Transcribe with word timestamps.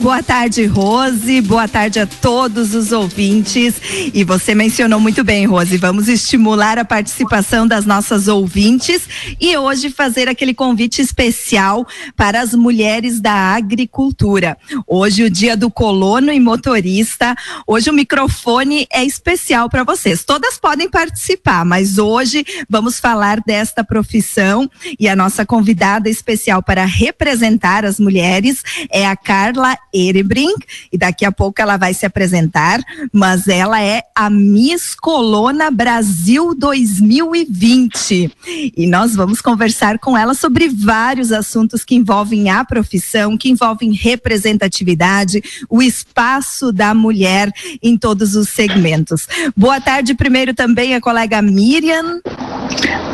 Boa 0.00 0.22
tarde, 0.22 0.66
Rose. 0.66 1.40
Boa 1.40 1.66
tarde 1.66 1.98
a 1.98 2.06
todos 2.06 2.74
os 2.74 2.92
ouvintes. 2.92 3.74
E 4.12 4.22
você 4.24 4.54
mencionou 4.54 5.00
muito 5.00 5.24
bem, 5.24 5.46
Rose. 5.46 5.76
Vamos 5.78 6.08
estimular 6.08 6.78
a 6.78 6.84
participação 6.84 7.66
das 7.66 7.86
nossas 7.86 8.28
ouvintes 8.28 9.08
e 9.40 9.56
hoje 9.56 9.90
fazer 9.90 10.28
aquele 10.28 10.52
convite 10.52 11.00
especial 11.00 11.86
para 12.16 12.40
as 12.40 12.54
mulheres 12.54 13.20
da 13.20 13.32
agricultura. 13.32 14.58
Hoje, 14.86 15.22
o 15.22 15.30
dia 15.30 15.56
do 15.56 15.70
colono 15.70 16.32
e 16.32 16.40
motorista. 16.40 17.34
Hoje, 17.66 17.88
o 17.88 17.94
microfone 17.94 18.86
é 18.92 19.04
especial 19.04 19.70
para 19.70 19.84
vocês. 19.84 20.24
Todas 20.24 20.58
podem 20.58 20.90
participar, 20.90 21.64
mas 21.64 21.98
hoje 21.98 22.44
vamos 22.68 22.98
falar 22.98 23.40
desta 23.40 23.82
profissão 23.82 24.68
e 24.98 25.08
a 25.08 25.16
nossa 25.16 25.46
convidada 25.46 26.10
especial 26.10 26.62
para 26.62 26.84
representar 26.84 27.84
as 27.84 27.98
mulheres 27.98 28.62
é 28.90 29.06
a 29.06 29.16
Carla 29.16 29.78
Erebrink 29.94 30.66
e 30.92 30.98
daqui 30.98 31.24
a 31.24 31.30
pouco 31.30 31.62
ela 31.62 31.76
vai 31.76 31.94
se 31.94 32.04
apresentar, 32.04 32.80
mas 33.12 33.46
ela 33.46 33.80
é 33.80 34.02
a 34.14 34.28
Miss 34.28 34.94
Colona 34.94 35.70
Brasil 35.70 36.54
2020 36.54 38.30
e 38.76 38.86
nós 38.86 39.14
vamos 39.14 39.40
conversar 39.40 39.98
com 39.98 40.18
ela 40.18 40.34
sobre 40.34 40.68
vários 40.68 41.30
assuntos 41.30 41.84
que 41.84 41.94
envolvem 41.94 42.50
a 42.50 42.64
profissão, 42.64 43.36
que 43.36 43.48
envolvem 43.48 43.92
representatividade, 43.92 45.42
o 45.68 45.80
espaço 45.80 46.72
da 46.72 46.92
mulher 46.92 47.50
em 47.82 47.96
todos 47.96 48.34
os 48.34 48.48
segmentos. 48.48 49.28
Boa 49.56 49.80
tarde 49.80 50.14
primeiro 50.14 50.52
também 50.54 50.94
a 50.94 51.00
colega 51.00 51.40
Miriam. 51.40 52.20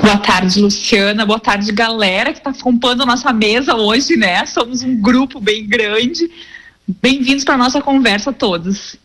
Boa 0.03 0.17
tarde, 0.19 0.61
Luciana. 0.61 1.27
Boa 1.27 1.39
tarde, 1.39 1.71
galera 1.73 2.33
que 2.33 2.39
está 2.39 2.51
acompanhando 2.51 3.03
a 3.03 3.07
nossa 3.07 3.33
mesa 3.33 3.75
hoje, 3.75 4.17
né? 4.17 4.45
Somos 4.47 4.83
um 4.83 4.97
grupo 4.97 5.39
bem 5.41 5.67
grande. 5.67 6.31
Bem-vindos 7.01 7.45
para 7.45 7.57
nossa 7.57 7.81
conversa 7.81 8.33
todos. 8.33 8.97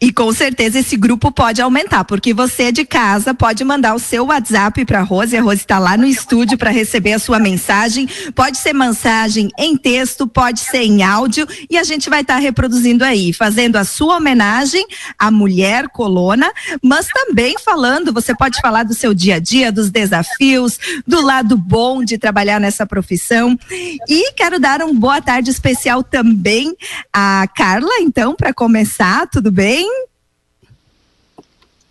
E 0.00 0.10
com 0.10 0.32
certeza 0.32 0.78
esse 0.78 0.96
grupo 0.96 1.30
pode 1.30 1.60
aumentar, 1.60 2.04
porque 2.04 2.32
você 2.32 2.72
de 2.72 2.84
casa 2.84 3.34
pode 3.34 3.62
mandar 3.62 3.94
o 3.94 3.98
seu 3.98 4.26
WhatsApp 4.26 4.84
para 4.86 5.00
a 5.00 5.02
Rose, 5.02 5.36
a 5.36 5.42
Rose 5.42 5.60
está 5.60 5.78
lá 5.78 5.96
no 5.98 6.06
estúdio 6.06 6.56
para 6.56 6.70
receber 6.70 7.12
a 7.12 7.18
sua 7.18 7.38
mensagem. 7.38 8.08
Pode 8.34 8.56
ser 8.56 8.72
mensagem 8.72 9.50
em 9.58 9.76
texto, 9.76 10.26
pode 10.26 10.60
ser 10.60 10.82
em 10.82 11.02
áudio 11.02 11.46
e 11.68 11.76
a 11.76 11.84
gente 11.84 12.08
vai 12.08 12.22
estar 12.22 12.34
tá 12.34 12.40
reproduzindo 12.40 13.04
aí, 13.04 13.32
fazendo 13.34 13.76
a 13.76 13.84
sua 13.84 14.16
homenagem 14.16 14.84
à 15.18 15.30
mulher 15.30 15.88
colona, 15.88 16.50
mas 16.82 17.06
também 17.08 17.56
falando, 17.58 18.12
você 18.12 18.34
pode 18.34 18.58
falar 18.60 18.84
do 18.84 18.94
seu 18.94 19.12
dia 19.12 19.36
a 19.36 19.38
dia, 19.38 19.70
dos 19.70 19.90
desafios, 19.90 20.78
do 21.06 21.20
lado 21.20 21.56
bom 21.56 22.02
de 22.02 22.16
trabalhar 22.16 22.58
nessa 22.58 22.86
profissão. 22.86 23.58
E 24.08 24.32
quero 24.32 24.58
dar 24.58 24.82
um 24.82 24.94
boa 24.94 25.20
tarde 25.20 25.50
especial 25.50 26.02
também 26.02 26.74
à 27.12 27.46
Carla, 27.54 27.90
então, 28.00 28.34
para 28.34 28.54
começar, 28.54 29.26
tudo 29.26 29.49
tudo 29.50 29.52
bem? 29.52 30.06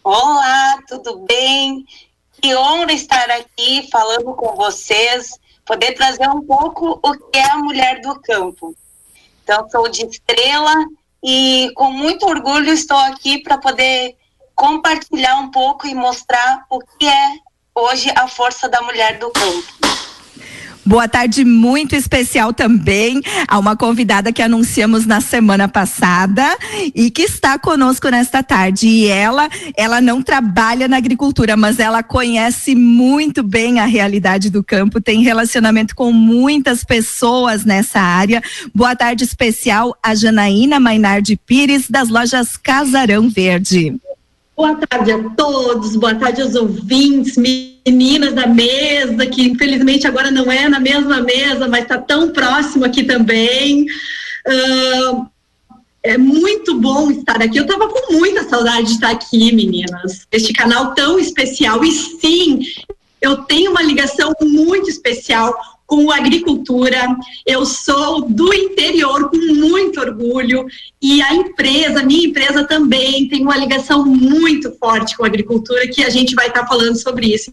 Olá, 0.02 0.80
tudo 0.88 1.26
bem? 1.26 1.86
Que 2.42 2.56
honra 2.56 2.94
estar 2.94 3.30
aqui 3.32 3.86
falando 3.92 4.34
com 4.34 4.56
vocês, 4.56 5.38
poder 5.66 5.92
trazer 5.92 6.30
um 6.30 6.42
pouco 6.42 7.00
o 7.04 7.14
que 7.30 7.38
é 7.38 7.52
a 7.52 7.58
mulher 7.58 8.00
do 8.00 8.18
campo. 8.22 8.74
Então, 9.44 9.70
sou 9.70 9.90
de 9.90 10.06
Estrela 10.06 10.74
e 11.22 11.70
com 11.76 11.92
muito 11.92 12.26
orgulho 12.26 12.72
estou 12.72 12.98
aqui 12.98 13.40
para 13.40 13.58
poder 13.58 14.16
compartilhar 14.56 15.36
um 15.40 15.52
pouco 15.52 15.86
e 15.86 15.94
mostrar 15.94 16.66
o 16.70 16.80
que 16.80 17.06
é 17.06 17.34
hoje 17.76 18.10
a 18.16 18.26
força 18.30 18.70
da 18.70 18.82
mulher 18.82 19.20
do 19.20 19.30
campo. 19.32 19.99
Boa 20.90 21.08
tarde 21.08 21.46
muito 21.46 21.96
especial 21.96 22.52
também 22.52 23.22
a 23.48 23.60
uma 23.60 23.78
convidada 23.78 24.34
que 24.34 24.42
anunciamos 24.42 25.06
na 25.06 25.22
semana 25.22 25.68
passada 25.68 26.58
e 26.96 27.12
que 27.12 27.22
está 27.22 27.60
conosco 27.60 28.10
nesta 28.10 28.42
tarde. 28.42 28.88
E 28.88 29.06
ela, 29.06 29.48
ela 29.78 30.02
não 30.02 30.20
trabalha 30.24 30.88
na 30.88 30.98
agricultura, 30.98 31.56
mas 31.56 31.78
ela 31.78 32.02
conhece 32.02 32.74
muito 32.74 33.44
bem 33.44 33.80
a 33.80 33.86
realidade 33.86 34.50
do 34.50 34.64
campo, 34.64 35.00
tem 35.00 35.22
relacionamento 35.22 35.96
com 35.96 36.12
muitas 36.12 36.84
pessoas 36.84 37.64
nessa 37.64 38.00
área. 38.02 38.42
Boa 38.74 38.96
tarde 38.96 39.24
especial 39.24 39.96
a 40.02 40.16
Janaína 40.16 40.80
Mainardi 40.80 41.38
Pires 41.38 41.88
das 41.88 42.10
lojas 42.10 42.58
Casarão 42.58 43.30
Verde. 43.30 43.96
Boa 44.60 44.76
tarde 44.76 45.14
a 45.14 45.30
todos, 45.38 45.96
boa 45.96 46.14
tarde 46.14 46.42
aos 46.42 46.54
ouvintes, 46.54 47.38
meninas 47.38 48.34
da 48.34 48.46
mesa, 48.46 49.26
que 49.26 49.44
infelizmente 49.44 50.06
agora 50.06 50.30
não 50.30 50.52
é 50.52 50.68
na 50.68 50.82
mesma 50.82 51.22
mesa, 51.22 51.66
mas 51.66 51.84
está 51.84 51.98
tão 51.98 52.34
próximo 52.34 52.84
aqui 52.84 53.06
também. 53.06 53.86
Uh, 54.46 55.26
é 56.04 56.18
muito 56.18 56.78
bom 56.78 57.10
estar 57.10 57.42
aqui. 57.42 57.58
Eu 57.58 57.64
estava 57.64 57.88
com 57.88 58.12
muita 58.12 58.50
saudade 58.50 58.88
de 58.88 58.92
estar 58.96 59.12
aqui, 59.12 59.56
meninas. 59.56 60.28
Este 60.30 60.52
canal 60.52 60.94
tão 60.94 61.18
especial. 61.18 61.82
E 61.82 61.92
sim, 61.94 62.60
eu 63.22 63.38
tenho 63.44 63.72
uma 63.72 63.82
ligação 63.82 64.34
muito 64.42 64.90
especial 64.90 65.58
com 65.90 66.12
agricultura. 66.12 67.18
Eu 67.46 67.66
sou 67.66 68.22
do 68.30 68.54
interior 68.54 69.30
com 69.30 69.38
muito 69.56 70.00
orgulho 70.00 70.68
e 71.02 71.20
a 71.22 71.34
empresa, 71.34 72.04
minha 72.04 72.28
empresa 72.28 72.64
também 72.64 73.28
tem 73.28 73.42
uma 73.42 73.58
ligação 73.58 74.06
muito 74.06 74.72
forte 74.78 75.18
com 75.18 75.24
a 75.24 75.28
agricultura 75.28 75.88
que 75.88 76.04
a 76.04 76.10
gente 76.10 76.36
vai 76.36 76.48
estar 76.48 76.68
falando 76.68 76.96
sobre 76.96 77.34
isso. 77.34 77.52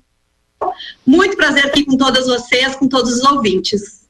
Muito 1.05 1.37
prazer 1.37 1.67
aqui 1.67 1.85
com 1.85 1.97
todas 1.97 2.27
vocês, 2.27 2.77
com 2.77 2.87
todos 2.87 3.15
os 3.15 3.25
ouvintes. 3.25 4.06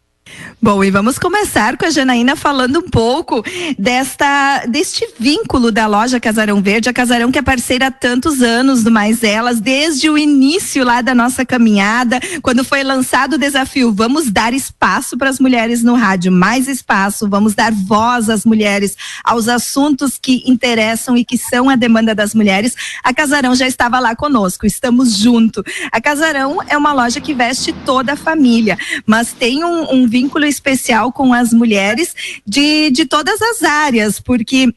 Bom, 0.60 0.82
e 0.82 0.90
vamos 0.90 1.18
começar 1.18 1.76
com 1.76 1.84
a 1.84 1.90
Janaína 1.90 2.34
falando 2.34 2.78
um 2.78 2.90
pouco 2.90 3.44
desta 3.78 4.64
deste 4.66 5.06
vínculo 5.18 5.70
da 5.70 5.86
loja 5.86 6.18
Casarão 6.18 6.62
Verde, 6.62 6.88
a 6.88 6.92
Casarão 6.92 7.30
que 7.30 7.38
é 7.38 7.42
parceira 7.42 7.88
há 7.88 7.90
tantos 7.90 8.40
anos 8.40 8.82
do 8.82 8.90
Mais 8.90 9.22
Elas, 9.22 9.60
desde 9.60 10.08
o 10.08 10.16
início 10.16 10.82
lá 10.82 11.02
da 11.02 11.14
nossa 11.14 11.44
caminhada, 11.44 12.18
quando 12.42 12.64
foi 12.64 12.82
lançado 12.82 13.34
o 13.34 13.38
desafio, 13.38 13.92
vamos 13.92 14.30
dar 14.30 14.54
espaço 14.54 15.16
para 15.18 15.28
as 15.28 15.38
mulheres 15.38 15.82
no 15.82 15.94
rádio, 15.94 16.32
mais 16.32 16.68
espaço, 16.68 17.28
vamos 17.28 17.54
dar 17.54 17.72
voz 17.72 18.30
às 18.30 18.44
mulheres, 18.44 18.96
aos 19.22 19.48
assuntos 19.48 20.18
que 20.20 20.42
interessam 20.50 21.16
e 21.16 21.24
que 21.24 21.36
são 21.36 21.68
a 21.68 21.76
demanda 21.76 22.14
das 22.14 22.34
mulheres. 22.34 22.74
A 23.04 23.12
Casarão 23.12 23.54
já 23.54 23.68
estava 23.68 24.00
lá 24.00 24.16
conosco, 24.16 24.66
estamos 24.66 25.16
junto. 25.16 25.62
A 25.92 26.00
Casarão 26.00 26.58
é 26.66 26.76
uma 26.76 26.92
loja 26.92 27.20
que 27.20 27.34
veste 27.34 27.72
toda 27.84 28.14
a 28.14 28.16
família, 28.16 28.78
mas 29.06 29.32
tem 29.32 29.62
um, 29.62 29.92
um 29.94 30.08
vínculo 30.08 30.25
especial 30.46 31.12
com 31.12 31.32
as 31.32 31.52
mulheres 31.52 32.14
de, 32.46 32.90
de 32.90 33.04
todas 33.06 33.40
as 33.40 33.62
áreas, 33.62 34.20
porque 34.20 34.72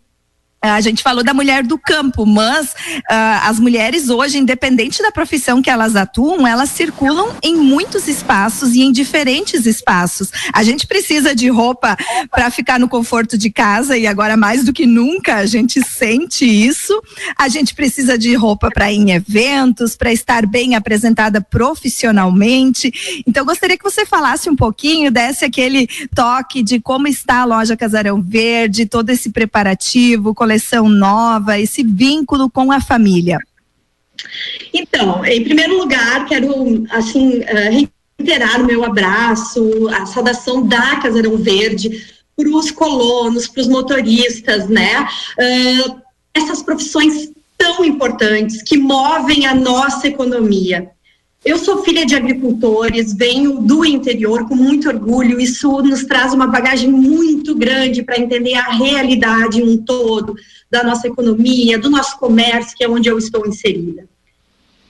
A 0.62 0.82
gente 0.82 1.02
falou 1.02 1.24
da 1.24 1.34
mulher 1.34 1.64
do 1.64 1.78
campo, 1.78 2.26
mas 2.26 2.72
uh, 2.72 3.44
as 3.44 3.60
mulheres 3.60 4.10
hoje, 4.10 4.38
independente 4.38 5.02
da 5.02 5.10
profissão 5.10 5.62
que 5.62 5.70
elas 5.70 5.96
atuam, 5.96 6.46
elas 6.46 6.70
circulam 6.70 7.34
em 7.42 7.56
muitos 7.56 8.10
espaços 8.10 8.76
e 8.76 8.82
em 8.82 8.92
diferentes 8.92 9.66
espaços. 9.66 10.30
A 10.52 10.62
gente 10.62 10.86
precisa 10.86 11.34
de 11.34 11.48
roupa 11.48 11.96
para 12.30 12.52
ficar 12.52 12.78
no 12.78 12.90
conforto 12.90 13.38
de 13.38 13.50
casa 13.50 13.98
e 13.98 14.06
agora 14.06 14.36
mais 14.36 14.66
do 14.66 14.74
que 14.74 14.86
nunca 14.86 15.38
a 15.38 15.46
gente 15.46 15.82
sente 15.88 16.44
isso. 16.44 17.02
A 17.38 17.48
gente 17.48 17.74
precisa 17.74 18.18
de 18.18 18.34
roupa 18.36 18.70
para 18.70 18.92
ir 18.92 18.98
em 18.98 19.12
eventos, 19.12 19.96
para 19.96 20.12
estar 20.12 20.46
bem 20.46 20.76
apresentada 20.76 21.40
profissionalmente. 21.40 23.24
Então, 23.26 23.46
gostaria 23.46 23.78
que 23.78 23.84
você 23.84 24.06
falasse 24.06 24.50
um 24.50 24.56
pouquinho, 24.58 25.10
desse 25.10 25.46
aquele 25.46 25.88
toque 26.14 26.62
de 26.62 26.82
como 26.82 27.08
está 27.08 27.42
a 27.42 27.46
loja 27.46 27.78
Casarão 27.78 28.22
Verde, 28.22 28.86
todo 28.86 29.10
esse 29.10 29.30
preparativo 29.30 30.34
coleção 30.50 30.90
nova, 30.90 31.60
esse 31.60 31.84
vínculo 31.84 32.50
com 32.50 32.72
a 32.72 32.82
família? 32.82 33.38
Então, 34.74 35.24
em 35.24 35.44
primeiro 35.44 35.78
lugar, 35.78 36.26
quero 36.26 36.86
assim 36.90 37.44
eh, 37.44 37.88
reiterar 38.18 38.60
o 38.60 38.66
meu 38.66 38.84
abraço, 38.84 39.88
a 39.90 40.08
saudação 40.08 40.66
da 40.66 40.96
Casarão 40.96 41.38
Verde 41.38 42.04
para 42.36 42.50
os 42.50 42.72
colonos, 42.72 43.48
para 43.48 43.62
os 43.62 43.68
motoristas, 43.68 44.68
né? 44.68 45.08
Uh, 45.38 46.02
essas 46.34 46.64
profissões 46.64 47.32
tão 47.58 47.86
importantes 47.86 48.64
que 48.64 48.78
movem 48.78 49.46
a 49.46 49.54
nossa 49.54 50.08
economia. 50.08 50.90
Eu 51.44 51.58
sou 51.58 51.84
filha 51.84 52.06
de 52.06 52.16
agricultores, 52.16 53.14
venho 53.14 53.62
do 53.62 53.86
interior 53.86 54.46
com 54.48 54.56
muito 54.56 54.90
orgulho. 54.90 55.40
Isso 55.40 55.82
nos 55.82 56.04
traz 56.04 56.34
uma 56.34 56.48
bagagem 56.48 56.92
muito 56.92 57.56
grande 57.56 58.04
para 58.04 58.20
entender 58.20 58.56
a 58.56 58.72
realidade 58.72 59.64
um 59.64 59.78
todo 59.78 60.36
da 60.70 60.84
nossa 60.84 61.08
economia, 61.08 61.80
do 61.80 61.90
nosso 61.90 62.18
comércio, 62.20 62.76
que 62.76 62.84
é 62.84 62.90
onde 62.90 63.08
eu 63.08 63.18
estou 63.18 63.48
inserida. 63.48 64.06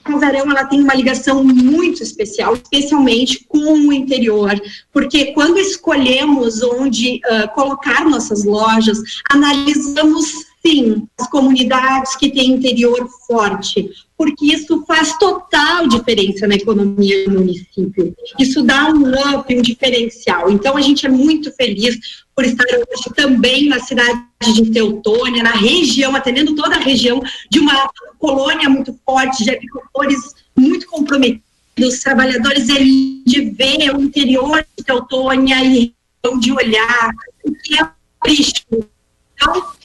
A 0.04 0.12
Casarão 0.12 0.50
ela 0.50 0.64
tem 0.64 0.80
uma 0.80 0.94
ligação 0.94 1.44
muito 1.44 2.02
especial, 2.02 2.54
especialmente 2.54 3.44
com 3.46 3.88
o 3.88 3.92
interior, 3.92 4.60
porque 4.92 5.26
quando 5.26 5.58
escolhemos 5.58 6.62
onde 6.62 7.20
uh, 7.26 7.54
colocar 7.54 8.04
nossas 8.04 8.44
lojas, 8.44 8.98
analisamos 9.30 10.49
sim, 10.64 11.06
as 11.18 11.28
comunidades 11.28 12.16
que 12.16 12.30
têm 12.30 12.52
interior 12.52 13.08
forte, 13.26 13.90
porque 14.16 14.46
isso 14.46 14.84
faz 14.86 15.16
total 15.18 15.88
diferença 15.88 16.46
na 16.46 16.54
economia 16.54 17.24
do 17.24 17.38
município. 17.38 18.14
Isso 18.38 18.62
dá 18.62 18.88
um 18.90 19.10
up, 19.34 19.54
um 19.54 19.62
diferencial. 19.62 20.50
Então, 20.50 20.76
a 20.76 20.80
gente 20.80 21.06
é 21.06 21.08
muito 21.08 21.50
feliz 21.52 21.98
por 22.34 22.44
estar 22.44 22.66
hoje 22.66 23.14
também 23.16 23.68
na 23.68 23.80
cidade 23.80 24.22
de 24.54 24.70
Teutônia, 24.70 25.42
na 25.42 25.52
região, 25.52 26.14
atendendo 26.14 26.54
toda 26.54 26.76
a 26.76 26.80
região 26.80 27.22
de 27.50 27.58
uma 27.58 27.90
colônia 28.18 28.68
muito 28.68 28.98
forte, 29.04 29.44
de 29.44 29.50
agricultores 29.50 30.18
muito 30.56 30.86
comprometidos, 30.86 32.00
trabalhadores 32.02 32.66
de 32.66 33.54
ver 33.56 33.94
o 33.96 34.02
interior 34.02 34.64
de 34.76 34.84
Teutônia 34.84 35.64
e 35.64 35.94
de 36.38 36.52
olhar, 36.52 37.10
o 37.42 37.52
que 37.52 37.80
é 37.80 37.88
turístico. 38.22 38.86
Então, 39.34 39.79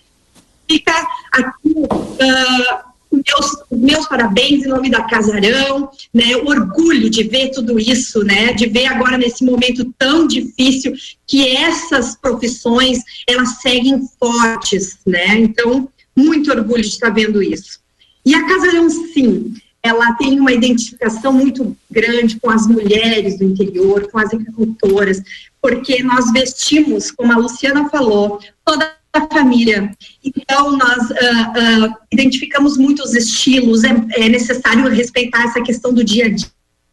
fica 0.68 0.94
aqui 1.32 1.70
uh, 1.70 2.96
meus, 3.12 3.64
meus 3.72 4.08
parabéns 4.08 4.66
em 4.66 4.70
nome 4.70 4.90
da 4.90 5.04
Casarão, 5.04 5.90
né, 6.14 6.36
orgulho 6.38 7.10
de 7.10 7.24
ver 7.24 7.52
tudo 7.52 7.80
isso, 7.80 8.24
né, 8.24 8.54
de 8.54 8.68
ver 8.68 8.88
agora 8.88 9.18
nesse 9.18 9.44
momento 9.44 9.94
tão 9.98 10.28
difícil 10.28 10.94
que 11.26 11.48
essas 11.56 12.16
profissões, 12.16 13.00
elas 13.28 13.62
seguem 13.62 14.02
fortes, 14.20 14.98
né, 15.06 15.38
então, 15.38 15.90
muito 16.16 16.52
orgulho 16.52 16.82
de 16.82 16.90
estar 16.90 17.10
vendo 17.10 17.42
isso. 17.42 17.80
E 18.26 18.34
a 18.34 18.46
Casarão, 18.48 18.90
sim, 18.90 19.54
ela 19.84 20.14
tem 20.14 20.40
uma 20.40 20.52
identificação 20.52 21.32
muito 21.32 21.78
grande 21.92 22.40
com 22.40 22.50
as 22.50 22.66
mulheres 22.66 23.38
do 23.38 23.44
interior, 23.44 24.10
com 24.10 24.18
as 24.18 24.34
agricultoras, 24.34 25.22
porque 25.62 26.02
nós 26.02 26.32
vestimos, 26.32 27.12
como 27.12 27.32
a 27.32 27.38
Luciana 27.38 27.88
falou, 27.90 28.40
toda 28.66 28.95
a 29.18 29.28
família. 29.28 29.92
Então, 30.24 30.78
nós 30.78 31.10
uh, 31.10 31.88
uh, 31.90 31.94
identificamos 32.12 32.78
muitos 32.78 33.16
estilos, 33.16 33.84
é, 33.84 33.90
é, 34.12 34.30
necessário 34.30 34.90
respeitar 34.90 35.44
essa 35.44 35.62
questão 35.62 35.94
do 35.94 36.04
dia 36.04 36.26
a 36.26 36.30
dia, 36.30 36.48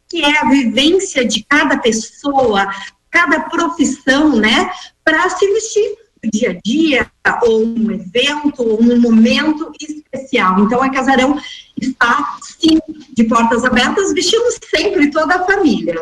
que 0.09 0.23
é 0.23 0.39
a 0.39 0.49
vivência 0.49 1.25
de 1.25 1.43
cada 1.43 1.77
pessoa, 1.77 2.67
cada 3.09 3.41
profissão, 3.41 4.35
né, 4.35 4.71
para 5.03 5.29
se 5.29 5.45
vestir 5.53 5.95
no 6.23 6.31
dia 6.31 6.51
a 6.51 6.59
dia, 6.63 7.11
ou 7.43 7.65
um 7.65 7.91
evento, 7.91 8.63
ou 8.63 8.81
um 8.81 8.99
momento 8.99 9.71
especial. 9.79 10.59
Então, 10.59 10.81
a 10.81 10.89
Casarão 10.89 11.39
está, 11.79 12.37
sim, 12.41 12.79
de 13.13 13.23
portas 13.25 13.65
abertas, 13.65 14.13
vestindo 14.13 14.45
sempre 14.69 15.11
toda 15.11 15.35
a 15.35 15.45
família. 15.45 16.01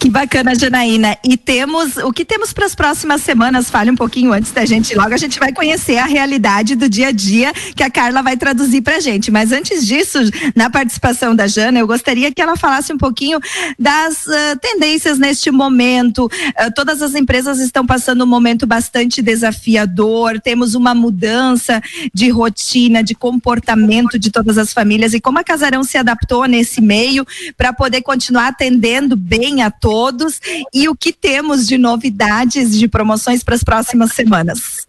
Que 0.00 0.08
bacana, 0.08 0.54
Janaína. 0.54 1.18
E 1.22 1.36
temos, 1.36 1.98
o 1.98 2.10
que 2.10 2.24
temos 2.24 2.54
para 2.54 2.64
as 2.64 2.74
próximas 2.74 3.20
semanas? 3.20 3.68
Fale 3.68 3.90
um 3.90 3.94
pouquinho 3.94 4.32
antes 4.32 4.50
da 4.50 4.64
gente 4.64 4.94
logo. 4.94 5.12
A 5.12 5.18
gente 5.18 5.38
vai 5.38 5.52
conhecer 5.52 5.98
a 5.98 6.06
realidade 6.06 6.74
do 6.74 6.88
dia 6.88 7.08
a 7.08 7.12
dia 7.12 7.52
que 7.52 7.82
a 7.82 7.90
Carla 7.90 8.22
vai 8.22 8.34
traduzir 8.34 8.80
para 8.80 8.98
gente. 8.98 9.30
Mas 9.30 9.52
antes 9.52 9.86
disso, 9.86 10.18
na 10.56 10.70
participação 10.70 11.36
da 11.36 11.46
Jana, 11.46 11.80
eu 11.80 11.86
gostaria 11.86 12.32
que 12.32 12.40
ela 12.40 12.56
falasse 12.56 12.90
um 12.94 12.96
pouquinho 12.96 13.38
das 13.78 14.24
uh, 14.24 14.58
tendências 14.62 15.18
neste 15.18 15.50
momento. 15.50 16.24
Uh, 16.24 16.72
todas 16.74 17.02
as 17.02 17.14
empresas 17.14 17.60
estão 17.60 17.84
passando 17.84 18.24
um 18.24 18.26
momento 18.26 18.66
bastante 18.66 19.20
desafiador. 19.20 20.40
Temos 20.40 20.74
uma 20.74 20.94
mudança 20.94 21.78
de 22.14 22.30
rotina, 22.30 23.04
de 23.04 23.14
comportamento 23.14 24.18
de 24.18 24.30
todas 24.30 24.56
as 24.56 24.72
famílias 24.72 25.12
e 25.12 25.20
como 25.20 25.38
a 25.38 25.44
Casarão 25.44 25.84
se 25.84 25.98
adaptou 25.98 26.46
nesse 26.46 26.80
meio 26.80 27.26
para 27.54 27.70
poder 27.70 28.00
continuar 28.00 28.48
atendendo 28.48 29.14
bem 29.14 29.62
a 29.62 29.70
todos 29.70 29.89
todos 29.90 30.40
e 30.72 30.88
o 30.88 30.94
que 30.94 31.12
temos 31.12 31.66
de 31.66 31.76
novidades 31.76 32.78
de 32.78 32.86
promoções 32.86 33.42
para 33.42 33.56
as 33.56 33.64
próximas 33.64 34.12
semanas. 34.12 34.86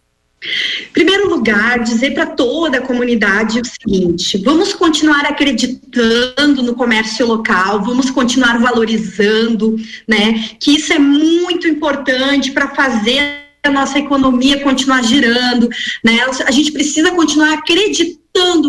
Primeiro 0.91 1.29
lugar, 1.29 1.79
dizer 1.79 2.15
para 2.15 2.25
toda 2.25 2.79
a 2.79 2.81
comunidade 2.81 3.59
o 3.59 3.65
seguinte: 3.65 4.37
vamos 4.39 4.73
continuar 4.73 5.25
acreditando 5.25 6.63
no 6.63 6.73
comércio 6.73 7.27
local, 7.27 7.83
vamos 7.83 8.09
continuar 8.09 8.59
valorizando, 8.59 9.75
né? 10.07 10.49
Que 10.59 10.75
isso 10.77 10.93
é 10.93 10.99
muito 10.99 11.67
importante 11.67 12.51
para 12.51 12.69
fazer 12.69 13.41
a 13.63 13.69
nossa 13.69 13.99
economia 13.99 14.61
continuar 14.61 15.03
girando, 15.03 15.69
né? 16.03 16.19
A 16.45 16.51
gente 16.51 16.71
precisa 16.71 17.11
continuar 17.11 17.53
acreditando 17.53 18.20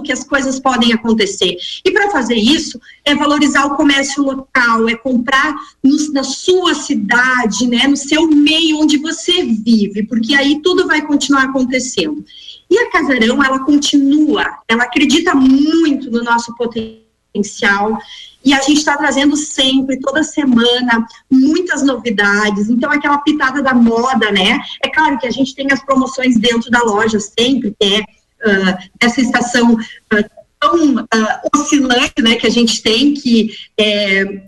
que 0.03 0.13
as 0.13 0.25
coisas 0.25 0.59
podem 0.59 0.93
acontecer. 0.93 1.57
E 1.85 1.91
para 1.91 2.11
fazer 2.11 2.35
isso, 2.35 2.81
é 3.05 3.15
valorizar 3.15 3.65
o 3.67 3.77
comércio 3.77 4.23
local, 4.23 4.89
é 4.89 4.95
comprar 4.95 5.55
no, 5.83 6.13
na 6.13 6.25
sua 6.25 6.75
cidade, 6.75 7.67
né, 7.67 7.87
no 7.87 7.97
seu 7.97 8.27
meio 8.27 8.79
onde 8.79 8.99
você 8.99 9.43
vive, 9.43 10.03
porque 10.05 10.35
aí 10.35 10.61
tudo 10.63 10.87
vai 10.87 11.03
continuar 11.03 11.45
acontecendo. 11.45 12.25
E 12.71 12.79
a 12.79 12.91
Casarão, 12.91 13.43
ela 13.43 13.61
continua, 13.61 14.59
ela 14.67 14.85
acredita 14.85 15.35
muito 15.35 16.11
no 16.11 16.23
nosso 16.23 16.55
potencial 16.57 17.99
e 18.45 18.53
a 18.53 18.61
gente 18.61 18.79
está 18.79 18.97
trazendo 18.97 19.37
sempre, 19.37 20.01
toda 20.01 20.23
semana, 20.23 21.07
muitas 21.31 21.83
novidades. 21.83 22.69
Então, 22.69 22.91
aquela 22.91 23.19
pitada 23.19 23.63
da 23.63 23.73
moda, 23.73 24.33
né? 24.33 24.61
É 24.83 24.89
claro 24.89 25.19
que 25.19 25.27
a 25.27 25.31
gente 25.31 25.55
tem 25.55 25.69
as 25.71 25.85
promoções 25.85 26.37
dentro 26.37 26.71
da 26.71 26.83
loja 26.83 27.21
sempre, 27.21 27.75
é 27.81 28.03
uh, 28.45 28.89
essa 29.01 29.21
estação 29.21 29.75
uh, 29.75 30.31
tão 30.61 30.95
uh, 30.97 31.51
oscilante, 31.55 32.21
né? 32.21 32.37
Que 32.37 32.47
a 32.47 32.51
gente 32.51 32.83
tem, 32.83 33.15
que 33.15 33.55
é, 33.79 34.43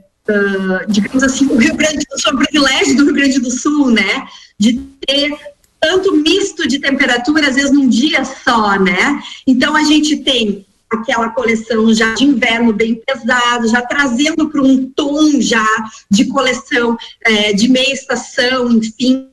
digamos 0.89 1.23
assim, 1.23 1.47
o 1.47 1.57
Rio 1.57 1.75
Grande 1.75 2.07
do 2.11 2.21
Sul, 2.21 2.33
o 2.33 2.39
privilégio 2.39 2.97
do 2.97 3.05
Rio 3.05 3.15
Grande 3.15 3.41
do 3.41 3.51
Sul, 3.51 3.91
né? 3.91 4.27
De 4.59 4.81
ter 5.07 5.37
tanto 5.81 6.17
misto 6.17 6.67
de 6.67 6.79
temperatura, 6.79 7.49
às 7.49 7.57
vezes 7.57 7.71
num 7.71 7.89
dia 7.89 8.25
só, 8.25 8.79
né? 8.79 9.21
Então, 9.47 9.77
a 9.77 9.83
gente 9.83 10.17
tem 10.19 10.65
aquela 10.91 11.29
coleção 11.31 11.93
já 11.93 12.15
de 12.15 12.25
inverno 12.25 12.73
bem 12.73 12.95
pesado, 12.95 13.69
já 13.69 13.83
trazendo 13.83 14.49
para 14.49 14.63
um 14.63 14.89
tom 14.91 15.41
já 15.41 15.67
de 16.11 16.27
coleção 16.27 16.97
é, 17.23 17.53
de 17.53 17.69
meia 17.69 17.93
estação, 17.93 18.71
enfim. 18.71 19.29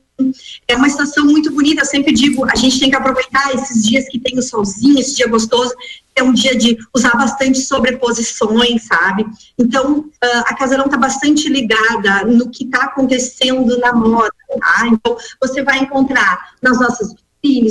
É 0.68 0.76
uma 0.76 0.86
estação 0.86 1.24
muito 1.24 1.52
bonita, 1.52 1.82
eu 1.82 1.86
sempre 1.86 2.12
digo, 2.12 2.44
a 2.50 2.54
gente 2.54 2.78
tem 2.78 2.90
que 2.90 2.96
aproveitar 2.96 3.54
esses 3.54 3.82
dias 3.82 4.08
que 4.08 4.20
tem 4.20 4.38
o 4.38 4.42
solzinho, 4.42 4.98
esse 4.98 5.16
dia 5.16 5.26
gostoso, 5.26 5.74
é 6.14 6.22
um 6.22 6.32
dia 6.32 6.56
de 6.56 6.76
usar 6.94 7.16
bastante 7.16 7.60
sobreposições, 7.60 8.86
sabe? 8.86 9.26
Então, 9.58 10.04
a 10.20 10.54
Casarão 10.54 10.84
está 10.84 10.96
bastante 10.96 11.48
ligada 11.48 12.24
no 12.24 12.50
que 12.50 12.64
está 12.64 12.84
acontecendo 12.84 13.78
na 13.78 13.92
moda, 13.92 14.30
tá? 14.60 14.86
Então, 14.86 15.16
você 15.40 15.62
vai 15.62 15.78
encontrar 15.78 16.54
nas 16.62 16.78
nossas 16.78 17.14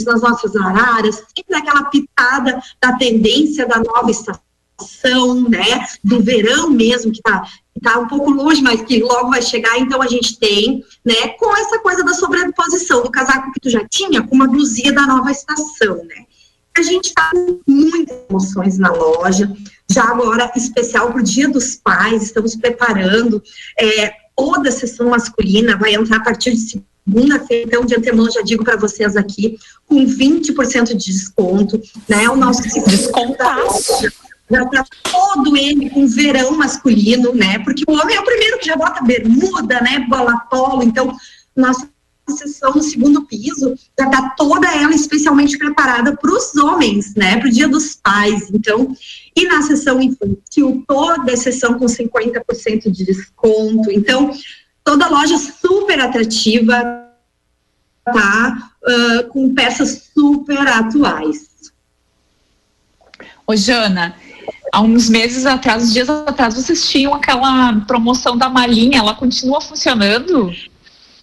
nas 0.06 0.22
nossas 0.22 0.54
araras, 0.54 1.24
sempre 1.34 1.56
aquela 1.56 1.86
pitada 1.86 2.62
da 2.82 2.98
tendência 2.98 3.66
da 3.66 3.80
nova 3.80 4.12
estação 4.12 4.51
estação, 4.82 5.50
né, 5.50 5.86
do 6.04 6.22
verão 6.22 6.70
mesmo, 6.70 7.12
que 7.12 7.20
está 7.20 7.44
tá 7.82 8.00
um 8.00 8.08
pouco 8.08 8.32
longe, 8.32 8.62
mas 8.62 8.82
que 8.82 9.02
logo 9.02 9.30
vai 9.30 9.42
chegar, 9.42 9.78
então 9.80 10.02
a 10.02 10.08
gente 10.08 10.38
tem, 10.38 10.84
né, 11.06 11.30
com 11.40 11.56
essa 11.56 11.80
coisa 11.80 12.04
da 12.04 12.14
sobreposição 12.14 13.04
do 13.04 13.12
casaco 13.12 13.52
que 13.52 13.60
tu 13.60 13.70
já 13.70 13.88
tinha 13.88 14.22
com 14.22 14.36
uma 14.36 14.48
blusinha 14.48 14.92
da 14.92 15.06
nova 15.06 15.32
estação, 15.32 16.04
né. 16.06 16.26
A 16.78 16.82
gente 16.82 17.08
está 17.08 17.32
com 17.32 17.60
muitas 17.68 18.18
emoções 18.30 18.78
na 18.78 18.92
loja, 18.92 19.52
já 19.92 20.04
agora 20.04 20.52
especial 20.56 21.12
para 21.12 21.22
o 21.22 21.24
Dia 21.24 21.50
dos 21.50 21.76
Pais, 21.76 22.24
estamos 22.24 22.56
preparando 22.56 23.44
é, 23.78 24.14
toda 24.36 24.70
a 24.70 24.72
sessão 24.72 25.10
masculina, 25.10 25.78
vai 25.78 25.96
entrar 25.96 26.18
a 26.18 26.24
partir 26.24 26.52
de 26.52 26.82
segunda-feira, 27.06 27.66
então 27.68 27.86
de 27.86 27.96
antemão 27.96 28.32
já 28.32 28.42
digo 28.42 28.64
para 28.64 28.78
vocês 28.78 29.18
aqui, 29.18 29.58
com 29.86 30.06
20% 30.06 30.96
de 30.96 31.06
desconto, 31.06 31.82
né, 32.08 32.30
o 32.30 32.38
nosso 32.38 32.62
descontaço 32.86 34.10
já 34.52 34.66
tá 34.66 34.86
todo 35.04 35.56
ele 35.56 35.90
com 35.90 36.08
verão 36.08 36.58
masculino, 36.58 37.34
né? 37.34 37.60
Porque 37.60 37.84
o 37.88 37.94
homem 37.94 38.16
é 38.16 38.20
o 38.20 38.26
primeiro 38.26 38.60
que 38.60 38.68
já 38.68 38.76
bota 38.76 39.04
bermuda, 39.04 39.80
né? 39.82 40.06
Bola 40.10 40.38
polo, 40.50 40.84
então 40.84 41.16
nossa 41.56 41.90
sessão 42.30 42.74
no 42.74 42.82
segundo 42.82 43.26
piso 43.26 43.76
já 44.00 44.10
tá 44.10 44.34
toda 44.38 44.68
ela 44.74 44.94
especialmente 44.94 45.58
preparada 45.58 46.16
para 46.16 46.32
os 46.32 46.56
homens, 46.56 47.16
né? 47.16 47.38
Para 47.38 47.48
o 47.48 47.52
Dia 47.52 47.68
dos 47.68 47.96
Pais, 47.96 48.50
então. 48.52 48.96
E 49.36 49.46
na 49.46 49.62
sessão 49.62 50.02
infantil, 50.02 50.84
toda 50.88 51.34
a 51.34 51.38
sessão 51.38 51.78
com 51.78 51.86
50% 51.86 52.90
de 52.92 53.06
desconto. 53.06 53.92
Então, 53.92 54.32
toda 54.84 55.10
loja 55.10 55.38
super 55.38 56.00
atrativa, 56.00 56.84
tá? 58.06 58.72
Uh, 58.84 59.28
com 59.30 59.54
peças 59.54 60.10
super 60.14 60.68
atuais. 60.68 61.52
Ô, 63.46 63.56
Jana, 63.56 64.16
há 64.72 64.82
uns 64.82 65.10
meses 65.10 65.46
atrás, 65.46 65.84
uns 65.84 65.94
dias 65.94 66.10
atrás, 66.10 66.56
vocês 66.56 66.90
tinham 66.90 67.14
aquela 67.14 67.74
promoção 67.88 68.38
da 68.38 68.50
malinha, 68.50 69.00
ela 69.00 69.14
continua 69.14 69.62
funcionando? 69.62 70.52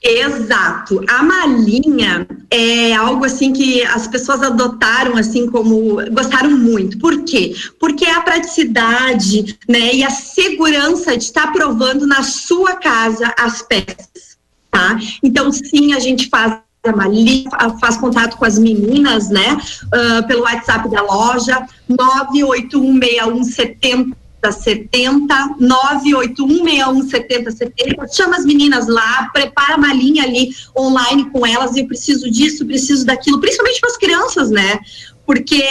Exato. 0.03 1.05
A 1.09 1.23
malinha 1.23 2.27
é 2.51 2.95
algo 2.95 3.25
assim 3.25 3.53
que 3.53 3.83
as 3.83 4.07
pessoas 4.07 4.43
adotaram 4.43 5.17
assim 5.17 5.51
como 5.51 5.97
gostaram 6.13 6.51
muito. 6.51 6.99
Por 6.99 7.25
quê? 7.25 7.55
Porque 7.81 8.05
é 8.05 8.15
a 8.15 8.21
praticidade, 8.21 9.59
né, 9.69 9.95
e 9.95 10.05
a 10.05 10.11
segurança 10.11 11.17
de 11.17 11.25
estar 11.25 11.53
provando 11.53 12.07
na 12.07 12.23
sua 12.23 12.77
casa 12.77 13.35
as 13.39 13.63
peças, 13.63 14.39
tá? 14.71 14.99
Então, 15.23 15.51
sim, 15.51 15.93
a 15.93 15.99
gente 15.99 16.29
faz 16.29 16.59
Mali, 16.95 17.45
faz 17.81 17.97
contato 17.97 18.37
com 18.37 18.45
as 18.45 18.59
meninas, 18.59 19.29
né, 19.29 19.59
uh, 19.87 20.27
pelo 20.27 20.43
WhatsApp 20.43 20.89
da 20.89 21.03
loja, 21.03 21.67
9816170 21.91 24.17
70 24.53 25.57
981617070 25.61 27.51
70. 27.51 28.09
Chama 28.13 28.37
as 28.37 28.45
meninas 28.45 28.87
lá, 28.87 29.29
prepara 29.33 29.77
uma 29.77 29.93
linha 29.93 30.23
ali 30.23 30.51
online 30.77 31.29
com 31.31 31.45
elas. 31.45 31.77
Eu 31.77 31.87
preciso 31.87 32.31
disso, 32.31 32.65
preciso 32.65 33.05
daquilo, 33.05 33.41
principalmente 33.41 33.81
para 33.81 33.91
as 33.91 33.97
crianças, 33.97 34.51
né? 34.51 34.79
Porque 35.27 35.65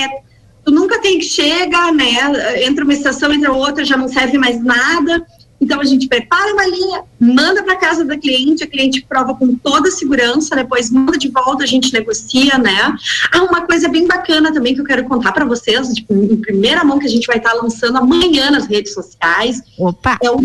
tu 0.66 0.72
nunca 0.72 1.00
tem 1.00 1.20
que 1.20 1.26
chega, 1.26 1.94
né? 1.94 2.66
Entra 2.66 2.84
uma 2.84 2.94
estação, 2.94 3.32
entra 3.32 3.54
outra, 3.54 3.86
já 3.86 3.96
não 3.96 4.10
serve 4.10 4.38
mais 4.38 4.62
nada. 4.62 5.26
Então 5.60 5.82
a 5.82 5.84
gente 5.84 6.08
prepara 6.08 6.54
uma 6.54 6.68
linha, 6.68 7.04
manda 7.20 7.64
para 7.64 7.76
casa 7.76 8.06
da 8.06 8.18
cliente, 8.18 8.64
a 8.64 8.68
cliente 8.68 9.06
prova 9.08 9.34
com 9.34 9.56
toda 9.56 9.90
a 9.90 9.92
segurança, 9.92 10.56
depois 10.56 10.92
manda 10.92 11.18
de 11.18 11.30
volta, 11.30 11.64
a 11.64 11.68
gente 11.68 11.92
negocia, 11.92 12.58
né? 12.58 12.96
Ah, 13.32 13.44
uma 13.44 13.62
coisa 13.66 13.90
bem 13.90 14.08
bacana 14.08 14.54
também 14.54 14.76
que 14.76 14.82
eu 14.82 14.86
quero 14.86 15.04
contar 15.06 15.32
para 15.32 15.46
vocês, 15.46 15.88
tipo, 15.90 16.14
em 16.14 16.38
primeira 16.38 16.84
mão 16.84 17.00
que 17.00 17.08
a 17.08 17.10
gente 17.10 17.26
vai 17.26 17.38
estar 17.38 17.52
tá 17.52 17.62
lançando 17.62 17.98
amanhã 17.98 18.52
nas 18.52 18.68
redes 18.68 18.94
sociais. 18.94 19.62
Opa. 19.80 20.18
É 20.22 20.30
o 20.30 20.38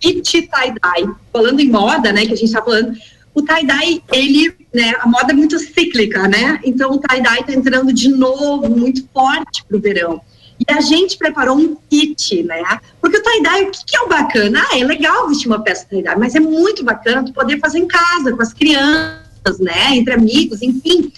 kit 0.00 0.22
tie-dye. 0.22 1.14
Falando 1.32 1.60
em 1.60 1.68
moda, 1.68 2.12
né, 2.12 2.24
que 2.24 2.32
a 2.32 2.36
gente 2.36 2.46
está 2.46 2.62
falando, 2.62 2.96
o 3.34 3.42
tie-dye, 3.42 4.02
ele, 4.12 4.54
né, 4.72 4.94
a 5.00 5.08
moda 5.08 5.32
é 5.32 5.34
muito 5.34 5.58
cíclica, 5.58 6.28
né? 6.28 6.60
Então 6.64 6.92
o 6.92 6.98
tie-dye 6.98 7.40
está 7.40 7.52
entrando 7.52 7.92
de 7.92 8.08
novo 8.08 8.68
muito 8.68 9.06
forte 9.12 9.64
pro 9.68 9.80
verão. 9.80 10.20
E 10.58 10.72
a 10.72 10.80
gente 10.80 11.18
preparou 11.18 11.56
um 11.56 11.76
kit, 11.90 12.42
né? 12.44 12.62
Porque 13.00 13.18
o 13.18 13.22
tie-dye, 13.22 13.64
o 13.64 13.70
que, 13.70 13.84
que, 13.84 13.96
é 13.96 14.00
o 14.02 14.08
bacana? 14.08 14.64
Ah, 14.70 14.78
é 14.78 14.84
legal 14.84 15.28
vestir 15.28 15.48
uma 15.48 15.60
peça 15.60 15.86
tie-dye, 15.88 16.16
mas 16.16 16.34
é 16.34 16.40
muito 16.40 16.84
bacana 16.84 17.24
tu 17.24 17.32
poder 17.32 17.58
fazer 17.58 17.78
em 17.78 17.86
casa, 17.86 18.32
com 18.32 18.42
as 18.42 18.52
crianças, 18.52 19.58
né? 19.58 19.96
Entre 19.96 20.14
amigos, 20.14 20.62
enfim. 20.62 21.12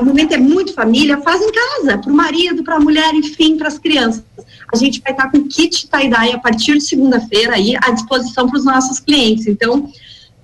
O 0.00 0.04
momento 0.04 0.32
é 0.32 0.38
muito 0.38 0.74
família, 0.74 1.20
faz 1.20 1.40
em 1.40 1.52
casa, 1.52 1.96
para 1.96 2.12
o 2.12 2.16
marido, 2.16 2.64
para 2.64 2.76
a 2.76 2.80
mulher, 2.80 3.14
enfim, 3.14 3.56
para 3.56 3.68
as 3.68 3.78
crianças. 3.78 4.24
A 4.72 4.76
gente 4.76 5.00
vai 5.00 5.12
estar 5.12 5.30
com 5.30 5.38
o 5.38 5.46
kit 5.46 5.88
tie-dye 5.88 6.32
a 6.32 6.38
partir 6.38 6.74
de 6.74 6.80
segunda-feira 6.80 7.54
aí 7.54 7.76
à 7.76 7.90
disposição 7.92 8.48
para 8.48 8.58
os 8.58 8.64
nossos 8.64 8.98
clientes. 8.98 9.46
Então, 9.46 9.88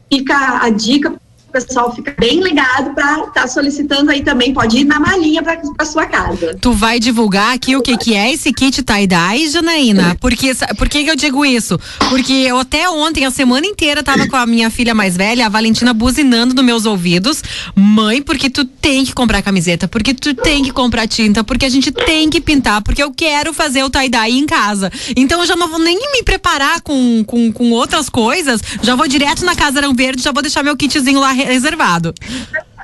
fica 0.09 0.63
a 0.63 0.71
dica 0.71 1.21
o 1.49 1.53
pessoal 1.53 1.95
fica 1.95 2.15
bem 2.19 2.41
ligado 2.43 2.95
para 2.95 3.21
estar 3.21 3.33
tá 3.33 3.49
solicitando 3.49 4.11
aí 4.11 4.23
também, 4.23 4.53
pode 4.53 4.79
ir 4.79 4.85
na 4.85 5.01
malinha 5.01 5.43
para 5.43 5.87
sua 5.87 6.05
casa. 6.05 6.57
Tu 6.61 6.73
vai 6.73 7.01
divulgar 7.01 7.55
aqui 7.55 7.75
o 7.75 7.81
que 7.81 7.97
que 7.97 8.15
é 8.15 8.33
esse 8.33 8.53
kit 8.53 8.83
tie-dye, 8.83 9.49
Janaína? 9.49 10.17
Porque, 10.21 10.55
por 10.77 10.89
que 10.89 11.07
eu 11.07 11.17
digo 11.17 11.45
isso? 11.45 11.81
Porque 12.11 12.33
eu 12.33 12.59
até 12.59 12.89
ontem, 12.91 13.25
a 13.25 13.31
semana 13.31 13.67
inteira, 13.67 14.03
tava 14.03 14.29
com 14.29 14.37
a 14.37 14.45
minha 14.45 14.69
filha 14.71 14.95
mais 14.95 15.17
velha, 15.17 15.47
a 15.47 15.49
Valentina, 15.49 15.95
buzinando 15.95 16.55
nos 16.55 16.65
meus 16.65 16.85
ouvidos, 16.85 17.43
mãe, 17.75 18.21
porque 18.21 18.51
tu 18.51 18.65
tem 18.67 19.05
que 19.05 19.15
comprar 19.15 19.41
camiseta, 19.41 19.89
porque 19.89 20.13
tu 20.13 20.35
tem 20.35 20.63
que 20.63 20.71
comprar 20.71 21.07
tinta, 21.07 21.43
porque 21.43 21.65
a 21.65 21.71
gente 21.71 21.91
tem 21.91 22.29
que 22.29 22.43
pintar, 22.43 22.83
porque 22.83 23.03
eu 23.03 23.11
quero 23.11 23.55
fazer 23.55 23.83
o 23.85 23.91
tie-dye 23.91 24.39
em 24.39 24.45
casa. 24.45 24.93
Então 25.17 25.41
eu 25.41 25.47
já 25.47 25.57
não 25.57 25.69
vou 25.69 25.79
nem 25.79 25.99
me 26.13 26.23
preparar 26.23 26.83
com, 26.83 27.25
com, 27.25 27.51
com 27.51 27.71
outras 27.71 28.11
coisas, 28.11 28.61
já 28.83 28.95
vou 28.95 29.09
direto 29.09 29.47
na 29.47 29.57
Casarão 29.57 29.95
Verde, 29.95 30.23
já 30.23 30.31
vou 30.31 30.43
deixar 30.43 30.63
meu 30.63 30.77
kitzinho 30.77 31.21
lá 31.21 31.38
reservado. 31.45 32.15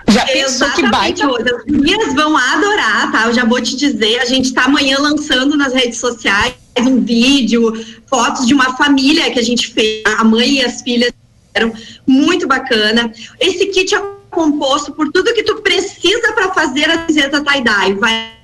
Já 0.08 0.26
pensou 0.26 0.70
que 0.70 0.88
baita? 0.88 1.26
As 1.26 1.64
minhas 1.66 2.14
vão 2.14 2.36
adorar, 2.36 3.10
tá? 3.10 3.26
Eu 3.26 3.34
já 3.34 3.44
vou 3.44 3.60
te 3.60 3.76
dizer, 3.76 4.20
a 4.20 4.24
gente 4.24 4.46
está 4.46 4.64
amanhã 4.64 4.98
lançando 4.98 5.56
nas 5.56 5.72
redes 5.72 5.98
sociais 5.98 6.54
um 6.78 7.00
vídeo, 7.00 7.72
fotos 8.06 8.46
de 8.46 8.52
uma 8.52 8.76
família 8.76 9.30
que 9.30 9.38
a 9.38 9.42
gente 9.42 9.72
fez, 9.72 10.02
a 10.04 10.24
mãe 10.24 10.56
e 10.56 10.64
as 10.64 10.82
filhas 10.82 11.12
eram 11.54 11.72
muito 12.06 12.46
bacana. 12.46 13.12
Esse 13.40 13.66
kit 13.66 13.94
é 13.94 14.02
composto 14.30 14.92
por 14.92 15.10
tudo 15.12 15.32
que 15.32 15.44
tu 15.44 15.62
precisa 15.62 16.32
para 16.34 16.52
fazer 16.52 16.90
a 16.90 16.98
camiseta 16.98 17.42
tie-dye. 17.42 17.94
Vai 17.94 18.34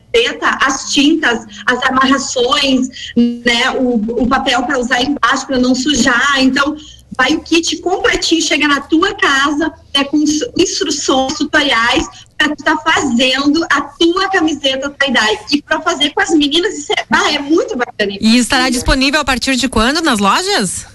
as 0.43 0.93
tintas, 0.93 1.47
as 1.67 1.83
amarrações, 1.85 3.13
né, 3.17 3.71
o, 3.79 4.23
o 4.23 4.27
papel 4.27 4.63
para 4.65 4.79
usar 4.79 5.01
embaixo 5.03 5.47
para 5.47 5.59
não 5.59 5.75
sujar. 5.75 6.35
Então, 6.39 6.77
vai 7.21 7.35
o 7.35 7.41
kit 7.43 7.77
completinho, 7.83 8.41
chega 8.41 8.67
na 8.67 8.81
tua 8.81 9.15
casa, 9.15 9.71
é 9.93 10.03
com 10.03 10.17
instruções, 10.57 11.35
tutoriais, 11.35 12.09
para 12.39 12.57
tu 12.57 12.61
estar 12.61 12.77
tá 12.79 12.93
fazendo 12.93 13.63
a 13.71 13.83
tua 13.83 14.31
camiseta 14.31 14.89
tie-dye. 14.99 15.39
E 15.53 15.61
para 15.61 15.83
fazer 15.83 16.15
com 16.15 16.23
as 16.23 16.31
meninas, 16.31 16.79
isso 16.79 16.91
é, 16.97 17.05
ah, 17.11 17.31
é 17.31 17.39
muito 17.39 17.77
bacana. 17.77 18.17
E 18.19 18.39
estará 18.39 18.71
disponível 18.71 19.21
a 19.21 19.25
partir 19.25 19.55
de 19.57 19.69
quando 19.69 20.01
nas 20.01 20.19
lojas? 20.19 20.87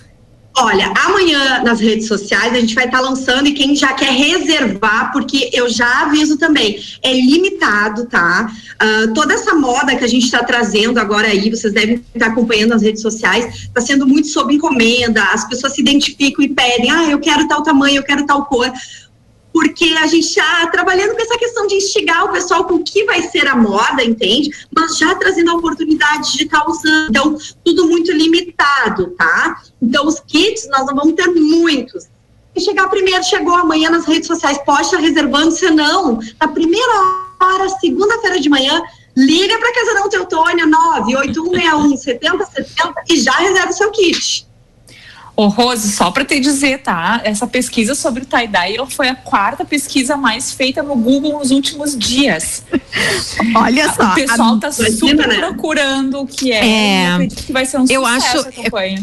Olha, 0.58 0.94
amanhã 1.06 1.62
nas 1.64 1.82
redes 1.82 2.08
sociais 2.08 2.54
a 2.54 2.60
gente 2.60 2.74
vai 2.74 2.86
estar 2.86 3.00
tá 3.00 3.04
lançando 3.04 3.48
e 3.48 3.52
quem 3.52 3.76
já 3.76 3.92
quer 3.92 4.12
reservar, 4.12 5.12
porque 5.12 5.50
eu 5.52 5.70
já 5.70 6.04
aviso 6.04 6.38
também, 6.38 6.80
é 7.04 7.14
limitado, 7.14 8.06
tá? 8.06 8.50
Uh, 8.82 9.14
toda 9.14 9.34
essa 9.34 9.54
moda 9.54 9.96
que 9.98 10.06
a 10.06 10.08
gente 10.08 10.24
está 10.24 10.42
trazendo 10.44 10.98
agora 10.98 11.28
aí, 11.28 11.50
vocês 11.50 11.74
devem 11.74 12.02
estar 12.14 12.28
acompanhando 12.28 12.70
nas 12.70 12.82
redes 12.82 13.02
sociais, 13.02 13.64
está 13.64 13.82
sendo 13.82 14.08
muito 14.08 14.30
sob 14.30 14.54
encomenda, 14.54 15.24
as 15.26 15.46
pessoas 15.46 15.74
se 15.74 15.82
identificam 15.82 16.46
e 16.46 16.48
pedem, 16.48 16.90
ah, 16.90 17.10
eu 17.10 17.20
quero 17.20 17.50
tal 17.50 17.62
tamanho, 17.62 17.98
eu 17.98 18.04
quero 18.04 18.26
tal 18.26 18.46
cor 18.46 18.72
porque 19.56 19.86
a 19.86 20.06
gente 20.06 20.26
está 20.26 20.68
trabalhando 20.68 21.16
com 21.16 21.22
essa 21.22 21.38
questão 21.38 21.66
de 21.66 21.76
instigar 21.76 22.26
o 22.26 22.34
pessoal 22.34 22.66
com 22.66 22.74
o 22.74 22.84
que 22.84 23.06
vai 23.06 23.22
ser 23.22 23.48
a 23.48 23.56
moda, 23.56 24.04
entende? 24.04 24.50
Mas 24.70 24.98
já 24.98 25.16
trazendo 25.16 25.50
a 25.52 25.54
oportunidade 25.54 26.34
de 26.34 26.44
estar 26.44 26.70
usando. 26.70 27.10
Então, 27.10 27.38
tudo 27.64 27.88
muito 27.88 28.12
limitado, 28.12 29.12
tá? 29.12 29.62
Então, 29.82 30.08
os 30.08 30.20
kits, 30.20 30.68
nós 30.68 30.86
não 30.88 30.94
vamos 30.94 31.14
ter 31.14 31.28
muitos. 31.28 32.04
Se 32.54 32.66
chegar 32.66 32.90
primeiro, 32.90 33.24
chegou 33.24 33.56
amanhã 33.56 33.90
nas 33.90 34.06
redes 34.06 34.28
sociais, 34.28 34.58
pode 34.66 34.82
estar 34.82 34.98
reservando, 34.98 35.52
se 35.52 35.70
não, 35.70 36.20
na 36.38 36.50
primeira 36.50 36.94
hora, 37.42 37.70
segunda-feira 37.80 38.42
de 38.42 38.50
manhã, 38.50 38.84
liga 39.16 39.58
para 39.58 39.74
Casarão 39.74 40.10
Teutônia 40.10 40.66
98161 40.66 41.96
7070 41.96 42.94
e 43.10 43.22
já 43.22 43.32
reserva 43.32 43.70
o 43.70 43.74
seu 43.74 43.90
kit. 43.92 44.46
Ô, 45.38 45.48
Rose, 45.48 45.92
só 45.92 46.12
para 46.12 46.24
te 46.24 46.40
dizer, 46.40 46.80
tá? 46.80 47.20
Essa 47.26 47.46
pesquisa 47.46 47.94
sobre 47.94 48.24
o 48.24 48.26
tie-dye 48.26 48.78
foi 48.90 49.10
a 49.10 49.16
quarta 49.16 49.66
pesquisa 49.66 50.16
mais 50.16 50.54
feita 50.54 50.82
no 50.82 50.96
Google 50.96 51.40
nos 51.40 51.52
últimos 51.52 51.98
dias. 51.98 52.64
Olha 53.54 53.92
só. 53.94 54.12
O 54.12 54.16
pessoal 54.16 54.60
tá 54.60 54.72
super 54.72 55.28
né? 55.28 55.40
procurando 55.40 56.22
o 56.22 56.28
que 56.28 56.54
é. 56.54 56.68
é 56.68 57.12
acredito 57.12 57.44
que 57.44 57.52
vai 57.52 57.66
ser 57.66 57.80
um 57.80 57.86
eu 57.90 58.06
acho, 58.06 58.46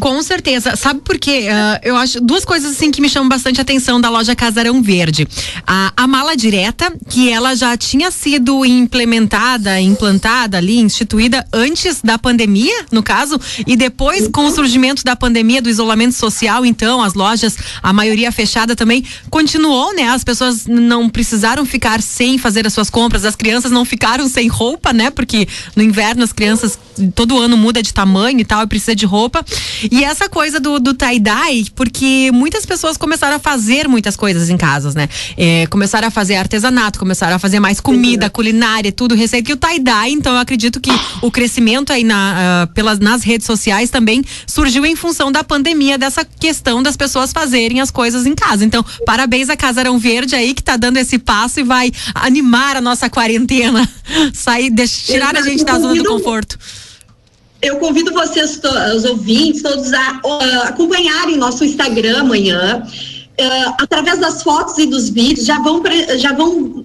Com 0.01 0.23
certeza. 0.23 0.75
Sabe 0.75 1.01
por 1.01 1.19
quê? 1.19 1.49
Uh, 1.51 1.81
eu 1.83 1.97
acho 1.97 2.19
duas 2.19 2.47
coisas 2.47 2.73
assim 2.73 2.91
que 2.91 3.03
me 3.03 3.11
chamam 3.11 3.29
bastante 3.29 3.61
atenção 3.61 4.01
da 4.01 4.09
loja 4.09 4.35
Casarão 4.35 4.83
Verde. 4.83 5.29
A, 5.67 5.93
a 5.95 6.07
mala 6.07 6.35
direta, 6.35 6.91
que 7.11 7.31
ela 7.31 7.55
já 7.55 7.77
tinha 7.77 8.11
sido 8.11 8.65
implementada, 8.65 9.79
implantada 9.81 10.57
ali, 10.57 10.79
instituída 10.79 11.47
antes 11.53 12.01
da 12.01 12.19
pandemia, 12.19 12.87
no 12.91 13.03
caso, 13.03 13.39
e 13.67 13.77
depois 13.77 14.29
com 14.29 14.47
o 14.47 14.51
surgimento 14.51 15.05
da 15.05 15.15
pandemia, 15.15 15.61
do 15.61 15.69
isolamento 15.69 16.22
social, 16.23 16.65
então, 16.65 17.03
as 17.03 17.15
lojas, 17.15 17.57
a 17.83 17.93
maioria 17.93 18.31
fechada 18.31 18.77
também, 18.77 19.05
continuou, 19.29 19.95
né? 19.95 20.09
As 20.09 20.23
pessoas 20.23 20.67
não 20.67 21.09
precisaram 21.09 21.67
ficar 21.67 22.01
sem 22.01 22.39
fazer 22.39 22.67
as 22.67 22.73
suas 22.73 22.89
compras, 22.89 23.25
as 23.25 23.35
crianças 23.35 23.71
não 23.71 23.85
ficaram 23.85 24.29
sem 24.29 24.49
roupa, 24.49 24.93
né? 24.93 25.11
Porque 25.11 25.49
no 25.75 25.83
inverno 25.83 26.23
as 26.23 26.33
crianças 26.33 26.79
todo 27.15 27.39
ano 27.39 27.57
muda 27.57 27.83
de 27.83 27.93
tamanho 27.93 28.39
e 28.41 28.45
tal, 28.45 28.63
e 28.63 28.67
precisa 28.67 28.95
de 28.95 29.07
roupa. 29.07 29.45
E 29.91 30.05
essa 30.05 30.29
coisa 30.29 30.61
do, 30.61 30.79
do 30.79 30.95
tie-dye, 30.95 31.71
porque 31.75 32.31
muitas 32.33 32.67
pessoas 32.67 32.97
começaram 32.97 33.37
a 33.37 33.39
fazer 33.39 33.89
muitas 33.89 34.17
coisas 34.17 34.51
em 34.51 34.57
casas, 34.57 34.95
né? 34.95 35.09
É, 35.37 35.67
começaram 35.67 36.09
a 36.09 36.11
fazer 36.11 36.37
artesanato, 36.37 36.99
começaram 36.99 37.37
a 37.37 37.39
fazer 37.39 37.59
mais 37.61 37.81
comida, 37.81 38.29
culinária, 38.29 38.93
tudo, 38.93 39.15
receita. 39.15 39.51
E 39.51 39.55
o 39.55 39.57
tie-dye, 39.57 40.13
então 40.13 40.33
eu 40.35 40.39
acredito 40.39 40.81
que 40.81 40.91
o 41.23 41.31
crescimento 41.31 41.93
aí 41.93 42.05
na, 42.05 42.65
uh, 42.65 42.73
pelas, 42.75 42.99
nas 42.99 43.23
redes 43.23 43.47
sociais 43.47 43.91
também 43.91 44.23
surgiu 44.47 44.85
em 44.85 44.95
função 44.95 45.33
da 45.33 45.43
pandemia, 45.43 45.97
dessa 45.97 46.12
essa 46.13 46.25
questão 46.25 46.83
das 46.83 46.97
pessoas 46.97 47.33
fazerem 47.33 47.81
as 47.81 47.91
coisas 47.91 48.27
em 48.27 48.35
casa. 48.35 48.65
Então, 48.65 48.85
parabéns 49.07 49.49
a 49.49 49.57
Casarão 49.57 49.99
Verde 49.99 50.37
aí 50.37 50.53
que 50.53 50.63
tá 50.63 50.77
dando 50.77 50.99
esse 50.99 51.19
passo 51.19 51.61
e 51.61 51.63
vai 51.63 51.91
animar 52.15 52.77
a 52.77 52.81
nossa 52.81 53.09
quarentena, 53.09 53.89
sair, 54.35 54.71
deixar, 54.71 55.13
tirar 55.13 55.37
a 55.37 55.43
gente 55.43 55.65
da 55.65 55.79
zona 55.79 55.95
do 55.95 56.05
conforto. 56.05 56.59
Eu 57.63 57.77
convido 57.77 58.13
vocês, 58.13 58.61
os 58.97 59.05
ouvintes, 59.05 59.63
todos 59.63 59.93
a 59.93 60.21
uh, 60.25 60.69
acompanharem 60.69 61.37
nosso 61.37 61.65
Instagram 61.65 62.21
amanhã. 62.21 62.83
Uh, 63.41 63.75
através 63.79 64.19
das 64.19 64.43
fotos 64.43 64.77
e 64.79 64.87
dos 64.87 65.09
vídeos, 65.09 65.47
já 65.47 65.59
vão, 65.61 65.83
já 66.19 66.33
vão 66.33 66.85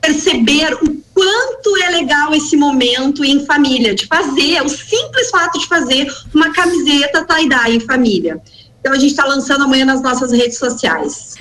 perceber 0.00 0.74
o 0.74 1.02
quanto 1.18 1.76
é 1.82 1.90
legal 1.90 2.32
esse 2.32 2.56
momento 2.56 3.24
em 3.24 3.44
família, 3.44 3.92
de 3.92 4.06
fazer, 4.06 4.62
o 4.62 4.68
simples 4.68 5.30
fato 5.30 5.58
de 5.58 5.66
fazer 5.66 6.06
uma 6.32 6.52
camiseta 6.52 7.24
tie-dye 7.24 7.74
em 7.74 7.80
família. 7.80 8.40
Então 8.78 8.92
a 8.92 8.96
gente 8.96 9.10
está 9.10 9.24
lançando 9.24 9.64
amanhã 9.64 9.84
nas 9.84 10.00
nossas 10.00 10.30
redes 10.30 10.58
sociais. 10.58 11.34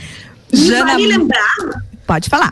E 0.52 0.72
vale 0.72 1.06
lembrar. 1.06 1.84
Pode 2.08 2.28
falar. 2.28 2.52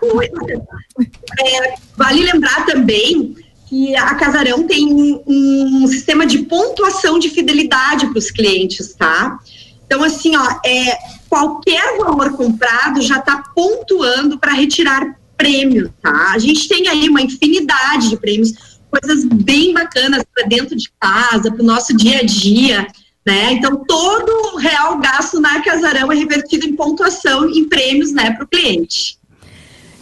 É, 1.39 1.74
vale 1.98 2.32
lembrar 2.32 2.63
também 2.67 3.36
que 3.67 3.96
a 3.96 4.13
Casarão 4.13 4.67
tem 4.67 4.94
um, 4.94 5.24
um 5.25 5.88
sistema 5.88 6.27
de 6.27 6.44
pontuação 6.44 7.17
de 7.17 7.32
fidelidade 7.32 8.05
para 8.05 8.20
os 8.20 8.29
clientes, 8.29 8.94
tá? 8.94 9.39
Então, 9.88 10.03
assim, 10.03 10.36
ó, 10.36 10.60
é, 10.63 10.96
qualquer 11.27 11.98
valor 11.98 12.34
comprado 12.34 13.01
já 13.01 13.17
está 13.17 13.41
pontuando 13.55 14.38
para 14.38 14.53
retirar 14.53 15.15
prêmio, 15.38 15.94
tá? 16.01 16.32
A 16.34 16.39
gente 16.39 16.68
tem 16.68 16.88
aí 16.88 17.10
uma 17.10 17.22
infinidade 17.22 18.10
de 18.10 18.18
prêmios, 18.18 18.80
coisas 18.89 19.25
bem 19.25 19.74
bacanas 19.74 20.24
para 20.34 20.48
dentro 20.48 20.75
de 20.75 20.89
casa, 21.00 21.51
para 21.51 21.62
o 21.62 21.65
nosso 21.65 21.96
dia 21.96 22.20
a 22.20 22.24
dia, 22.24 22.88
né? 23.25 23.54
Então, 23.54 23.84
todo 23.86 24.58
real 24.58 25.00
gasto 25.00 25.39
na 25.39 25.62
Casarão 25.62 26.12
é 26.12 26.15
revertido 26.15 26.65
em 26.65 26.75
pontuação, 26.75 27.50
em 27.50 27.68
prêmios, 27.68 28.12
né, 28.12 28.32
para 28.32 28.46
o 28.46 28.48
cliente. 28.48 29.18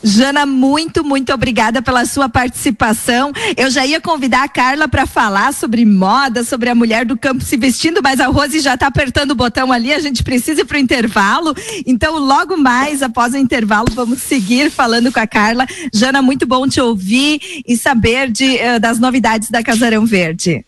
Jana, 0.03 0.45
muito, 0.45 1.03
muito 1.03 1.33
obrigada 1.33 1.81
pela 1.81 2.05
sua 2.05 2.27
participação. 2.27 3.31
Eu 3.55 3.71
já 3.71 3.85
ia 3.85 4.01
convidar 4.01 4.43
a 4.43 4.49
Carla 4.49 4.87
para 4.87 5.05
falar 5.05 5.53
sobre 5.53 5.85
moda, 5.85 6.43
sobre 6.43 6.69
a 6.69 6.75
mulher 6.75 7.05
do 7.05 7.17
campo 7.17 7.43
se 7.43 7.55
vestindo, 7.55 8.01
mas 8.03 8.19
a 8.19 8.27
Rose 8.27 8.59
já 8.59 8.73
está 8.73 8.87
apertando 8.87 9.31
o 9.31 9.35
botão 9.35 9.71
ali, 9.71 9.93
a 9.93 9.99
gente 9.99 10.21
precisa 10.21 10.61
ir 10.61 10.65
para 10.65 10.75
o 10.75 10.79
intervalo. 10.79 11.55
Então, 11.85 12.17
logo 12.17 12.57
mais, 12.57 13.01
após 13.01 13.33
o 13.33 13.37
intervalo, 13.37 13.87
vamos 13.93 14.21
seguir 14.21 14.69
falando 14.69 15.11
com 15.11 15.19
a 15.19 15.27
Carla. 15.27 15.65
Jana, 15.93 16.21
muito 16.21 16.45
bom 16.45 16.67
te 16.67 16.81
ouvir 16.81 17.63
e 17.65 17.77
saber 17.77 18.29
de, 18.29 18.57
uh, 18.57 18.79
das 18.81 18.99
novidades 18.99 19.49
da 19.49 19.63
Casarão 19.63 20.05
Verde. 20.05 20.65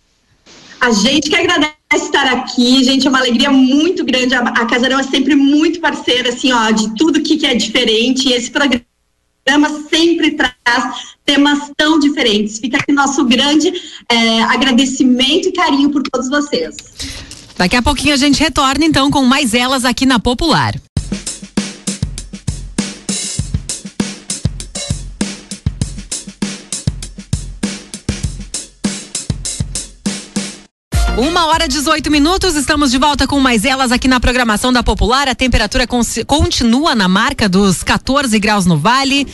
A 0.79 0.91
gente 0.91 1.29
que 1.29 1.35
agradece 1.35 1.75
estar 1.93 2.27
aqui, 2.27 2.83
gente, 2.83 3.05
é 3.05 3.09
uma 3.09 3.19
alegria 3.19 3.51
muito 3.51 4.05
grande. 4.05 4.33
A, 4.33 4.39
a 4.39 4.65
Casarão 4.65 4.99
é 4.99 5.03
sempre 5.03 5.35
muito 5.35 5.79
parceira, 5.81 6.29
assim, 6.29 6.53
ó, 6.53 6.71
de 6.71 6.95
tudo 6.95 7.21
que, 7.21 7.37
que 7.37 7.45
é 7.45 7.55
diferente. 7.55 8.29
E 8.29 8.33
esse 8.33 8.49
programa 8.49 8.85
programa 9.45 9.87
sempre 9.89 10.31
traz 10.31 11.05
temas 11.23 11.71
tão 11.77 11.99
diferentes. 11.99 12.57
Fica 12.57 12.77
aqui 12.77 12.91
nosso 12.91 13.23
grande 13.25 13.71
é, 14.09 14.41
agradecimento 14.43 15.49
e 15.49 15.51
carinho 15.51 15.91
por 15.91 16.01
todos 16.01 16.29
vocês. 16.29 16.75
Daqui 17.55 17.75
a 17.75 17.81
pouquinho 17.81 18.13
a 18.13 18.17
gente 18.17 18.39
retorna 18.39 18.83
então 18.83 19.11
com 19.11 19.23
mais 19.23 19.53
elas 19.53 19.85
aqui 19.85 20.05
na 20.05 20.19
Popular. 20.19 20.73
Uma 31.17 31.45
hora 31.45 31.63
e 31.63 31.67
18 31.69 32.11
minutos, 32.11 32.55
estamos 32.55 32.91
de 32.91 32.97
volta 32.97 33.25
com 33.25 33.39
mais 33.39 33.63
elas 33.63 33.89
aqui 33.89 34.05
na 34.05 34.19
programação 34.19 34.73
da 34.73 34.83
Popular. 34.83 35.29
A 35.29 35.33
temperatura 35.33 35.87
continua 36.27 36.93
na 36.93 37.07
marca 37.07 37.47
dos 37.47 37.83
14 37.83 38.37
graus 38.37 38.65
no 38.65 38.77
Vale. 38.77 39.25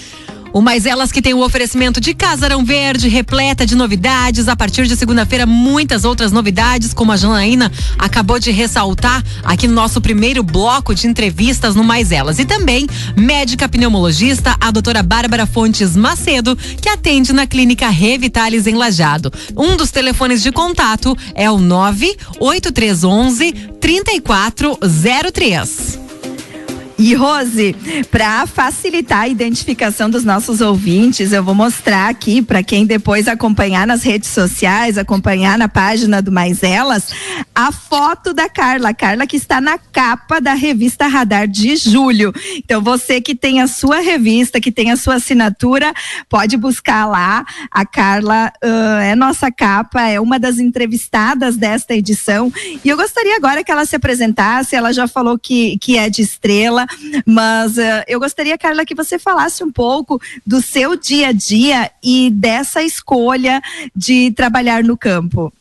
O 0.54 0.62
Mais 0.62 0.86
Elas 0.86 1.14
que 1.14 1.22
tem 1.22 1.34
o 1.34 1.44
oferecimento 1.44 2.02
de 2.02 2.14
Casarão 2.14 2.66
Verde, 2.66 3.08
repleta 3.08 3.66
de 3.66 3.74
novidades. 3.74 4.50
A 4.50 4.56
partir 4.56 4.86
de 4.86 4.98
segunda-feira, 4.98 5.46
muitas 5.46 6.04
outras 6.04 6.34
novidades, 6.34 6.94
como 6.94 7.14
a 7.14 7.18
Janaína 7.18 7.72
acabou 7.98 8.38
de 8.38 8.52
ressaltar 8.52 9.24
aqui 9.44 9.66
no 9.66 9.74
nosso 9.74 10.02
primeiro 10.02 10.44
bloco 10.44 10.94
de 10.94 11.08
entrevistas 11.08 11.74
no 11.74 11.86
Mais 11.86 12.12
Elas. 12.12 12.38
E 12.38 12.44
também 12.46 12.86
médica 13.16 13.70
pneumologista, 13.70 14.58
a 14.60 14.72
doutora 14.72 15.02
Bárbara 15.02 15.46
Fontes 15.46 15.96
Macedo, 15.96 16.54
que 16.56 16.90
atende 16.90 17.32
na 17.32 17.48
clínica 17.48 17.88
Revitalis 17.88 18.68
em 18.68 18.76
Lajado. 18.76 19.32
Um 19.56 19.78
dos 19.78 19.90
telefones 19.90 20.44
de 20.44 20.52
contato 20.52 21.18
é 21.34 21.50
o 21.50 21.60
98311 21.60 23.54
3403. 23.80 26.11
E 26.98 27.14
Rose, 27.14 27.76
para 28.12 28.46
facilitar 28.46 29.22
a 29.22 29.28
identificação 29.28 30.10
dos 30.10 30.24
nossos 30.24 30.62
ouvintes, 30.62 31.32
eu 31.32 31.44
vou 31.44 31.56
mostrar 31.56 32.10
aqui 32.10 32.42
para 32.42 32.62
quem 32.62 32.86
depois 32.86 33.28
acompanhar 33.28 33.88
nas 33.88 34.04
redes 34.04 34.30
sociais, 34.30 34.98
acompanhar 34.98 35.58
na 35.58 35.68
página 35.68 36.22
do 36.22 36.32
Mais 36.32 36.64
Elas, 36.64 37.10
a 37.56 37.72
foto 37.72 38.34
da 38.34 38.48
Carla, 38.48 38.94
Carla 38.94 39.26
que 39.26 39.38
está 39.38 39.60
na 39.60 39.78
capa 39.78 40.40
da 40.40 40.54
revista 40.54 41.08
Radar 41.08 41.48
de 41.48 41.76
julho. 41.76 42.34
Então 42.56 42.82
você 42.82 43.20
que 43.20 43.36
tem 43.36 43.62
a 43.62 43.68
sua 43.68 44.00
revista, 44.00 44.62
que 44.62 44.72
tem 44.72 44.92
a 44.92 44.98
sua 44.98 45.16
assinatura, 45.16 45.94
pode 46.30 46.56
buscar 46.58 47.06
lá. 47.06 47.46
A 47.72 47.86
Carla 47.86 48.52
uh, 48.64 49.02
é 49.02 49.16
nossa 49.16 49.52
capa, 49.52 50.08
é 50.08 50.20
uma 50.20 50.40
das 50.40 50.60
entrevistadas 50.60 51.58
desta 51.58 51.96
edição. 51.96 52.52
E 52.84 52.90
eu 52.90 52.98
gostaria 52.98 53.36
agora 53.36 53.64
que 53.64 53.72
ela 53.72 53.86
se 53.86 53.96
apresentasse. 53.96 54.76
Ela 54.76 54.94
já 54.94 55.08
falou 55.08 55.38
que, 55.38 55.78
que 55.80 55.98
é 55.98 56.10
de 56.10 56.22
estrela, 56.22 56.81
mas 57.26 57.78
uh, 57.78 58.04
eu 58.08 58.20
gostaria, 58.20 58.58
Carla, 58.58 58.86
que 58.86 58.96
você 58.96 59.18
falasse 59.18 59.64
um 59.64 59.72
pouco 59.72 60.20
do 60.46 60.62
seu 60.62 60.96
dia 60.96 61.30
a 61.30 61.32
dia 61.32 61.92
e 62.04 62.30
dessa 62.30 62.84
escolha 62.84 63.62
de 63.96 64.32
trabalhar 64.32 64.84
no 64.84 64.98
campo. 64.98 65.52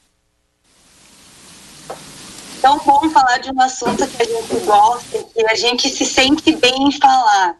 Tão 2.60 2.78
bom 2.78 3.08
falar 3.10 3.38
de 3.38 3.50
um 3.50 3.60
assunto 3.60 4.06
que 4.06 4.22
a 4.22 4.26
gente 4.26 4.64
gosta, 4.66 5.24
que 5.34 5.46
a 5.46 5.54
gente 5.54 5.88
se 5.88 6.04
sente 6.04 6.54
bem 6.56 6.88
em 6.88 6.92
falar. 6.92 7.52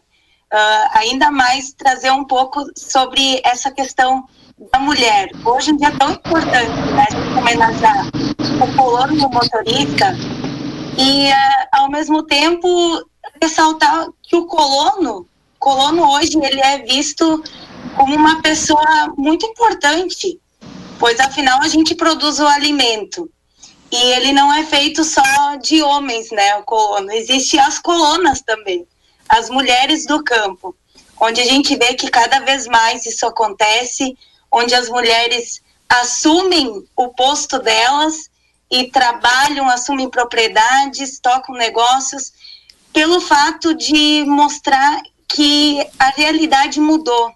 Uh, 0.53 0.87
ainda 0.93 1.31
mais 1.31 1.71
trazer 1.71 2.11
um 2.11 2.25
pouco 2.25 2.65
sobre 2.75 3.41
essa 3.43 3.71
questão 3.71 4.27
da 4.71 4.79
mulher. 4.79 5.29
Hoje 5.43 5.71
em 5.71 5.77
dia 5.77 5.87
é 5.87 5.91
tão 5.91 6.11
importante 6.11 6.69
né, 6.91 7.05
homenagear 7.37 8.07
o 8.61 8.75
colono 8.75 9.29
motorista 9.29 10.13
e, 10.97 11.29
uh, 11.29 11.67
ao 11.71 11.89
mesmo 11.89 12.23
tempo, 12.23 12.67
ressaltar 13.41 14.07
que 14.23 14.35
o 14.35 14.45
colono, 14.45 15.27
colono 15.59 16.09
hoje, 16.11 16.37
ele 16.41 16.61
é 16.61 16.79
visto 16.79 17.43
como 17.95 18.15
uma 18.15 18.41
pessoa 18.41 19.13
muito 19.17 19.45
importante, 19.45 20.39
pois 20.97 21.19
afinal 21.19 21.61
a 21.61 21.67
gente 21.67 21.95
produz 21.95 22.39
o 22.39 22.47
alimento. 22.47 23.29
E 23.91 23.97
ele 24.13 24.31
não 24.31 24.53
é 24.53 24.63
feito 24.65 25.03
só 25.03 25.55
de 25.61 25.83
homens, 25.83 26.31
né, 26.31 26.55
o 26.55 26.63
colono. 26.63 27.11
Existem 27.11 27.59
as 27.59 27.77
colonas 27.77 28.41
também, 28.41 28.87
as 29.27 29.49
mulheres 29.49 30.05
do 30.05 30.23
campo, 30.23 30.75
onde 31.19 31.41
a 31.41 31.45
gente 31.45 31.75
vê 31.75 31.93
que 31.93 32.09
cada 32.09 32.39
vez 32.39 32.67
mais 32.67 33.05
isso 33.05 33.25
acontece, 33.25 34.17
onde 34.49 34.73
as 34.73 34.87
mulheres 34.89 35.61
assumem 35.89 36.87
o 36.95 37.09
posto 37.09 37.59
delas 37.59 38.29
e 38.71 38.89
trabalham, 38.89 39.69
assumem 39.69 40.09
propriedades, 40.09 41.19
tocam 41.19 41.55
negócios, 41.55 42.31
pelo 42.93 43.21
fato 43.21 43.73
de 43.73 44.23
mostrar 44.25 45.01
que 45.27 45.85
a 45.97 46.09
realidade 46.09 46.79
mudou, 46.79 47.31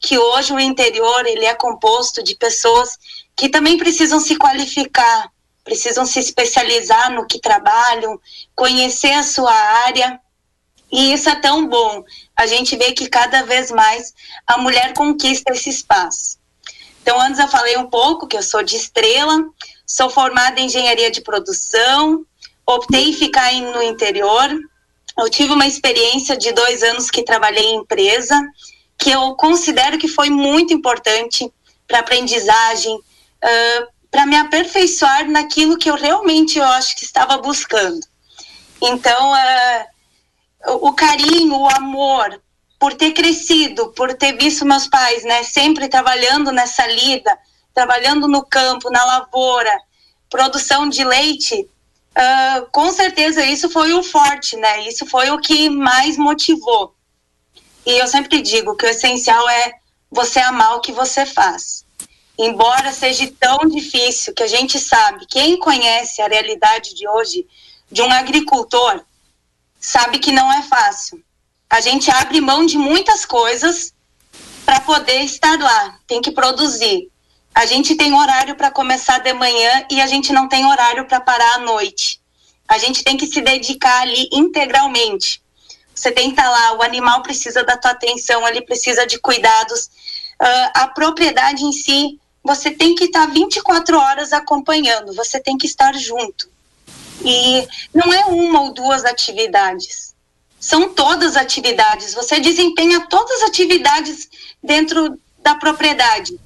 que 0.00 0.18
hoje 0.18 0.52
o 0.52 0.60
interior 0.60 1.26
ele 1.26 1.44
é 1.44 1.54
composto 1.54 2.22
de 2.22 2.34
pessoas 2.34 2.98
que 3.36 3.48
também 3.48 3.76
precisam 3.76 4.18
se 4.18 4.36
qualificar, 4.36 5.30
precisam 5.62 6.06
se 6.06 6.18
especializar 6.18 7.12
no 7.12 7.26
que 7.26 7.40
trabalham, 7.40 8.20
conhecer 8.54 9.12
a 9.12 9.22
sua 9.22 9.52
área. 9.52 10.20
E 10.90 11.12
isso 11.12 11.28
é 11.28 11.34
tão 11.34 11.66
bom. 11.66 12.04
A 12.36 12.46
gente 12.46 12.76
vê 12.76 12.92
que 12.92 13.08
cada 13.08 13.42
vez 13.42 13.70
mais 13.70 14.14
a 14.46 14.58
mulher 14.58 14.94
conquista 14.94 15.52
esse 15.52 15.70
espaço. 15.70 16.38
Então, 17.02 17.20
antes 17.20 17.38
eu 17.38 17.48
falei 17.48 17.76
um 17.76 17.88
pouco 17.88 18.26
que 18.26 18.36
eu 18.36 18.42
sou 18.42 18.62
de 18.62 18.76
estrela, 18.76 19.44
sou 19.86 20.10
formada 20.10 20.60
em 20.60 20.66
engenharia 20.66 21.10
de 21.10 21.20
produção, 21.20 22.24
optei 22.66 23.10
em 23.10 23.12
ficar 23.12 23.52
no 23.52 23.82
interior. 23.82 24.50
Eu 25.18 25.30
tive 25.30 25.52
uma 25.52 25.66
experiência 25.66 26.36
de 26.36 26.52
dois 26.52 26.82
anos 26.82 27.10
que 27.10 27.22
trabalhei 27.22 27.64
em 27.64 27.76
empresa, 27.76 28.38
que 28.98 29.10
eu 29.10 29.34
considero 29.34 29.98
que 29.98 30.08
foi 30.08 30.28
muito 30.28 30.74
importante 30.74 31.50
para 31.86 32.00
aprendizagem, 32.00 32.94
uh, 32.94 33.86
para 34.10 34.26
me 34.26 34.36
aperfeiçoar 34.36 35.28
naquilo 35.30 35.78
que 35.78 35.90
eu 35.90 35.94
realmente 35.94 36.58
eu 36.58 36.64
acho 36.64 36.96
que 36.96 37.04
estava 37.04 37.38
buscando. 37.38 38.00
Então, 38.82 39.32
uh, 39.32 40.86
o 40.86 40.92
carinho, 40.92 41.56
o 41.56 41.68
amor, 41.76 42.40
por 42.78 42.94
ter 42.94 43.12
crescido, 43.12 43.92
por 43.92 44.14
ter 44.14 44.36
visto 44.36 44.66
meus 44.66 44.86
pais, 44.86 45.24
né, 45.24 45.42
sempre 45.42 45.88
trabalhando 45.88 46.52
nessa 46.52 46.86
lida, 46.86 47.36
trabalhando 47.74 48.28
no 48.28 48.44
campo, 48.44 48.90
na 48.90 49.04
lavoura, 49.04 49.72
produção 50.28 50.88
de 50.88 51.04
leite, 51.04 51.68
uh, 52.16 52.66
com 52.70 52.90
certeza 52.92 53.44
isso 53.44 53.68
foi 53.70 53.92
o 53.92 54.02
forte, 54.02 54.56
né? 54.56 54.86
Isso 54.88 55.06
foi 55.06 55.30
o 55.30 55.40
que 55.40 55.68
mais 55.68 56.16
motivou. 56.16 56.94
E 57.84 57.92
eu 57.98 58.06
sempre 58.06 58.42
digo 58.42 58.76
que 58.76 58.86
o 58.86 58.88
essencial 58.88 59.48
é 59.48 59.72
você 60.10 60.40
amar 60.40 60.76
o 60.76 60.80
que 60.80 60.92
você 60.92 61.24
faz 61.24 61.86
embora 62.38 62.92
seja 62.92 63.30
tão 63.40 63.66
difícil, 63.66 64.34
que 64.34 64.42
a 64.42 64.46
gente 64.46 64.78
sabe, 64.78 65.26
quem 65.26 65.58
conhece 65.58 66.20
a 66.20 66.28
realidade 66.28 66.94
de 66.94 67.08
hoje 67.08 67.46
de 67.90 68.02
um 68.02 68.10
agricultor, 68.10 69.02
sabe 69.80 70.18
que 70.18 70.32
não 70.32 70.52
é 70.52 70.62
fácil. 70.62 71.22
A 71.68 71.80
gente 71.80 72.10
abre 72.10 72.40
mão 72.40 72.66
de 72.66 72.76
muitas 72.76 73.24
coisas 73.24 73.94
para 74.64 74.80
poder 74.80 75.22
estar 75.22 75.58
lá, 75.58 75.98
tem 76.06 76.20
que 76.20 76.30
produzir. 76.30 77.10
A 77.56 77.64
gente 77.64 77.94
tem 77.94 78.12
horário 78.12 78.54
para 78.54 78.70
começar 78.70 79.16
de 79.20 79.32
manhã 79.32 79.86
e 79.90 79.98
a 79.98 80.06
gente 80.06 80.30
não 80.30 80.46
tem 80.46 80.66
horário 80.66 81.06
para 81.06 81.22
parar 81.22 81.54
à 81.54 81.58
noite. 81.60 82.20
A 82.68 82.76
gente 82.76 83.02
tem 83.02 83.16
que 83.16 83.26
se 83.26 83.40
dedicar 83.40 84.02
ali 84.02 84.28
integralmente. 84.30 85.40
Você 85.94 86.12
tem 86.12 86.26
que 86.26 86.38
estar 86.38 86.42
tá 86.42 86.50
lá, 86.50 86.76
o 86.76 86.82
animal 86.82 87.22
precisa 87.22 87.64
da 87.64 87.74
tua 87.74 87.92
atenção, 87.92 88.46
ele 88.46 88.60
precisa 88.60 89.06
de 89.06 89.18
cuidados. 89.18 89.86
Uh, 90.38 90.70
a 90.74 90.88
propriedade 90.88 91.64
em 91.64 91.72
si, 91.72 92.20
você 92.44 92.70
tem 92.70 92.94
que 92.94 93.04
estar 93.04 93.24
24 93.24 93.98
horas 93.98 94.34
acompanhando, 94.34 95.14
você 95.14 95.40
tem 95.40 95.56
que 95.56 95.66
estar 95.66 95.94
junto. 95.94 96.50
E 97.24 97.66
não 97.94 98.12
é 98.12 98.26
uma 98.26 98.64
ou 98.64 98.74
duas 98.74 99.02
atividades, 99.06 100.14
são 100.60 100.90
todas 100.92 101.36
atividades. 101.36 102.12
Você 102.12 102.38
desempenha 102.38 103.06
todas 103.08 103.40
as 103.40 103.48
atividades 103.48 104.28
dentro 104.62 105.18
da 105.38 105.54
propriedade. 105.54 106.38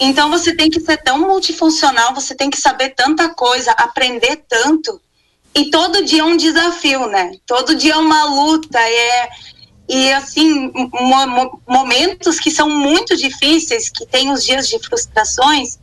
Então 0.00 0.30
você 0.30 0.54
tem 0.54 0.70
que 0.70 0.80
ser 0.80 0.96
tão 0.98 1.18
multifuncional, 1.18 2.14
você 2.14 2.34
tem 2.34 2.50
que 2.50 2.58
saber 2.58 2.90
tanta 2.90 3.28
coisa, 3.28 3.72
aprender 3.72 4.44
tanto. 4.48 5.00
E 5.54 5.70
todo 5.70 6.04
dia 6.04 6.22
é 6.22 6.24
um 6.24 6.36
desafio, 6.36 7.06
né? 7.06 7.32
Todo 7.46 7.74
dia 7.74 7.94
é 7.94 7.96
uma 7.96 8.24
luta, 8.24 8.78
é 8.78 9.28
e 9.88 10.12
assim 10.12 10.72
mo 10.74 11.60
momentos 11.68 12.40
que 12.40 12.50
são 12.50 12.68
muito 12.68 13.16
difíceis, 13.16 13.90
que 13.90 14.06
tem 14.06 14.30
os 14.30 14.44
dias 14.44 14.68
de 14.68 14.78
frustrações, 14.78 15.78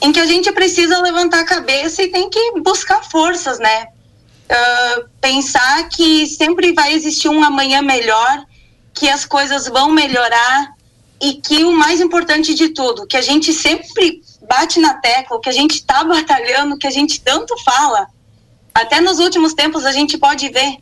em 0.00 0.10
que 0.10 0.18
a 0.18 0.26
gente 0.26 0.50
precisa 0.52 1.00
levantar 1.00 1.40
a 1.40 1.44
cabeça 1.44 2.02
e 2.02 2.08
tem 2.08 2.28
que 2.28 2.60
buscar 2.60 3.02
forças, 3.04 3.58
né? 3.58 3.86
Uh, 4.50 5.08
pensar 5.20 5.88
que 5.88 6.26
sempre 6.26 6.72
vai 6.72 6.94
existir 6.94 7.28
um 7.28 7.42
amanhã 7.44 7.82
melhor, 7.82 8.44
que 8.94 9.08
as 9.08 9.24
coisas 9.24 9.68
vão 9.68 9.90
melhorar 9.90 10.77
e 11.20 11.34
que 11.34 11.64
o 11.64 11.72
mais 11.72 12.00
importante 12.00 12.54
de 12.54 12.68
tudo, 12.70 13.06
que 13.06 13.16
a 13.16 13.20
gente 13.20 13.52
sempre 13.52 14.22
bate 14.48 14.78
na 14.78 14.94
tecla, 14.94 15.40
que 15.40 15.48
a 15.48 15.52
gente 15.52 15.74
está 15.74 16.02
batalhando, 16.04 16.78
que 16.78 16.86
a 16.86 16.90
gente 16.90 17.20
tanto 17.20 17.56
fala, 17.64 18.08
até 18.74 19.00
nos 19.00 19.18
últimos 19.18 19.54
tempos 19.54 19.84
a 19.84 19.92
gente 19.92 20.16
pode 20.16 20.48
ver, 20.48 20.76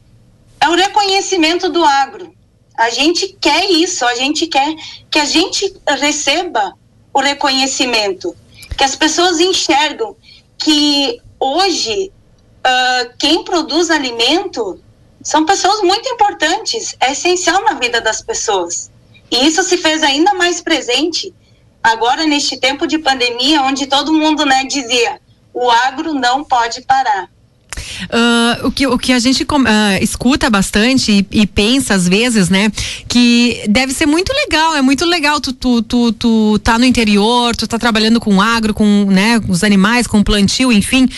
é 0.61 0.68
o 0.68 0.75
reconhecimento 0.75 1.68
do 1.68 1.85
agro. 1.85 2.35
A 2.77 2.90
gente 2.90 3.29
quer 3.40 3.70
isso, 3.70 4.05
a 4.05 4.14
gente 4.14 4.46
quer 4.46 4.75
que 5.11 5.18
a 5.18 5.25
gente 5.25 5.75
receba 5.87 6.75
o 7.12 7.20
reconhecimento, 7.20 8.37
que 8.77 8.85
as 8.85 8.94
pessoas 8.94 9.40
enxergam 9.40 10.14
que 10.59 11.18
hoje 11.40 12.12
uh, 12.59 13.16
quem 13.18 13.42
produz 13.44 13.90
alimento 13.90 14.79
são 15.22 15.46
pessoas 15.46 15.81
muito 15.81 16.07
importantes, 16.09 16.94
é 17.01 17.12
essencial 17.12 17.62
na 17.64 17.75
vida 17.75 18.01
das 18.01 18.20
pessoas. 18.20 18.90
E 19.30 19.46
isso 19.46 19.62
se 19.62 19.76
fez 19.76 20.02
ainda 20.02 20.34
mais 20.34 20.60
presente 20.60 21.32
agora 21.82 22.26
neste 22.26 22.56
tempo 22.56 22.86
de 22.86 22.98
pandemia, 22.98 23.62
onde 23.62 23.86
todo 23.86 24.12
mundo 24.12 24.44
né, 24.44 24.64
dizia 24.64 25.20
o 25.52 25.70
agro 25.70 26.12
não 26.12 26.44
pode 26.44 26.82
parar. 26.82 27.28
Uh, 28.04 28.66
o, 28.66 28.70
que, 28.70 28.86
o 28.86 28.98
que 28.98 29.12
a 29.12 29.18
gente 29.18 29.42
uh, 29.42 29.46
escuta 30.00 30.50
bastante 30.50 31.26
e, 31.30 31.40
e, 31.42 31.46
pensa 31.46 31.94
às 31.94 32.06
vezes, 32.06 32.48
né? 32.48 32.70
Que 33.08 33.64
deve 33.68 33.92
ser 33.92 34.06
muito 34.06 34.32
legal, 34.32 34.74
é 34.74 34.82
muito 34.82 35.04
legal 35.04 35.40
tu, 35.40 35.52
tu, 35.52 35.82
tu, 35.82 36.12
tu 36.12 36.58
tá 36.62 36.78
no 36.78 36.84
interior, 36.84 37.54
tu 37.56 37.66
tá 37.66 37.78
trabalhando 37.78 38.20
com 38.20 38.40
agro, 38.40 38.74
com 38.74 39.06
né, 39.06 39.40
os 39.48 39.64
animais, 39.64 40.06
com 40.06 40.22
plantio, 40.22 40.72
enfim 40.72 41.08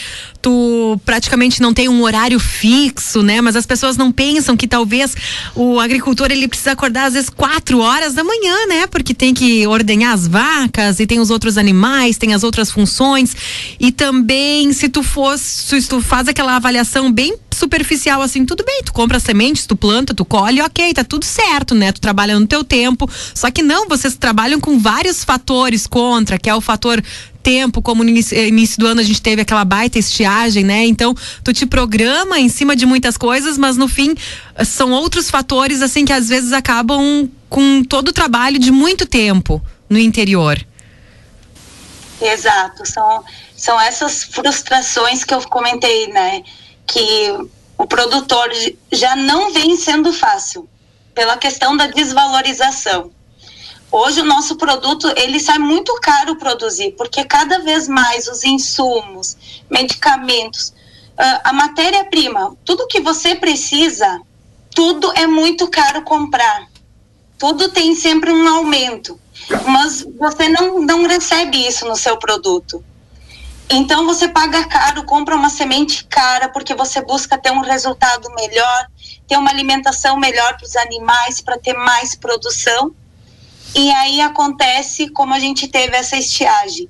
tu 0.41 1.01
praticamente 1.05 1.61
não 1.61 1.75
tem 1.75 1.89
um 1.89 2.03
horário 2.03 2.39
fixo, 2.39 3.23
né? 3.23 3.41
Mas 3.41 3.57
as 3.57 3.67
pessoas 3.67 3.97
não 3.97 4.13
pensam 4.13 4.57
que 4.57 4.67
talvez 4.67 5.15
o 5.55 5.81
agricultor 5.81 6.31
ele 6.31 6.49
precisa 6.49 6.73
acordar 6.73 7.07
às 7.07 7.15
vezes 7.15 7.31
quatro 7.31 7.81
horas 7.81 8.15
da 8.15 8.23
manhã, 8.23 8.67
né? 8.69 8.87
Porque 8.87 9.13
tem 9.13 9.35
que 9.35 9.67
ordenhar 9.67 10.15
as 10.15 10.27
vacas 10.27 11.01
e 11.01 11.07
tem 11.07 11.21
os 11.21 11.31
outros 11.31 11.59
animais, 11.59 12.17
tem 12.17 12.35
as 12.35 12.45
outras 12.45 12.71
funções 12.71 13.35
e 13.81 13.91
também 13.91 14.73
se 14.73 14.89
tu 14.89 15.03
fosse, 15.03 15.81
se 15.81 15.89
tu 15.89 16.01
faz 16.01 16.29
aquela 16.29 16.57
avaliação 16.57 17.11
bem 17.13 17.37
superficial 17.53 18.23
assim, 18.23 18.47
tudo 18.47 18.65
bem, 18.65 18.83
tu 18.85 18.93
compra 18.93 19.19
sementes, 19.19 19.67
tu 19.67 19.75
planta, 19.75 20.15
tu 20.15 20.25
colhe, 20.25 20.63
ok, 20.63 20.95
tá 20.95 21.03
tudo 21.03 21.25
certo, 21.25 21.75
né? 21.75 21.91
Tu 21.91 22.01
trabalha 22.01 22.39
no 22.39 22.47
teu 22.47 22.63
tempo. 22.63 23.11
Só 23.35 23.51
que 23.51 23.63
não, 23.63 23.89
vocês 23.89 24.17
trabalham 24.17 24.61
com 24.61 24.79
vários 24.79 25.25
fatores 25.25 25.87
contra, 25.87 26.39
que 26.39 26.49
é 26.49 26.55
o 26.55 26.61
fator 26.61 27.03
tempo, 27.49 27.81
como 27.81 28.05
no 28.05 28.11
início, 28.11 28.37
início, 28.37 28.79
do 28.79 28.87
ano 28.87 29.01
a 29.01 29.03
gente 29.03 29.23
teve 29.23 29.41
aquela 29.41 29.65
baita 29.65 29.99
estiagem, 29.99 30.65
né? 30.65 30.85
Então, 30.85 31.15
tu 31.43 31.51
te 31.51 31.65
programa 31.65 32.39
em 32.39 32.51
cima 32.51 32.77
de 32.77 32.85
muitas 32.85 33.17
coisas, 33.17 33.57
mas 33.57 33.79
no 33.79 33.89
fim 33.89 34.15
são 34.67 34.93
outros 34.93 35.31
fatores 35.31 35.81
assim 35.81 36.05
que 36.05 36.13
às 36.13 36.29
vezes 36.29 36.53
acabam 36.53 37.27
com 37.49 37.83
todo 37.83 38.09
o 38.09 38.13
trabalho 38.13 38.59
de 38.59 38.71
muito 38.71 39.07
tempo 39.07 39.63
no 39.89 39.99
interior. 39.99 40.63
Exato, 42.21 42.85
são, 42.85 43.25
são 43.57 43.81
essas 43.81 44.25
frustrações 44.25 45.25
que 45.25 45.33
eu 45.33 45.41
comentei, 45.49 46.09
né? 46.09 46.43
Que 46.87 47.33
o 47.79 47.87
produtor 47.87 48.51
já 48.93 49.17
não 49.17 49.55
vem 49.55 49.75
sendo 49.75 50.13
fácil 50.13 50.69
pela 51.15 51.39
questão 51.39 51.75
da 51.75 51.87
desvalorização. 51.87 53.11
Hoje 53.91 54.21
o 54.21 54.25
nosso 54.25 54.57
produto 54.57 55.11
ele 55.17 55.41
sai 55.41 55.59
muito 55.59 55.95
caro 56.01 56.37
produzir, 56.37 56.93
porque 56.93 57.25
cada 57.25 57.61
vez 57.61 57.89
mais 57.89 58.29
os 58.29 58.45
insumos, 58.45 59.37
medicamentos, 59.71 60.69
uh, 61.19 61.41
a 61.43 61.53
matéria-prima, 61.55 62.55
tudo 62.67 62.87
que 62.87 63.01
você 63.01 63.35
precisa, 63.35 64.21
tudo 64.75 65.11
é 65.17 65.27
muito 65.27 65.69
caro 65.69 66.03
comprar. 66.03 66.69
Tudo 67.39 67.71
tem 67.71 67.95
sempre 67.95 68.31
um 68.31 68.49
aumento, 68.49 69.19
mas 69.67 70.05
você 70.19 70.49
não, 70.49 70.81
não 70.81 71.07
recebe 71.07 71.67
isso 71.67 71.87
no 71.87 71.97
seu 71.97 72.19
produto. 72.19 72.85
Então 73.71 74.05
você 74.05 74.29
paga 74.29 74.67
caro, 74.67 75.05
compra 75.05 75.37
uma 75.37 75.49
semente 75.49 76.05
cara 76.05 76.49
porque 76.49 76.75
você 76.75 77.01
busca 77.01 77.39
ter 77.39 77.53
um 77.53 77.61
resultado 77.61 78.29
melhor, 78.35 78.87
ter 79.27 79.37
uma 79.37 79.51
alimentação 79.51 80.19
melhor 80.19 80.57
para 80.57 80.67
os 80.67 80.77
animais, 80.77 81.41
para 81.41 81.59
ter 81.59 81.75
mais 81.75 82.15
produção 82.15 82.95
e 83.75 83.91
aí 83.93 84.21
acontece 84.21 85.09
como 85.11 85.35
a 85.35 85.39
gente 85.39 85.69
teve 85.69 85.97
essa 85.97 86.17
estiagem. 86.17 86.89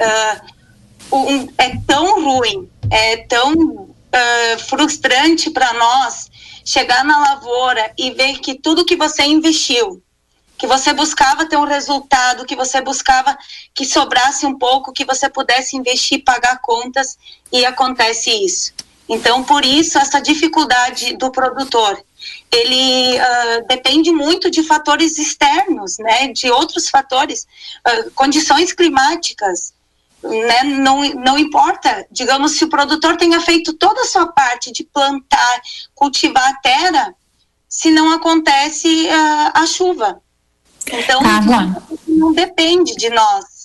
Uh, 0.00 1.16
um, 1.16 1.48
é 1.58 1.76
tão 1.86 2.22
ruim, 2.22 2.70
é 2.90 3.18
tão 3.18 3.54
uh, 3.54 4.58
frustrante 4.68 5.50
para 5.50 5.72
nós 5.74 6.30
chegar 6.64 7.04
na 7.04 7.18
lavoura 7.18 7.92
e 7.96 8.10
ver 8.10 8.38
que 8.40 8.54
tudo 8.54 8.84
que 8.84 8.96
você 8.96 9.22
investiu 9.24 10.02
que 10.58 10.66
você 10.66 10.92
buscava 10.92 11.46
ter 11.46 11.56
um 11.56 11.64
resultado, 11.64 12.46
que 12.46 12.56
você 12.56 12.80
buscava 12.80 13.36
que 13.74 13.84
sobrasse 13.84 14.46
um 14.46 14.56
pouco, 14.58 14.92
que 14.92 15.04
você 15.04 15.28
pudesse 15.28 15.76
investir, 15.76 16.24
pagar 16.24 16.60
contas, 16.60 17.18
e 17.52 17.64
acontece 17.64 18.30
isso. 18.30 18.72
Então, 19.08 19.44
por 19.44 19.64
isso, 19.64 19.98
essa 19.98 20.20
dificuldade 20.20 21.16
do 21.16 21.30
produtor. 21.30 22.02
Ele 22.50 23.18
uh, 23.18 23.66
depende 23.66 24.10
muito 24.10 24.50
de 24.50 24.62
fatores 24.62 25.18
externos, 25.18 25.98
né, 25.98 26.28
de 26.32 26.50
outros 26.50 26.88
fatores, 26.88 27.46
uh, 27.86 28.10
condições 28.12 28.72
climáticas, 28.72 29.74
né, 30.22 30.62
não, 30.64 31.02
não 31.14 31.38
importa, 31.38 32.06
digamos, 32.10 32.52
se 32.52 32.64
o 32.64 32.68
produtor 32.68 33.16
tenha 33.16 33.40
feito 33.40 33.72
toda 33.74 34.00
a 34.02 34.06
sua 34.06 34.26
parte 34.26 34.72
de 34.72 34.84
plantar, 34.84 35.60
cultivar 35.94 36.48
a 36.48 36.60
terra, 36.60 37.14
se 37.68 37.90
não 37.90 38.12
acontece 38.12 39.06
uh, 39.06 39.50
a 39.54 39.66
chuva. 39.66 40.20
Então, 40.90 41.20
Carla. 41.22 41.82
não 42.06 42.32
depende 42.32 42.94
de 42.94 43.10
nós. 43.10 43.55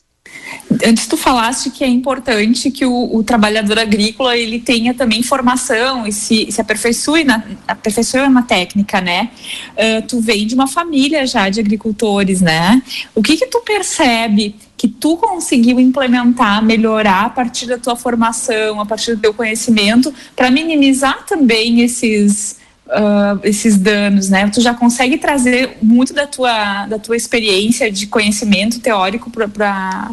Antes 0.85 1.05
tu 1.07 1.17
falaste 1.17 1.69
que 1.69 1.83
é 1.83 1.87
importante 1.87 2.71
que 2.71 2.85
o, 2.85 3.15
o, 3.15 3.23
trabalhador 3.23 3.77
agrícola 3.77 4.37
ele 4.37 4.59
tenha 4.59 4.93
também 4.93 5.21
formação 5.21 6.07
e 6.07 6.11
se, 6.11 6.51
se 6.51 6.59
aperfeiçoe 6.59 7.23
na, 7.23 7.43
aperfeiçoe 7.67 8.27
na 8.29 8.41
técnica, 8.41 9.01
né? 9.01 9.29
Uh, 9.71 10.01
tu 10.07 10.19
vem 10.19 10.47
de 10.47 10.55
uma 10.55 10.67
família 10.67 11.25
já 11.27 11.49
de 11.49 11.59
agricultores, 11.59 12.41
né? 12.41 12.81
O 13.13 13.21
que 13.21 13.37
que 13.37 13.47
tu 13.47 13.61
percebe 13.61 14.55
que 14.77 14.87
tu 14.87 15.17
conseguiu 15.17 15.79
implementar, 15.79 16.63
melhorar 16.63 17.25
a 17.25 17.29
partir 17.29 17.67
da 17.67 17.77
tua 17.77 17.95
formação, 17.95 18.81
a 18.81 18.85
partir 18.85 19.15
do 19.15 19.21
teu 19.21 19.33
conhecimento, 19.33 20.11
para 20.35 20.49
minimizar 20.49 21.25
também 21.25 21.81
esses 21.81 22.59
uh, 22.87 23.39
esses 23.43 23.77
danos, 23.77 24.29
né? 24.29 24.49
Tu 24.49 24.61
já 24.61 24.73
consegue 24.73 25.17
trazer 25.17 25.77
muito 25.81 26.13
da 26.13 26.27
tua, 26.27 26.85
da 26.87 26.99
tua 26.99 27.15
experiência 27.15 27.91
de 27.91 28.07
conhecimento 28.07 28.79
teórico 28.79 29.29
para 29.29 30.11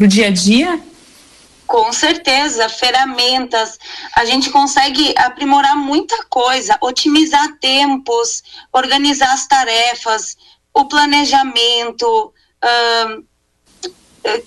o 0.00 0.08
dia 0.08 0.28
a 0.28 0.30
dia? 0.30 0.80
Com 1.66 1.92
certeza, 1.92 2.68
ferramentas. 2.68 3.78
A 4.14 4.24
gente 4.24 4.50
consegue 4.50 5.14
aprimorar 5.16 5.76
muita 5.76 6.24
coisa, 6.26 6.76
otimizar 6.80 7.56
tempos, 7.58 8.42
organizar 8.72 9.32
as 9.32 9.46
tarefas, 9.46 10.36
o 10.72 10.84
planejamento, 10.86 12.32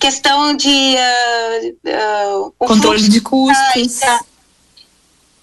questão 0.00 0.54
de 0.56 0.96
uh, 0.96 2.46
uh, 2.46 2.54
controle 2.58 3.08
de 3.08 3.20
custos 3.20 4.00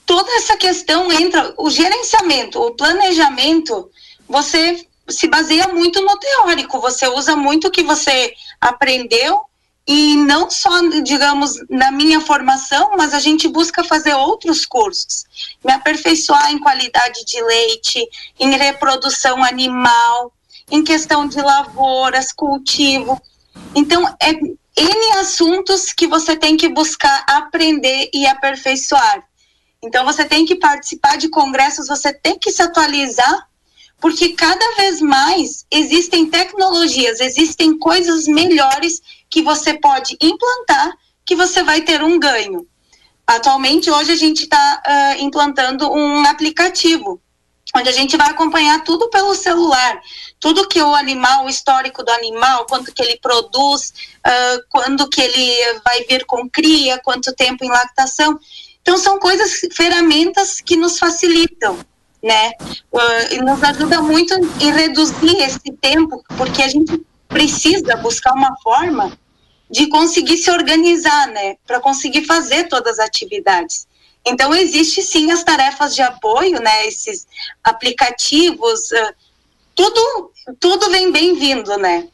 toda 0.06 0.32
essa 0.36 0.56
questão 0.56 1.12
entra, 1.12 1.54
o 1.58 1.70
gerenciamento, 1.70 2.62
o 2.62 2.76
planejamento, 2.76 3.90
você 4.28 4.86
se 5.10 5.28
baseia 5.28 5.68
muito 5.70 6.02
no 6.02 6.18
teórico, 6.18 6.80
você 6.80 7.08
usa 7.08 7.36
muito 7.36 7.68
o 7.68 7.72
que 7.72 7.84
você 7.84 8.34
aprendeu 8.62 9.42
e 9.88 10.16
não 10.16 10.50
só, 10.50 10.82
digamos, 11.04 11.54
na 11.70 11.92
minha 11.92 12.20
formação, 12.20 12.92
mas 12.98 13.14
a 13.14 13.20
gente 13.20 13.48
busca 13.48 13.84
fazer 13.84 14.16
outros 14.16 14.66
cursos, 14.66 15.26
me 15.64 15.72
aperfeiçoar 15.72 16.52
em 16.52 16.60
qualidade 16.60 17.24
de 17.26 17.42
leite, 17.42 18.08
em 18.40 18.56
reprodução 18.58 19.44
animal, 19.44 20.34
em 20.72 20.84
questão 20.84 21.28
de 21.28 21.40
lavouras, 21.40 22.32
cultivo. 22.32 23.22
Então, 23.76 24.04
é 24.20 24.34
N 24.78 25.12
assuntos 25.20 25.94
que 25.94 26.06
você 26.06 26.36
tem 26.36 26.58
que 26.58 26.68
buscar 26.68 27.24
aprender 27.28 28.10
e 28.14 28.28
aperfeiçoar. 28.28 29.24
Então 29.82 30.04
você 30.04 30.26
tem 30.26 30.46
que 30.46 30.56
participar 30.56 31.18
de 31.18 31.30
congressos, 31.30 31.88
você 31.88 32.12
tem 32.12 32.38
que 32.38 32.52
se 32.52 32.62
atualizar, 32.62 33.48
porque 34.02 34.30
cada 34.34 34.76
vez 34.76 35.00
mais 35.00 35.66
existem 35.72 36.30
tecnologias, 36.30 37.22
existem 37.22 37.78
coisas 37.78 38.28
melhores 38.28 39.02
que 39.36 39.42
você 39.42 39.74
pode 39.74 40.16
implantar, 40.22 40.98
que 41.26 41.36
você 41.36 41.62
vai 41.62 41.82
ter 41.82 42.02
um 42.02 42.18
ganho. 42.18 42.66
Atualmente, 43.28 43.92
hoje 43.92 44.14
a 44.14 44.16
gente 44.16 44.44
está 44.44 44.82
uh, 44.88 45.22
implantando 45.22 45.92
um 45.92 46.26
aplicativo, 46.26 47.22
onde 47.76 47.90
a 47.90 47.92
gente 47.92 48.16
vai 48.16 48.30
acompanhar 48.30 48.82
tudo 48.86 49.10
pelo 49.10 49.36
celular, 49.36 50.00
tudo 50.40 50.70
que 50.70 50.82
o 50.82 50.96
animal, 50.96 51.44
o 51.44 51.50
histórico 51.50 52.02
do 52.02 52.12
animal, 52.12 52.66
quanto 52.66 52.94
que 52.94 53.04
ele 53.04 53.20
produz, 53.22 53.90
uh, 54.26 54.64
quando 54.70 55.10
que 55.10 55.20
ele 55.20 55.80
vai 55.84 56.06
vir 56.06 56.26
com 56.26 56.50
cria, 56.50 56.98
quanto 57.04 57.36
tempo 57.36 57.66
em 57.66 57.70
lactação. 57.70 58.40
Então, 58.82 58.98
são 58.98 59.20
coisas, 59.20 59.68
ferramentas 59.74 60.62
que 60.62 60.78
nos 60.78 60.98
facilitam, 60.98 61.78
né? 62.24 62.54
Uh, 62.90 63.34
e 63.34 63.38
nos 63.40 63.62
ajuda 63.62 64.02
muito 64.02 64.34
em 64.62 64.72
reduzir 64.72 65.42
esse 65.42 65.74
tempo, 65.82 66.24
porque 66.38 66.62
a 66.62 66.70
gente 66.70 67.06
precisa 67.28 67.98
buscar 67.98 68.32
uma 68.32 68.56
forma 68.64 69.12
de 69.70 69.88
conseguir 69.88 70.38
se 70.38 70.52
organizar, 70.52 71.28
né? 71.28 71.56
Para 71.66 71.80
conseguir 71.80 72.26
fazer 72.26 72.68
todas 72.68 73.00
as 73.00 73.06
atividades. 73.06 73.88
Então, 74.26 74.54
existe 74.54 75.02
sim 75.02 75.32
as 75.32 75.44
tarefas 75.44 75.94
de 75.96 76.02
apoio, 76.02 76.62
né? 76.62 76.88
Esses 76.88 77.28
aplicativos, 77.64 78.90
tudo, 79.76 80.32
tudo 80.60 80.90
vem 80.90 81.12
bem-vindo, 81.12 81.78
né? 81.78 82.08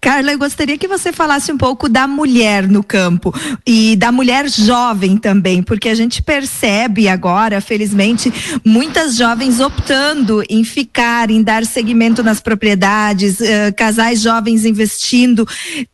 Carla, 0.00 0.32
eu 0.32 0.38
gostaria 0.38 0.78
que 0.78 0.88
você 0.88 1.12
falasse 1.12 1.52
um 1.52 1.58
pouco 1.58 1.88
da 1.88 2.06
mulher 2.06 2.68
no 2.68 2.82
campo 2.82 3.34
e 3.66 3.96
da 3.96 4.10
mulher 4.10 4.48
jovem 4.48 5.16
também, 5.16 5.62
porque 5.62 5.88
a 5.88 5.94
gente 5.94 6.22
percebe 6.22 7.08
agora, 7.08 7.60
felizmente, 7.60 8.32
muitas 8.64 9.16
jovens 9.16 9.60
optando 9.60 10.42
em 10.48 10.64
ficar, 10.64 11.30
em 11.30 11.42
dar 11.42 11.64
seguimento 11.64 12.22
nas 12.22 12.40
propriedades, 12.40 13.40
uh, 13.40 13.74
casais 13.76 14.20
jovens 14.20 14.64
investindo. 14.64 15.46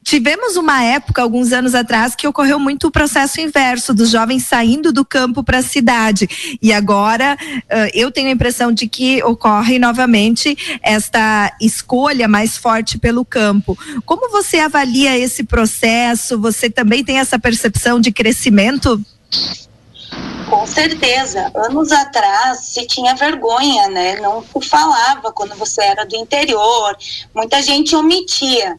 Tivemos 0.03 0.57
uma 0.57 0.83
época, 0.83 1.23
alguns 1.23 1.53
anos 1.53 1.75
atrás, 1.75 2.15
que 2.15 2.27
ocorreu 2.27 2.59
muito 2.59 2.89
o 2.89 2.91
processo 2.91 3.41
inverso 3.41 3.95
dos 3.95 4.11
jovens 4.11 4.45
saindo 4.45 4.93
do 4.93 5.05
campo 5.05 5.43
para 5.43 5.59
a 5.59 5.63
cidade. 5.63 6.29
E 6.61 6.73
agora 6.73 7.37
uh, 7.53 7.91
eu 7.95 8.11
tenho 8.11 8.29
a 8.29 8.33
impressão 8.33 8.73
de 8.73 8.87
que 8.87 9.23
ocorre 9.23 9.79
novamente 9.79 10.57
esta 10.83 11.53
escolha 11.61 12.29
mais 12.29 12.57
forte 12.57 12.99
pelo 12.99 13.25
campo. 13.25 13.42
Como 14.05 14.31
você 14.31 14.59
avalia 14.59 15.19
esse 15.19 15.45
processo? 15.45 16.41
Você 16.41 16.71
também 16.71 17.05
tem 17.05 17.19
essa 17.19 17.39
percepção 17.39 18.01
de 18.01 18.13
crescimento? 18.13 19.01
Com 20.49 20.67
certeza. 20.67 21.51
Anos 21.55 21.91
atrás 21.93 22.61
se 22.61 22.87
tinha 22.87 23.15
vergonha, 23.15 23.89
né? 23.89 24.21
Não 24.21 24.43
se 24.43 24.69
falava 24.69 25.33
quando 25.33 25.55
você 25.57 25.83
era 25.83 26.05
do 26.05 26.15
interior. 26.15 26.97
Muita 27.35 27.63
gente 27.63 27.97
omitia. 27.97 28.79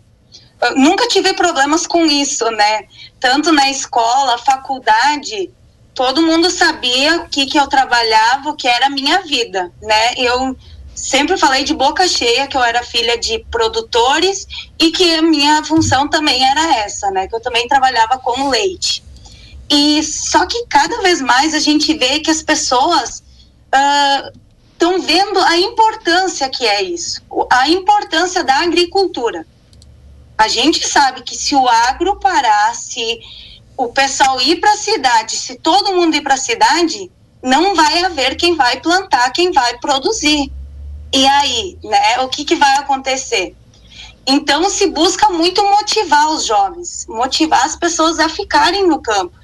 Eu 0.62 0.76
nunca 0.76 1.08
tive 1.08 1.34
problemas 1.34 1.88
com 1.88 2.06
isso, 2.06 2.50
né? 2.52 2.84
Tanto 3.20 3.52
na 3.52 3.70
escola, 3.70 4.38
faculdade, 4.38 5.52
todo 5.94 6.22
mundo 6.22 6.50
sabia 6.50 7.18
o 7.18 7.30
que, 7.30 7.46
que 7.46 7.60
eu 7.60 7.68
trabalhava, 7.68 8.50
o 8.50 8.56
que 8.56 8.68
era 8.68 8.88
a 8.88 8.90
minha 8.90 9.22
vida, 9.22 9.72
né? 9.82 10.14
Eu 10.18 10.56
sempre 11.04 11.38
falei 11.38 11.66
de 11.66 11.74
boca 11.74 12.08
cheia 12.08 12.48
que 12.48 12.56
eu 12.56 12.64
era 12.64 12.82
filha 12.82 13.18
de 13.18 13.40
produtores 13.52 14.48
e 14.80 14.90
que 14.90 15.16
a 15.16 15.22
minha 15.22 15.62
função 15.66 16.08
também 16.08 16.42
era 16.50 16.78
essa, 16.78 17.12
né? 17.12 17.28
Que 17.28 17.36
eu 17.36 17.42
também 17.42 17.68
trabalhava 17.68 18.18
com 18.20 18.48
leite. 18.48 19.04
E 19.70 20.02
só 20.02 20.46
que 20.46 20.66
cada 20.68 21.02
vez 21.02 21.20
mais 21.22 21.54
a 21.54 21.60
gente 21.60 21.94
vê 21.94 22.22
que 22.22 22.32
as 22.32 22.42
pessoas 22.42 23.22
estão 24.74 24.96
uh, 24.98 25.02
vendo 25.02 25.40
a 25.42 25.58
importância 25.58 26.50
que 26.50 26.66
é 26.66 26.82
isso, 26.82 27.22
a 27.52 27.68
importância 27.68 28.42
da 28.42 28.62
agricultura. 28.62 29.46
A 30.38 30.48
gente 30.48 30.88
sabe 30.88 31.22
que 31.22 31.36
se 31.36 31.54
o 31.54 31.68
agro 31.68 32.18
parar, 32.18 32.74
se 32.76 33.20
o 33.76 33.90
pessoal 33.90 34.40
ir 34.42 34.62
para 34.62 34.72
a 34.72 34.78
cidade, 34.78 35.36
se 35.36 35.56
todo 35.56 35.94
mundo 35.94 36.16
ir 36.16 36.22
para 36.22 36.36
a 36.36 36.38
cidade, 36.38 37.12
não 37.42 37.76
vai 37.76 38.06
haver 38.06 38.38
quem 38.38 38.56
vai 38.56 38.80
plantar, 38.80 39.30
quem 39.32 39.52
vai 39.52 39.78
produzir. 39.80 40.50
E 41.14 41.28
aí, 41.28 41.78
né? 41.84 42.20
O 42.22 42.28
que, 42.28 42.44
que 42.44 42.56
vai 42.56 42.78
acontecer? 42.78 43.56
Então, 44.26 44.68
se 44.70 44.88
busca 44.88 45.30
muito 45.30 45.64
motivar 45.64 46.32
os 46.32 46.46
jovens, 46.46 47.06
motivar 47.08 47.64
as 47.66 47.76
pessoas 47.76 48.20
a 48.20 48.28
ficarem 48.28 48.88
no 48.88 49.00
campo, 49.00 49.36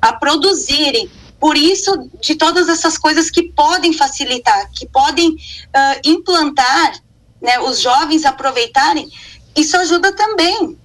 a 0.00 0.12
produzirem. 0.12 1.10
Por 1.40 1.56
isso, 1.56 2.08
de 2.20 2.36
todas 2.36 2.68
essas 2.68 2.96
coisas 2.96 3.28
que 3.28 3.42
podem 3.42 3.92
facilitar, 3.92 4.70
que 4.72 4.86
podem 4.86 5.30
uh, 5.30 6.00
implantar, 6.04 7.00
né, 7.40 7.58
os 7.58 7.80
jovens 7.80 8.24
aproveitarem, 8.24 9.10
isso 9.56 9.76
ajuda 9.76 10.12
também. 10.12 10.78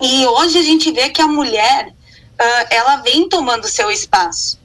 E 0.00 0.26
hoje 0.26 0.58
a 0.58 0.62
gente 0.62 0.92
vê 0.92 1.10
que 1.10 1.20
a 1.20 1.26
mulher, 1.26 1.88
uh, 1.88 2.66
ela 2.70 2.96
vem 2.96 3.28
tomando 3.28 3.66
seu 3.66 3.90
espaço. 3.90 4.58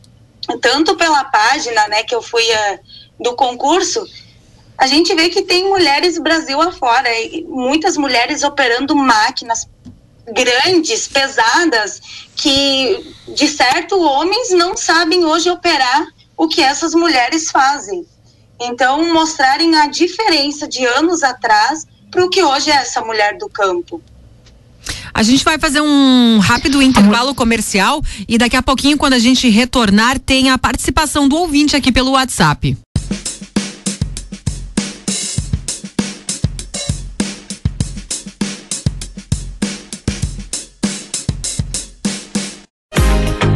Tanto 0.61 0.95
pela 0.95 1.23
página, 1.25 1.87
né, 1.87 2.03
que 2.03 2.13
eu 2.13 2.21
fui 2.21 2.43
uh, 2.43 2.79
do 3.23 3.33
concurso, 3.35 4.05
a 4.83 4.87
gente 4.87 5.15
vê 5.15 5.29
que 5.29 5.43
tem 5.43 5.69
mulheres 5.69 6.19
Brasil 6.19 6.61
afora, 6.61 7.07
muitas 7.47 7.95
mulheres 7.95 8.43
operando 8.43 8.93
máquinas 8.93 9.65
grandes, 10.33 11.07
pesadas, 11.07 12.01
que 12.35 13.15
de 13.29 13.47
certo 13.47 13.97
homens 13.97 14.49
não 14.51 14.75
sabem 14.75 15.23
hoje 15.23 15.49
operar 15.49 16.05
o 16.35 16.49
que 16.49 16.61
essas 16.61 16.93
mulheres 16.93 17.49
fazem. 17.49 18.05
Então, 18.59 19.13
mostrarem 19.13 19.73
a 19.77 19.87
diferença 19.87 20.67
de 20.67 20.85
anos 20.85 21.23
atrás 21.23 21.87
para 22.11 22.25
o 22.25 22.29
que 22.29 22.43
hoje 22.43 22.69
é 22.69 22.75
essa 22.75 22.99
mulher 22.99 23.37
do 23.37 23.47
campo. 23.47 24.01
A 25.13 25.23
gente 25.23 25.45
vai 25.45 25.57
fazer 25.57 25.79
um 25.79 26.39
rápido 26.39 26.81
intervalo 26.81 27.33
comercial 27.33 28.03
e 28.27 28.37
daqui 28.37 28.57
a 28.57 28.61
pouquinho, 28.61 28.97
quando 28.97 29.13
a 29.13 29.19
gente 29.19 29.47
retornar, 29.47 30.19
tem 30.19 30.49
a 30.49 30.57
participação 30.57 31.29
do 31.29 31.37
ouvinte 31.37 31.73
aqui 31.73 31.89
pelo 31.89 32.11
WhatsApp. 32.11 32.77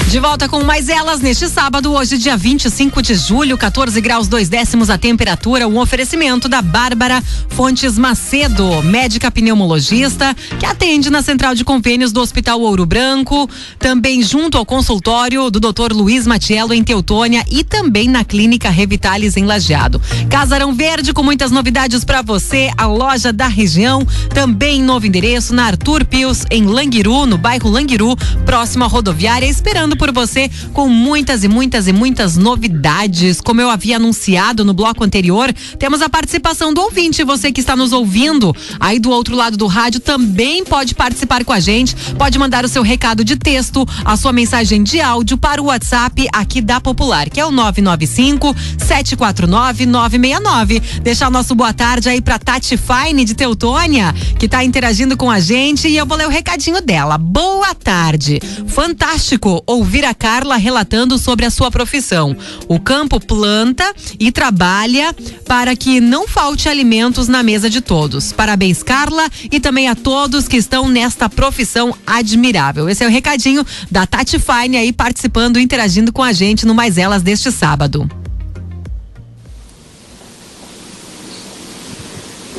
De 0.09 0.21
volta 0.21 0.47
com 0.47 0.63
mais 0.63 0.87
elas 0.87 1.19
neste 1.19 1.49
sábado, 1.49 1.91
hoje, 1.91 2.17
dia 2.17 2.37
25 2.37 3.01
de 3.01 3.13
julho, 3.13 3.57
14 3.57 3.99
graus, 3.99 4.29
dois 4.29 4.47
décimos 4.47 4.89
a 4.89 4.97
temperatura. 4.97 5.67
Um 5.67 5.77
oferecimento 5.77 6.47
da 6.47 6.61
Bárbara 6.61 7.21
Fontes 7.49 7.97
Macedo, 7.97 8.81
médica 8.83 9.29
pneumologista, 9.29 10.33
que 10.57 10.65
atende 10.65 11.09
na 11.09 11.21
central 11.21 11.53
de 11.53 11.65
convênios 11.65 12.13
do 12.13 12.21
Hospital 12.21 12.61
Ouro 12.61 12.85
Branco, 12.85 13.49
também 13.77 14.23
junto 14.23 14.57
ao 14.57 14.65
consultório 14.65 15.51
do 15.51 15.59
Dr. 15.59 15.91
Luiz 15.91 16.25
Matiello 16.25 16.73
em 16.73 16.85
Teutônia 16.85 17.43
e 17.51 17.61
também 17.61 18.07
na 18.07 18.23
Clínica 18.23 18.69
Revitalis 18.69 19.35
em 19.35 19.43
Lajeado. 19.43 20.01
Casarão 20.29 20.73
Verde 20.73 21.11
com 21.11 21.21
muitas 21.21 21.51
novidades 21.51 22.05
para 22.05 22.21
você, 22.21 22.71
a 22.77 22.85
loja 22.85 23.33
da 23.33 23.47
região, 23.49 24.07
também 24.33 24.81
novo 24.81 25.05
endereço 25.05 25.53
na 25.53 25.65
Arthur 25.65 26.05
Pius, 26.05 26.45
em 26.49 26.65
Languiru, 26.65 27.25
no 27.25 27.37
bairro 27.37 27.69
Languiru, 27.69 28.15
próximo 28.45 28.85
à 28.85 28.87
rodoviária, 28.87 29.45
esperando 29.45 29.96
por 29.97 30.11
você 30.11 30.49
com 30.73 30.87
muitas 30.87 31.43
e 31.43 31.47
muitas 31.47 31.87
e 31.87 31.93
muitas 31.93 32.37
novidades. 32.37 33.41
Como 33.41 33.59
eu 33.59 33.69
havia 33.69 33.97
anunciado 33.97 34.63
no 34.63 34.73
bloco 34.73 35.03
anterior, 35.03 35.51
temos 35.77 36.01
a 36.01 36.07
participação 36.07 36.73
do 36.73 36.81
ouvinte. 36.81 37.23
Você 37.23 37.51
que 37.51 37.59
está 37.59 37.75
nos 37.75 37.91
ouvindo 37.91 38.55
aí 38.79 38.99
do 38.99 39.09
outro 39.09 39.35
lado 39.35 39.57
do 39.57 39.67
rádio 39.67 39.99
também 39.99 40.63
pode 40.63 40.95
participar 40.95 41.43
com 41.43 41.51
a 41.51 41.59
gente. 41.59 41.95
Pode 42.17 42.37
mandar 42.37 42.63
o 42.63 42.69
seu 42.69 42.83
recado 42.83 43.23
de 43.23 43.35
texto, 43.35 43.85
a 44.05 44.15
sua 44.15 44.31
mensagem 44.31 44.83
de 44.83 45.01
áudio 45.01 45.37
para 45.37 45.61
o 45.61 45.65
WhatsApp 45.65 46.27
aqui 46.31 46.61
da 46.61 46.79
Popular, 46.79 47.29
que 47.29 47.39
é 47.39 47.45
o 47.45 47.51
995 47.51 48.55
749 48.77 49.85
969. 49.85 50.79
Deixar 51.01 51.27
o 51.27 51.31
nosso 51.31 51.55
boa 51.55 51.73
tarde 51.73 52.07
aí 52.07 52.21
para 52.21 52.39
Tati 52.39 52.77
Fine 52.77 53.25
de 53.25 53.33
Teutônia, 53.33 54.13
que 54.39 54.45
está 54.45 54.63
interagindo 54.63 55.17
com 55.17 55.29
a 55.29 55.39
gente 55.39 55.87
e 55.87 55.97
eu 55.97 56.05
vou 56.05 56.17
ler 56.17 56.27
o 56.27 56.31
recadinho 56.31 56.81
dela. 56.81 57.17
Boa 57.17 57.73
tarde. 57.73 58.39
Fantástico 58.67 59.63
ouvir 59.65 59.86
ouvir 59.87 60.03
a 60.03 60.13
Carla 60.13 60.57
relatando 60.57 61.17
sobre 61.17 61.45
a 61.45 61.49
sua 61.49 61.71
profissão. 61.71 62.35
O 62.67 62.77
campo 62.77 63.21
planta 63.21 63.89
e 64.19 64.33
trabalha 64.33 65.15
para 65.45 65.77
que 65.77 66.01
não 66.01 66.27
falte 66.27 66.67
alimentos 66.67 67.29
na 67.29 67.41
mesa 67.41 67.69
de 67.69 67.79
todos. 67.79 68.33
Parabéns, 68.33 68.83
Carla, 68.83 69.29
e 69.49 69.61
também 69.61 69.87
a 69.87 69.95
todos 69.95 70.45
que 70.45 70.57
estão 70.57 70.89
nesta 70.89 71.29
profissão 71.29 71.95
admirável. 72.05 72.89
Esse 72.89 73.05
é 73.05 73.07
o 73.07 73.09
recadinho 73.09 73.65
da 73.89 74.05
Tati 74.05 74.37
Fine 74.37 74.75
aí 74.75 74.91
participando, 74.91 75.57
interagindo 75.57 76.11
com 76.11 76.21
a 76.21 76.33
gente 76.33 76.65
no 76.65 76.75
Mais 76.75 76.97
Elas 76.97 77.23
deste 77.23 77.49
sábado. 77.49 78.26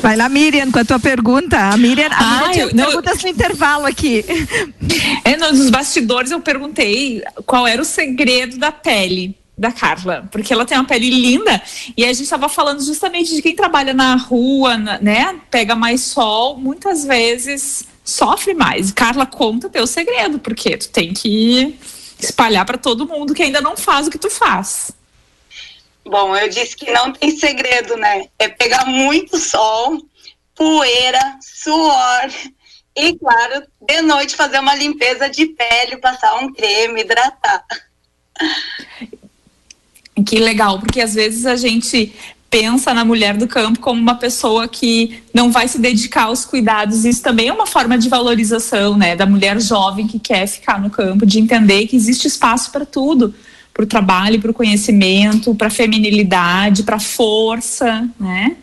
Vai 0.01 0.17
lá, 0.17 0.29
Miriam, 0.29 0.71
com 0.71 0.79
a 0.79 0.85
tua 0.85 0.99
pergunta. 0.99 1.59
A 1.59 1.77
Miriam, 1.77 2.09
a 2.11 2.19
ah, 2.19 2.49
Miriam 2.49 2.69
tinha 2.69 2.87
perguntas 2.87 3.23
no 3.23 3.29
intervalo 3.29 3.87
aqui. 3.87 4.25
É, 5.25 5.37
nos 5.37 5.71
bastidores 5.71 6.31
eu 6.31 6.41
perguntei 6.41 7.23
qual 7.45 7.67
era 7.67 7.83
o 7.83 7.85
segredo 7.85 8.59
da 8.59 8.73
pele 8.73 9.37
da 9.57 9.73
Carla, 9.73 10.29
porque 10.31 10.53
ela 10.53 10.65
tem 10.65 10.79
uma 10.79 10.85
pele 10.85 11.11
linda 11.11 11.61
e 11.97 12.05
a 12.05 12.09
gente 12.09 12.23
estava 12.23 12.49
falando 12.49 12.81
justamente 12.81 13.35
de 13.35 13.43
quem 13.43 13.57
trabalha 13.57 13.93
na 13.93 14.15
rua, 14.15 14.77
né? 14.77 15.41
Pega 15.51 15.75
mais 15.75 16.03
sol, 16.03 16.57
muitas 16.57 17.05
vezes 17.05 17.85
sofre 18.05 18.55
mais. 18.55 18.93
Carla, 18.93 19.27
conta 19.27 19.69
teu 19.69 19.87
segredo, 19.87 20.39
porque 20.39 20.77
tu 20.77 20.89
tem 20.89 21.13
que 21.13 21.77
espalhar 22.21 22.65
para 22.65 22.79
todo 22.79 23.07
mundo 23.07 23.35
que 23.35 23.43
ainda 23.43 23.61
não 23.61 23.77
faz 23.77 24.07
o 24.07 24.11
que 24.11 24.19
tu 24.19 24.31
faz. 24.31 24.93
Bom, 26.09 26.35
eu 26.35 26.49
disse 26.49 26.75
que 26.75 26.91
não 26.91 27.13
tem 27.13 27.37
segredo, 27.37 27.95
né? 27.97 28.29
É 28.39 28.49
pegar 28.49 28.87
muito 28.87 29.37
sol, 29.37 29.99
poeira, 30.55 31.21
suor 31.43 32.31
e, 32.97 33.15
claro, 33.19 33.63
de 33.83 34.01
noite 34.03 34.35
fazer 34.35 34.59
uma 34.59 34.75
limpeza 34.75 35.29
de 35.29 35.47
pele, 35.47 35.99
passar 35.99 36.37
um 36.37 36.51
creme, 36.53 37.03
hidratar. 37.03 37.63
Que 40.27 40.39
legal, 40.41 40.81
porque 40.81 41.01
às 41.01 41.15
vezes 41.15 41.45
a 41.45 41.57
gente 41.57 42.15
pensa 42.49 42.95
na 42.95 43.05
mulher 43.05 43.37
do 43.37 43.47
campo 43.47 43.79
como 43.79 44.01
uma 44.01 44.15
pessoa 44.15 44.67
que 44.67 45.23
não 45.35 45.53
vai 45.53 45.69
se 45.69 45.79
dedicar 45.79 46.25
aos 46.25 46.47
cuidados. 46.47 47.05
Isso 47.05 47.23
também 47.23 47.49
é 47.49 47.53
uma 47.53 47.67
forma 47.67 47.99
de 47.99 48.09
valorização, 48.09 48.97
né, 48.97 49.15
da 49.15 49.27
mulher 49.27 49.61
jovem 49.61 50.07
que 50.07 50.19
quer 50.19 50.47
ficar 50.47 50.81
no 50.81 50.89
campo, 50.89 51.27
de 51.27 51.39
entender 51.39 51.87
que 51.87 51.95
existe 51.95 52.27
espaço 52.27 52.73
para 52.73 52.87
tudo 52.87 53.35
para 53.79 53.85
o 53.85 53.87
trabalho, 53.87 54.41
para 54.41 54.51
o 54.51 54.55
conhecimento, 54.55 55.55
para 55.55 55.69
a 55.69 55.71
feminilidade, 55.71 56.83
para 56.83 56.97
a 56.97 57.01
força, 57.01 58.09
né? 58.19 58.57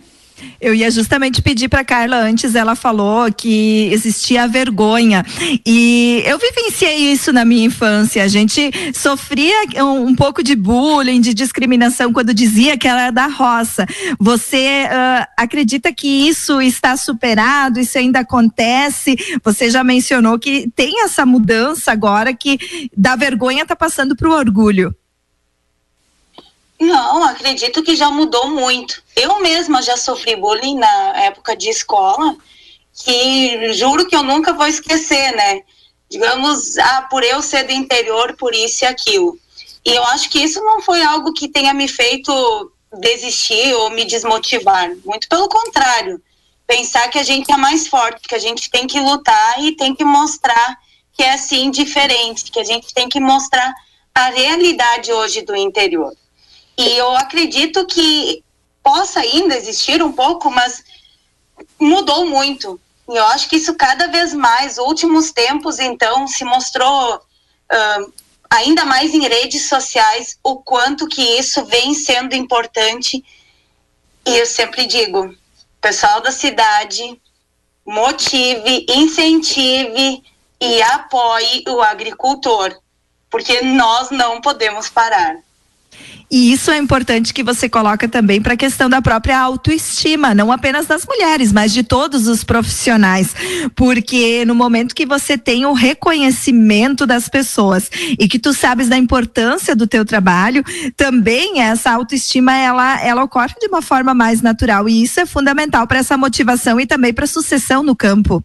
Eu 0.60 0.76
ia 0.76 0.92
justamente 0.92 1.42
pedir 1.42 1.70
para 1.70 1.86
Carla 1.86 2.18
antes, 2.18 2.54
ela 2.54 2.76
falou 2.76 3.32
que 3.32 3.88
existia 3.94 4.44
a 4.44 4.48
vergonha. 4.48 5.26
E 5.66 6.22
eu 6.26 6.38
vivenciei 6.38 7.14
isso 7.14 7.32
na 7.32 7.46
minha 7.46 7.66
infância. 7.66 8.22
A 8.22 8.28
gente 8.28 8.70
sofria 8.94 9.56
um, 9.86 10.08
um 10.08 10.16
pouco 10.16 10.44
de 10.44 10.54
bullying, 10.54 11.22
de 11.22 11.34
discriminação 11.34 12.12
quando 12.12 12.34
dizia 12.34 12.78
que 12.78 12.86
ela 12.86 13.04
era 13.04 13.12
da 13.12 13.28
roça. 13.28 13.86
Você 14.20 14.84
uh, 14.84 15.28
acredita 15.38 15.94
que 15.94 16.28
isso 16.28 16.62
está 16.62 16.98
superado? 16.98 17.80
Isso 17.80 17.98
ainda 17.98 18.20
acontece? 18.20 19.16
Você 19.46 19.70
já 19.70 19.82
mencionou 19.82 20.38
que 20.38 20.70
tem 20.76 21.06
essa 21.06 21.26
mudança 21.26 21.94
agora 21.94 22.34
que 22.34 22.90
da 22.98 23.16
vergonha 23.16 23.64
está 23.64 23.78
passando 23.78 24.14
para 24.14 24.30
o 24.30 24.34
orgulho. 24.34 24.94
Não, 26.80 27.24
acredito 27.24 27.82
que 27.82 27.96
já 27.96 28.12
mudou 28.12 28.50
muito. 28.50 29.02
Eu 29.16 29.40
mesma 29.40 29.82
já 29.82 29.96
sofri 29.96 30.36
bullying 30.36 30.78
na 30.78 31.24
época 31.24 31.56
de 31.56 31.70
escola, 31.70 32.36
que 32.94 33.74
juro 33.74 34.08
que 34.08 34.16
eu 34.16 34.24
nunca 34.24 34.54
vou 34.54 34.68
esquecer, 34.68 35.34
né? 35.36 35.62
Digamos, 36.10 36.78
ah, 36.78 37.08
por 37.10 37.24
eu 37.24 37.42
ser 37.42 37.64
do 37.64 37.72
interior, 37.72 38.36
por 38.38 38.54
isso 38.54 38.84
e 38.84 38.88
aquilo. 38.88 39.38
E 39.86 39.90
eu 39.92 40.04
acho 40.06 40.30
que 40.30 40.40
isso 40.40 40.62
não 40.62 40.82
foi 40.82 41.02
algo 41.02 41.34
que 41.34 41.48
tenha 41.48 41.74
me 41.74 41.88
feito 41.88 42.72
desistir 43.00 43.74
ou 43.76 43.90
me 43.90 44.06
desmotivar. 44.06 44.92
Muito 45.06 45.28
pelo 45.28 45.48
contrário. 45.48 46.22
Pensar 46.68 47.10
que 47.10 47.20
a 47.20 47.24
gente 47.24 47.52
é 47.52 47.58
mais 47.58 47.88
forte, 47.88 48.28
que 48.28 48.36
a 48.36 48.40
gente 48.40 48.70
tem 48.70 48.88
que 48.88 49.00
lutar 49.00 49.64
e 49.64 49.76
tem 49.76 49.94
que 49.94 50.04
mostrar 50.04 50.78
que 51.14 51.24
é 51.24 51.34
assim 51.34 51.72
diferente, 51.72 52.52
que 52.52 52.60
a 52.60 52.64
gente 52.64 52.94
tem 52.94 53.08
que 53.08 53.20
mostrar 53.20 53.74
a 54.14 54.30
realidade 54.30 55.12
hoje 55.12 55.42
do 55.42 55.56
interior. 55.56 56.14
E 56.78 56.98
eu 56.98 57.16
acredito 57.16 57.86
que 57.86 58.44
possa 58.84 59.20
ainda 59.22 59.56
existir 59.56 60.04
um 60.04 60.12
pouco, 60.12 60.50
mas 60.52 60.84
mudou 61.80 62.26
muito. 62.26 62.80
E 63.10 63.16
eu 63.16 63.26
acho 63.28 63.48
que 63.50 63.56
isso 63.58 63.74
cada 63.76 64.08
vez 64.08 64.34
mais, 64.34 64.78
últimos 64.78 65.32
tempos, 65.32 65.80
então, 65.80 66.28
se 66.28 66.44
mostrou 66.44 67.16
uh, 67.16 68.14
ainda 68.50 68.86
mais 68.86 69.14
em 69.14 69.28
redes 69.28 69.70
sociais 69.70 70.38
o 70.44 70.58
quanto 70.58 71.08
que 71.08 71.22
isso 71.22 71.66
vem 71.66 71.94
sendo 71.94 72.36
importante. 72.36 73.24
E 74.26 74.38
eu 74.38 74.46
sempre 74.46 74.86
digo, 74.86 75.36
pessoal 75.80 76.20
da 76.20 76.32
cidade, 76.32 77.22
motive, 77.86 78.86
incentive 78.90 80.24
e 80.60 80.82
apoie 80.82 81.64
o 81.68 81.82
agricultor, 81.82 82.76
porque 83.30 83.62
nós 83.62 84.10
não 84.10 84.42
podemos 84.42 84.90
parar. 84.90 85.45
E 86.30 86.52
isso 86.52 86.72
é 86.72 86.78
importante 86.78 87.34
que 87.34 87.44
você 87.44 87.70
coloca 87.70 88.10
também 88.10 88.42
para 88.42 88.56
a 88.56 88.58
questão 88.58 88.90
da 88.90 89.02
própria 89.02 89.40
autoestima, 89.40 90.34
não 90.34 90.52
apenas 90.52 90.88
das 90.88 91.06
mulheres, 91.06 91.52
mas 91.52 91.72
de 91.72 91.84
todos 91.84 92.28
os 92.28 92.44
profissionais, 92.44 93.36
porque 93.76 94.44
no 94.44 94.56
momento 94.56 94.96
que 94.96 95.06
você 95.06 95.38
tem 95.38 95.66
o 95.66 95.74
reconhecimento 95.74 97.06
das 97.06 97.30
pessoas 97.30 97.92
e 98.18 98.28
que 98.28 98.40
tu 98.40 98.54
sabes 98.54 98.90
da 98.90 98.98
importância 98.98 99.76
do 99.76 99.86
teu 99.86 100.04
trabalho, 100.04 100.64
também 100.98 101.62
essa 101.62 101.92
autoestima 101.92 102.58
ela 102.58 103.00
ela 103.02 103.24
ocorre 103.24 103.54
de 103.60 103.68
uma 103.68 103.82
forma 103.82 104.14
mais 104.14 104.42
natural. 104.42 104.90
E 104.90 105.04
isso 105.04 105.20
é 105.20 105.26
fundamental 105.26 105.86
para 105.86 106.00
essa 106.00 106.18
motivação 106.18 106.80
e 106.80 106.88
também 106.88 107.14
para 107.14 107.26
a 107.26 107.28
sucessão 107.28 107.84
no 107.84 107.96
campo. 107.96 108.44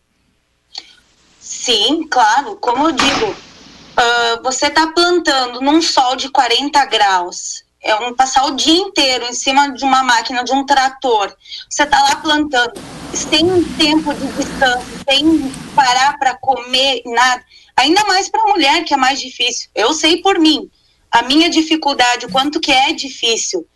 Sim, 1.40 2.06
claro, 2.10 2.56
como 2.56 2.88
eu 2.88 2.92
digo, 2.92 3.26
uh, 3.26 4.42
você 4.42 4.66
está 4.66 4.86
plantando 4.88 5.60
num 5.60 5.80
sol 5.80 6.14
de 6.14 6.28
40 6.28 6.84
graus 6.86 7.69
é 7.82 7.94
um 7.96 8.14
passar 8.14 8.44
o 8.46 8.56
dia 8.56 8.74
inteiro 8.76 9.24
em 9.24 9.32
cima 9.32 9.72
de 9.72 9.84
uma 9.84 10.02
máquina, 10.02 10.44
de 10.44 10.52
um 10.52 10.66
trator. 10.66 11.34
Você 11.68 11.82
está 11.82 12.02
lá 12.02 12.16
plantando, 12.16 12.80
sem 13.14 13.64
tempo 13.74 14.12
de 14.14 14.26
descanso, 14.32 14.86
sem 15.08 15.50
parar 15.74 16.18
para 16.18 16.36
comer, 16.36 17.02
nada. 17.06 17.42
Ainda 17.76 18.04
mais 18.04 18.28
para 18.28 18.42
a 18.42 18.48
mulher, 18.48 18.84
que 18.84 18.92
é 18.92 18.96
mais 18.96 19.20
difícil. 19.20 19.70
Eu 19.74 19.94
sei 19.94 20.20
por 20.20 20.38
mim, 20.38 20.70
a 21.10 21.22
minha 21.22 21.48
dificuldade, 21.48 22.26
o 22.26 22.30
quanto 22.30 22.60
que 22.60 22.70
é 22.70 22.92
difícil. 22.92 23.66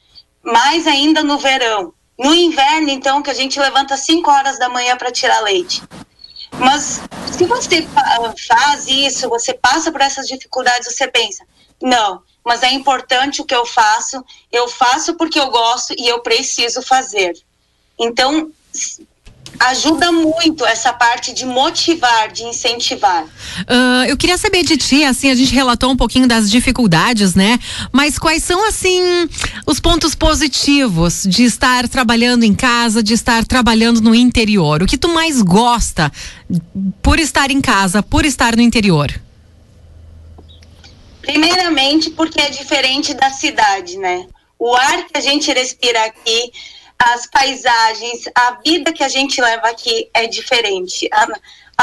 mais 0.43 0.87
ainda 0.87 1.23
no 1.23 1.39
verão. 1.39 1.95
No 2.19 2.33
inverno, 2.35 2.91
então, 2.91 3.23
que 3.23 3.31
a 3.31 3.35
gente 3.35 3.59
levanta 3.59 3.97
5 3.97 4.31
horas 4.31 4.59
da 4.59 4.69
manhã 4.69 4.97
para 4.97 5.11
tirar 5.11 5.41
leite. 5.41 5.83
Mas 6.59 7.01
se 7.33 7.45
você 7.45 7.85
faz 8.47 8.87
isso, 8.87 9.29
você 9.29 9.53
passa 9.55 9.91
por 9.91 10.01
essas 10.01 10.29
dificuldades, 10.29 10.95
você 10.95 11.09
pensa, 11.09 11.45
não, 11.83 12.23
mas 12.45 12.63
é 12.63 12.73
importante 12.73 13.41
o 13.41 13.45
que 13.45 13.55
eu 13.55 13.65
faço, 13.65 14.23
eu 14.53 14.69
faço 14.69 15.15
porque 15.15 15.41
eu 15.41 15.51
gosto 15.51 15.95
e 15.97 16.07
eu 16.09 16.21
preciso 16.21 16.83
fazer. 16.83 17.33
Então, 17.99 18.51
ajuda 19.59 20.11
muito 20.11 20.65
essa 20.67 20.93
parte 20.93 21.33
de 21.33 21.47
motivar, 21.47 22.31
de 22.31 22.45
incentivar. 22.45 23.25
Uh, 23.25 24.05
eu 24.09 24.17
queria 24.17 24.37
saber 24.37 24.63
de 24.63 24.77
ti, 24.77 25.05
assim, 25.05 25.31
a 25.31 25.35
gente 25.35 25.55
relatou 25.55 25.91
um 25.91 25.97
pouquinho 25.97 26.27
das 26.27 26.51
dificuldades, 26.51 27.35
né? 27.35 27.59
Mas 27.93 28.19
quais 28.19 28.43
são, 28.43 28.67
assim, 28.67 29.01
os 29.67 29.81
pontos 29.81 30.15
positivos 30.15 31.25
de 31.27 31.45
estar 31.45 31.89
trabalhando 31.89 32.45
em 32.45 32.55
casa, 32.55 33.03
de 33.03 33.15
estar 33.15 33.45
trabalhando 33.45 34.01
no 34.01 34.15
interior? 34.15 34.83
O 34.83 34.87
que 34.87 34.99
tu 34.99 35.09
mais 35.09 35.41
gosta 35.41 36.13
por 37.03 37.19
estar 37.19 37.51
em 37.51 37.61
casa, 37.61 38.03
por 38.03 38.25
estar 38.25 38.57
no 38.57 38.63
interior? 38.63 39.13
Primeiramente, 41.25 42.11
porque 42.11 42.41
é 42.41 42.51
diferente 42.51 43.15
da 43.15 43.31
cidade, 43.31 43.99
né? 43.99 44.27
O 44.59 44.75
ar 44.75 45.07
que 45.07 45.17
a 45.17 45.21
gente 45.21 45.53
respira 45.53 46.05
aqui 46.05 46.53
as 46.99 47.27
paisagens, 47.27 48.25
a 48.35 48.59
vida 48.65 48.93
que 48.93 49.03
a 49.03 49.09
gente 49.09 49.41
leva 49.41 49.69
aqui 49.69 50.09
é 50.15 50.27
diferente. 50.27 51.09
A, 51.13 51.27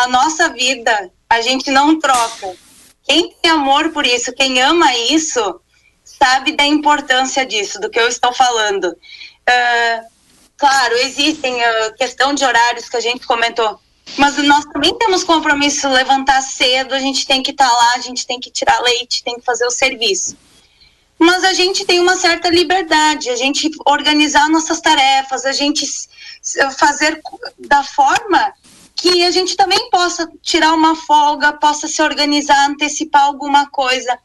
a 0.03 0.07
nossa 0.07 0.49
vida, 0.49 1.11
a 1.29 1.41
gente 1.41 1.69
não 1.69 1.99
troca. 1.99 2.55
Quem 3.03 3.33
tem 3.41 3.51
amor 3.51 3.89
por 3.91 4.05
isso, 4.05 4.33
quem 4.33 4.61
ama 4.61 4.95
isso, 4.95 5.59
sabe 6.03 6.53
da 6.53 6.65
importância 6.65 7.45
disso, 7.45 7.79
do 7.79 7.89
que 7.89 7.99
eu 7.99 8.07
estou 8.07 8.33
falando. 8.33 8.85
Uh, 8.85 10.07
claro, 10.55 10.95
existem 10.97 11.55
uh, 11.55 11.93
questão 11.97 12.33
de 12.33 12.45
horários 12.45 12.87
que 12.87 12.97
a 12.97 13.01
gente 13.01 13.25
comentou, 13.25 13.79
mas 14.17 14.37
nós 14.37 14.65
também 14.65 14.97
temos 14.97 15.23
compromisso 15.23 15.87
levantar 15.89 16.41
cedo, 16.41 16.93
a 16.93 16.99
gente 16.99 17.25
tem 17.25 17.41
que 17.41 17.51
estar 17.51 17.69
tá 17.69 17.73
lá, 17.73 17.93
a 17.95 18.01
gente 18.01 18.25
tem 18.25 18.39
que 18.39 18.51
tirar 18.51 18.79
leite, 18.81 19.23
tem 19.23 19.35
que 19.35 19.45
fazer 19.45 19.65
o 19.65 19.71
serviço 19.71 20.35
mas 21.21 21.43
a 21.43 21.53
gente 21.53 21.85
tem 21.85 21.99
uma 21.99 22.15
certa 22.15 22.49
liberdade, 22.49 23.29
a 23.29 23.35
gente 23.35 23.69
organizar 23.85 24.49
nossas 24.49 24.81
tarefas, 24.81 25.45
a 25.45 25.51
gente 25.51 25.85
fazer 26.79 27.21
da 27.59 27.83
forma 27.83 28.51
que 28.95 29.23
a 29.23 29.29
gente 29.29 29.55
também 29.55 29.87
possa 29.91 30.27
tirar 30.41 30.73
uma 30.73 30.95
folga, 30.95 31.53
possa 31.53 31.87
se 31.87 32.01
organizar, 32.01 32.67
antecipar 32.67 33.25
alguma 33.25 33.69
coisa. 33.69 34.17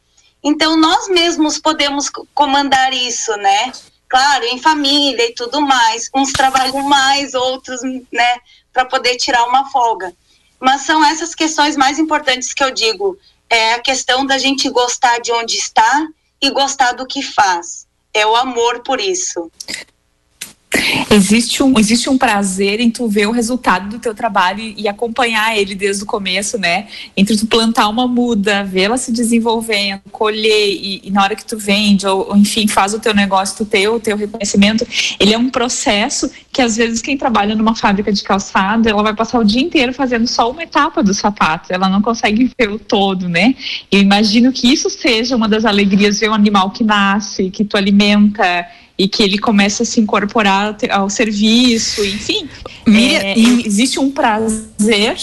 Então 0.43 0.75
nós 0.75 1.07
mesmos 1.07 1.59
podemos 1.59 2.09
comandar 2.33 2.91
isso, 2.91 3.31
né? 3.37 3.71
Claro, 4.09 4.45
em 4.45 4.57
família 4.57 5.29
e 5.29 5.35
tudo 5.35 5.61
mais. 5.61 6.09
Uns 6.15 6.33
trabalham 6.33 6.81
mais, 6.81 7.35
outros, 7.35 7.79
né, 8.11 8.37
para 8.77 8.85
poder 8.85 9.15
tirar 9.15 9.43
uma 9.45 9.67
folga. 9.71 10.13
Mas 10.59 10.83
são 10.83 11.03
essas 11.03 11.33
questões 11.33 11.75
mais 11.75 11.97
importantes 11.97 12.53
que 12.53 12.63
eu 12.63 12.69
digo. 12.69 13.17
É 13.49 13.73
a 13.73 13.79
questão 13.79 14.23
da 14.23 14.37
gente 14.37 14.69
gostar 14.69 15.17
de 15.19 15.31
onde 15.31 15.57
está 15.57 16.07
e 16.39 16.51
gostar 16.51 16.91
do 16.91 17.07
que 17.07 17.23
faz. 17.23 17.87
É 18.13 18.23
o 18.27 18.35
amor 18.35 18.83
por 18.83 18.99
isso. 19.01 19.51
Existe 21.09 21.63
um, 21.63 21.79
existe 21.79 22.09
um 22.09 22.17
prazer 22.17 22.81
em 22.81 22.91
tu 22.91 23.07
ver 23.07 23.25
o 23.27 23.31
resultado 23.31 23.89
do 23.89 23.99
teu 23.99 24.13
trabalho 24.13 24.61
e, 24.75 24.87
acompanhar 24.87 25.57
ele 25.57 25.73
desde 25.73 26.03
o 26.03 26.05
começo, 26.05 26.57
né? 26.57 26.87
Entre 27.15 27.37
tu 27.37 27.47
plantar 27.47 27.87
uma 27.87 28.07
muda, 28.07 28.63
vê-la 28.63 28.97
se 28.97 29.11
desenvolvendo, 29.11 30.01
colher 30.11 30.69
e, 30.69 31.01
e, 31.05 31.11
na 31.11 31.23
hora 31.23 31.35
que 31.35 31.45
tu 31.45 31.57
vende 31.57 32.05
ou, 32.05 32.29
ou, 32.29 32.37
enfim 32.37 32.67
faz 32.67 32.93
o 32.93 32.99
teu 32.99 33.13
negócio, 33.13 33.57
tu 33.57 33.65
ter 33.65 33.87
o 33.87 33.99
teu 33.99 34.17
reconhecimento, 34.17 34.85
ele 35.19 35.33
é 35.33 35.37
um 35.37 35.49
processo 35.49 36.29
que 36.51 36.61
às 36.61 36.75
vezes 36.75 37.01
quem 37.01 37.17
trabalha 37.17 37.55
numa 37.55 37.75
fábrica 37.75 38.11
de 38.11 38.23
calçado, 38.23 38.89
ela 38.89 39.03
vai 39.03 39.15
passar 39.15 39.39
o 39.39 39.43
dia 39.43 39.61
inteiro 39.61 39.93
fazendo 39.93 40.27
só 40.27 40.51
uma 40.51 40.63
etapa 40.63 41.01
do 41.01 41.13
sapato, 41.13 41.71
ela 41.71 41.87
não 41.87 42.01
consegue 42.01 42.51
ver 42.59 42.69
o 42.69 42.79
todo, 42.79 43.29
né? 43.29 43.55
Eu 43.91 44.01
imagino 44.01 44.51
que 44.51 44.71
isso 44.71 44.89
seja 44.89 45.35
uma 45.35 45.47
das 45.47 45.63
alegrias 45.63 46.19
ver 46.19 46.29
um 46.29 46.33
animal 46.33 46.71
que 46.71 46.83
nasce, 46.83 47.49
que 47.49 47.63
tu 47.63 47.77
alimenta 47.77 48.65
e 48.97 49.07
que 49.07 49.21
ele 49.21 49.37
começa 49.37 49.83
a 49.83 49.85
se 49.85 49.99
incorporar 49.99 50.75
ao 50.89 51.09
serviço, 51.09 52.03
enfim. 52.03 52.49
Miriam, 52.85 53.19
é, 53.19 53.37
e, 53.37 53.67
existe 53.67 53.99
um 53.99 54.09
prazer 54.09 55.17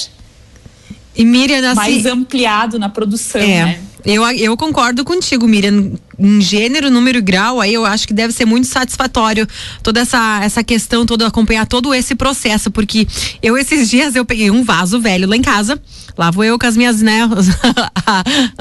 e 1.16 1.24
Miriam, 1.24 1.70
assim, 1.70 1.76
mais 1.76 2.06
ampliado 2.06 2.78
na 2.78 2.88
produção, 2.88 3.40
é. 3.40 3.64
né? 3.64 3.80
Eu, 4.04 4.24
eu 4.32 4.56
concordo 4.56 5.04
contigo, 5.04 5.46
Miriam. 5.46 5.92
Em 6.16 6.40
gênero, 6.40 6.92
número 6.92 7.18
e 7.18 7.20
grau, 7.20 7.60
aí 7.60 7.74
eu 7.74 7.84
acho 7.84 8.06
que 8.06 8.14
deve 8.14 8.32
ser 8.32 8.44
muito 8.44 8.68
satisfatório 8.68 9.48
toda 9.82 9.98
essa, 9.98 10.40
essa 10.44 10.62
questão, 10.62 11.04
todo 11.04 11.24
acompanhar 11.24 11.66
todo 11.66 11.92
esse 11.92 12.14
processo, 12.14 12.70
porque 12.70 13.04
eu 13.42 13.58
esses 13.58 13.90
dias 13.90 14.14
eu 14.14 14.24
peguei 14.24 14.48
um 14.48 14.62
vaso 14.62 15.00
velho 15.00 15.28
lá 15.28 15.36
em 15.36 15.42
casa 15.42 15.80
Lá 16.16 16.30
vou 16.30 16.44
eu 16.44 16.56
com 16.58 16.66
as 16.66 16.76
minhas, 16.76 17.02
né, 17.02 17.26
os, 17.26 17.48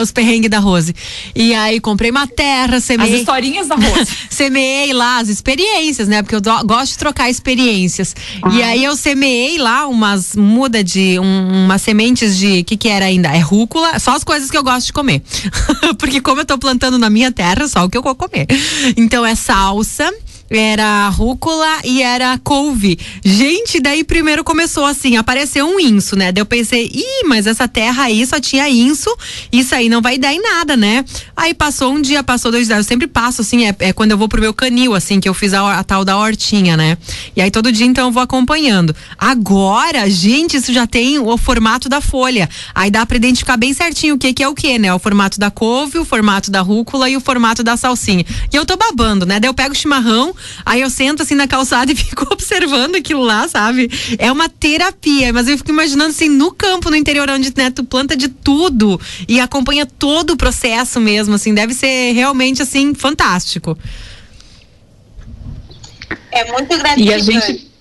os 0.02 0.12
perrengues 0.12 0.50
da 0.50 0.58
Rose. 0.58 0.94
E 1.36 1.54
aí 1.54 1.80
comprei 1.80 2.10
uma 2.10 2.26
terra, 2.26 2.80
semeei. 2.80 3.14
As 3.14 3.20
historinhas 3.20 3.68
da 3.68 3.76
Rose. 3.76 4.12
semeei 4.30 4.92
lá 4.92 5.20
as 5.20 5.30
experiências, 5.30 6.08
né? 6.08 6.24
Porque 6.24 6.36
eu 6.36 6.42
do, 6.42 6.52
gosto 6.66 6.94
de 6.94 6.98
trocar 6.98 7.30
experiências. 7.30 8.16
Ah. 8.42 8.50
E 8.54 8.64
aí 8.64 8.84
eu 8.84 8.96
semeei 8.96 9.60
lá 9.60 9.88
umas 9.88 10.36
muda 10.36 10.84
de 10.84 11.20
um, 11.20 11.66
umas 11.66 11.82
sementes 11.82 12.38
de 12.38 12.64
que 12.64 12.76
que 12.76 12.90
era 12.90 13.06
ainda? 13.06 13.30
É 13.30 13.40
rúcula, 13.40 14.00
só 14.00 14.16
as 14.16 14.24
coisas 14.24 14.50
que 14.50 14.58
eu 14.58 14.64
gosto 14.64 14.88
de 14.88 14.94
comer. 14.94 15.22
Porque 15.98 16.22
como 16.22 16.42
eu 16.42 16.46
tô 16.46 16.58
plantando 16.58 16.98
na 16.98 17.10
minha 17.10 17.32
terra, 17.32 17.68
só 17.68 17.86
o 17.86 17.90
que 17.90 17.98
eu 17.98 18.02
vou 18.02 18.16
comer. 18.16 18.48
Então 18.98 19.26
é 19.26 19.36
salsa, 19.36 20.12
era 20.50 21.10
rúcula 21.10 21.80
e 21.84 22.02
era 22.02 22.38
couve. 22.38 22.98
Gente, 23.24 23.80
daí 23.80 24.04
primeiro 24.04 24.44
começou 24.44 24.86
assim, 24.86 25.18
apareceu 25.18 25.66
um 25.66 25.80
inso, 25.80 26.16
né? 26.16 26.32
Daí 26.32 26.42
eu 26.42 26.46
pensei, 26.46 26.90
ih, 26.94 27.28
mas 27.28 27.48
essa 27.48 27.68
terra 27.68 28.04
aí 28.04 28.26
só 28.26 28.40
tinha 28.40 28.70
inso, 28.70 29.16
isso 29.52 29.74
aí 29.74 29.90
não 29.90 30.02
vai 30.02 30.18
dar 30.18 30.34
em 30.34 30.42
nada, 30.42 30.76
né? 30.76 31.04
Aí 31.36 31.54
passou 31.54 31.94
um 31.94 32.02
dia, 32.02 32.24
passou 32.24 32.52
dois 32.52 32.68
dias, 32.68 32.78
eu 32.78 32.84
sempre 32.84 33.08
passo 33.08 33.42
assim, 33.42 33.66
é, 33.66 33.76
é 33.80 33.94
quando 33.94 34.12
eu 34.12 34.18
vou 34.18 34.28
pro 34.28 34.42
meu 34.42 34.54
canil, 34.54 34.94
assim, 34.94 35.20
que 35.20 35.28
eu 35.28 35.34
fiz 35.34 35.54
a, 35.54 35.80
a, 35.80 35.84
tal 35.84 36.06
da 36.06 36.18
hortinha, 36.18 36.78
né? 36.78 36.98
E 37.36 37.42
aí 37.42 37.50
todo 37.50 37.72
dia 37.72 37.86
então 37.86 38.08
eu 38.08 38.12
vou 38.12 38.22
acompanhando. 38.22 38.96
Agora, 39.18 40.10
gente, 40.10 40.58
isso 40.58 40.74
já 40.74 40.86
tem 40.86 41.20
o 41.20 41.38
formato 41.38 41.90
da 41.90 42.02
folha. 42.02 42.50
Aí 42.76 42.92
dá 42.92 43.06
pra 43.06 43.18
identificar 43.18 43.58
bem 43.58 43.74
certinho 43.74 44.16
o 44.16 44.18
que 44.18 44.34
que 44.34 44.44
é 44.44 44.48
o 44.48 44.54
que, 44.54 44.78
né? 44.78 44.94
O 44.94 45.00
formato 45.00 45.40
da 45.40 45.50
couve, 45.50 45.98
o 45.98 46.06
formato 46.06 46.52
da 46.52 46.62
rúcula 46.62 47.10
e 47.10 47.18
o 47.18 47.22
formato 47.22 47.64
da 47.64 47.76
salsinha. 47.78 48.26
E 48.52 48.56
eu 48.56 48.66
tô 48.66 48.78
babando, 48.78 49.26
né? 49.26 49.40
Daí 49.40 49.50
eu 49.50 49.54
pego 49.54 49.74
o 49.74 49.78
chimarrão, 49.78 50.33
Aí 50.66 50.82
eu 50.82 50.90
sento 50.90 51.24
assim 51.24 51.36
na 51.36 51.48
calçada 51.48 51.92
e 51.92 51.96
fico 51.98 52.28
observando 52.32 52.96
aquilo 52.96 53.22
lá, 53.22 53.48
sabe? 53.48 53.90
É 54.18 54.32
uma 54.32 54.50
terapia, 54.50 55.32
mas 55.34 55.48
eu 55.48 55.58
fico 55.58 55.72
imaginando 55.72 56.10
assim 56.10 56.30
no 56.30 56.52
campo, 56.52 56.90
no 56.90 56.96
interior, 56.96 57.30
onde 57.30 57.54
né, 57.56 57.70
tu 57.70 57.84
planta 57.84 58.16
de 58.16 58.28
tudo 58.28 59.00
e 59.28 59.40
acompanha 59.40 59.86
todo 59.86 60.32
o 60.32 60.38
processo 60.38 61.00
mesmo, 61.00 61.36
assim, 61.36 61.54
deve 61.54 61.74
ser 61.74 62.14
realmente 62.14 62.62
assim 62.62 62.94
fantástico. 62.94 63.78
É 66.32 66.52
muito 66.52 66.78
gratificante. 66.78 67.04
E 67.04 67.14
a 67.14 67.20
gente 67.20 67.73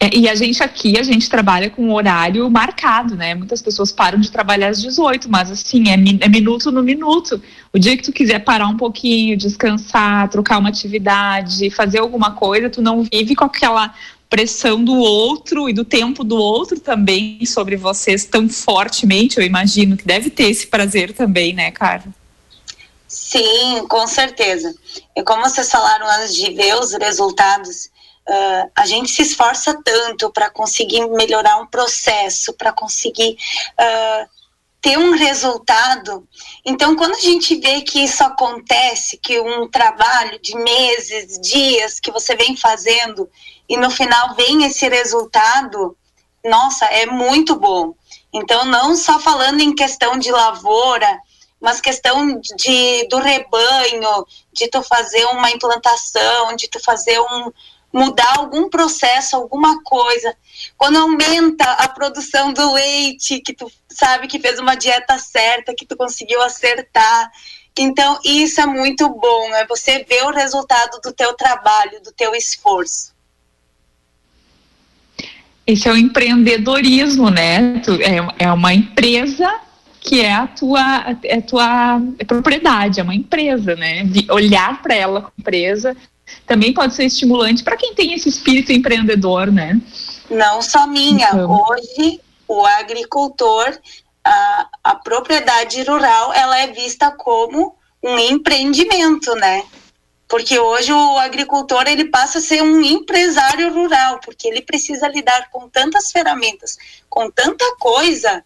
e 0.00 0.28
a 0.28 0.34
gente 0.36 0.62
aqui, 0.62 0.96
a 0.96 1.02
gente 1.02 1.28
trabalha 1.28 1.68
com 1.68 1.92
horário 1.92 2.48
marcado, 2.48 3.16
né? 3.16 3.34
Muitas 3.34 3.60
pessoas 3.60 3.90
param 3.90 4.20
de 4.20 4.30
trabalhar 4.30 4.68
às 4.68 4.80
18, 4.80 5.28
mas 5.28 5.50
assim, 5.50 5.88
é, 5.88 5.94
é, 5.94 6.28
minuto 6.28 6.70
no 6.70 6.84
minuto. 6.84 7.42
O 7.72 7.78
dia 7.78 7.96
que 7.96 8.04
tu 8.04 8.12
quiser 8.12 8.38
parar 8.38 8.68
um 8.68 8.76
pouquinho, 8.76 9.36
descansar, 9.36 10.28
trocar 10.28 10.58
uma 10.58 10.68
atividade, 10.68 11.70
fazer 11.70 11.98
alguma 11.98 12.30
coisa, 12.32 12.70
tu 12.70 12.80
não 12.80 13.02
vive 13.02 13.34
com 13.34 13.44
aquela 13.44 13.92
pressão 14.30 14.84
do 14.84 14.94
outro 14.94 15.68
e 15.68 15.72
do 15.72 15.84
tempo 15.84 16.22
do 16.22 16.36
outro 16.36 16.78
também 16.78 17.44
sobre 17.44 17.76
vocês 17.76 18.24
tão 18.24 18.48
fortemente, 18.48 19.38
eu 19.38 19.44
imagino 19.44 19.96
que 19.96 20.04
deve 20.04 20.30
ter 20.30 20.50
esse 20.50 20.66
prazer 20.66 21.12
também, 21.12 21.54
né, 21.54 21.70
cara? 21.70 22.04
Sim, 23.08 23.86
com 23.88 24.06
certeza. 24.06 24.74
E 25.16 25.22
como 25.22 25.42
vocês 25.42 25.70
falaram 25.70 26.06
antes 26.20 26.34
de 26.34 26.52
ver 26.52 26.74
os 26.76 26.92
resultados, 26.92 27.90
Uh, 28.28 28.70
a 28.76 28.84
gente 28.84 29.10
se 29.10 29.22
esforça 29.22 29.80
tanto 29.82 30.30
para 30.30 30.50
conseguir 30.50 31.08
melhorar 31.08 31.56
um 31.56 31.66
processo, 31.66 32.52
para 32.52 32.72
conseguir 32.72 33.38
uh, 33.72 34.28
ter 34.80 34.98
um 34.98 35.12
resultado. 35.12 36.28
Então, 36.64 36.94
quando 36.94 37.14
a 37.14 37.20
gente 37.20 37.56
vê 37.56 37.80
que 37.80 38.00
isso 38.00 38.22
acontece, 38.22 39.16
que 39.18 39.40
um 39.40 39.68
trabalho 39.68 40.38
de 40.40 40.54
meses, 40.56 41.40
dias 41.40 41.98
que 41.98 42.10
você 42.10 42.36
vem 42.36 42.56
fazendo 42.56 43.28
e 43.68 43.76
no 43.76 43.90
final 43.90 44.34
vem 44.34 44.64
esse 44.64 44.88
resultado, 44.88 45.96
nossa, 46.44 46.84
é 46.86 47.06
muito 47.06 47.56
bom. 47.56 47.94
Então, 48.32 48.64
não 48.64 48.94
só 48.94 49.18
falando 49.18 49.60
em 49.60 49.74
questão 49.74 50.18
de 50.18 50.30
lavoura, 50.30 51.18
mas 51.60 51.80
questão 51.80 52.40
de 52.56 53.08
do 53.08 53.18
rebanho, 53.18 54.26
de 54.52 54.68
tu 54.68 54.82
fazer 54.82 55.24
uma 55.26 55.50
implantação, 55.50 56.54
de 56.54 56.68
tu 56.68 56.78
fazer 56.80 57.18
um, 57.20 57.52
mudar 57.92 58.38
algum 58.38 58.68
processo, 58.68 59.36
alguma 59.36 59.82
coisa. 59.82 60.34
Quando 60.76 60.96
aumenta 60.96 61.64
a 61.64 61.88
produção 61.88 62.52
do 62.52 62.72
leite, 62.72 63.40
que 63.40 63.54
tu 63.54 63.70
sabe 63.88 64.26
que 64.26 64.38
fez 64.38 64.58
uma 64.58 64.74
dieta 64.74 65.18
certa, 65.18 65.74
que 65.74 65.86
tu 65.86 65.96
conseguiu 65.96 66.42
acertar. 66.42 67.30
Então, 67.78 68.18
isso 68.24 68.60
é 68.60 68.66
muito 68.66 69.08
bom, 69.08 69.54
é 69.54 69.66
você 69.66 70.04
ver 70.04 70.24
o 70.24 70.32
resultado 70.32 71.00
do 71.00 71.12
teu 71.12 71.32
trabalho, 71.34 72.02
do 72.02 72.12
teu 72.12 72.34
esforço. 72.34 73.16
Esse 75.66 75.86
é 75.86 75.92
o 75.92 75.96
empreendedorismo, 75.96 77.30
né? 77.30 77.80
É, 78.38 78.46
é 78.46 78.52
uma 78.52 78.72
empresa 78.72 79.60
que 80.00 80.20
é 80.20 80.32
a 80.32 80.46
tua, 80.46 81.16
é 81.22 81.40
tua 81.40 82.00
propriedade, 82.26 83.00
é 83.00 83.02
uma 83.02 83.14
empresa, 83.14 83.76
né? 83.76 84.04
De 84.04 84.30
olhar 84.30 84.80
para 84.82 84.94
ela 84.94 85.20
como 85.20 85.34
empresa 85.38 85.96
também 86.48 86.72
pode 86.72 86.94
ser 86.94 87.04
estimulante 87.04 87.62
para 87.62 87.76
quem 87.76 87.94
tem 87.94 88.14
esse 88.14 88.28
espírito 88.28 88.72
empreendedor, 88.72 89.52
né? 89.52 89.80
Não 90.30 90.62
só 90.62 90.86
minha. 90.86 91.28
Então. 91.28 91.64
Hoje, 91.68 92.20
o 92.48 92.64
agricultor, 92.64 93.78
a, 94.24 94.66
a 94.82 94.94
propriedade 94.94 95.82
rural, 95.82 96.32
ela 96.32 96.58
é 96.58 96.68
vista 96.68 97.10
como 97.10 97.76
um 98.02 98.18
empreendimento, 98.18 99.34
né? 99.34 99.62
Porque 100.26 100.58
hoje 100.58 100.92
o 100.92 101.18
agricultor 101.18 101.86
ele 101.86 102.06
passa 102.06 102.38
a 102.38 102.42
ser 102.42 102.62
um 102.62 102.82
empresário 102.82 103.72
rural, 103.72 104.20
porque 104.24 104.48
ele 104.48 104.62
precisa 104.62 105.08
lidar 105.08 105.50
com 105.50 105.68
tantas 105.68 106.10
ferramentas, 106.10 106.76
com 107.08 107.30
tanta 107.30 107.64
coisa, 107.78 108.44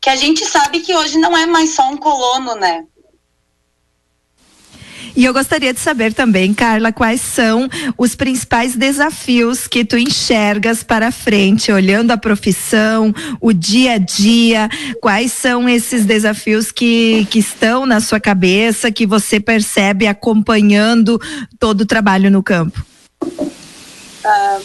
que 0.00 0.10
a 0.10 0.16
gente 0.16 0.44
sabe 0.44 0.80
que 0.80 0.94
hoje 0.94 1.18
não 1.18 1.36
é 1.36 1.46
mais 1.46 1.74
só 1.74 1.88
um 1.88 1.96
colono, 1.96 2.54
né? 2.54 2.84
E 5.14 5.24
eu 5.24 5.32
gostaria 5.32 5.74
de 5.74 5.80
saber 5.80 6.14
também, 6.14 6.54
Carla, 6.54 6.90
quais 6.92 7.20
são 7.20 7.68
os 7.98 8.14
principais 8.14 8.74
desafios 8.74 9.66
que 9.66 9.84
tu 9.84 9.98
enxergas 9.98 10.82
para 10.82 11.12
frente, 11.12 11.70
olhando 11.70 12.12
a 12.12 12.16
profissão, 12.16 13.14
o 13.40 13.52
dia 13.52 13.94
a 13.94 13.98
dia, 13.98 14.68
quais 15.00 15.32
são 15.32 15.68
esses 15.68 16.06
desafios 16.06 16.72
que, 16.72 17.26
que 17.30 17.38
estão 17.38 17.84
na 17.84 18.00
sua 18.00 18.18
cabeça, 18.18 18.90
que 18.90 19.06
você 19.06 19.38
percebe 19.38 20.06
acompanhando 20.06 21.20
todo 21.58 21.82
o 21.82 21.86
trabalho 21.86 22.30
no 22.30 22.42
campo? 22.42 22.82
Uh, 23.22 24.62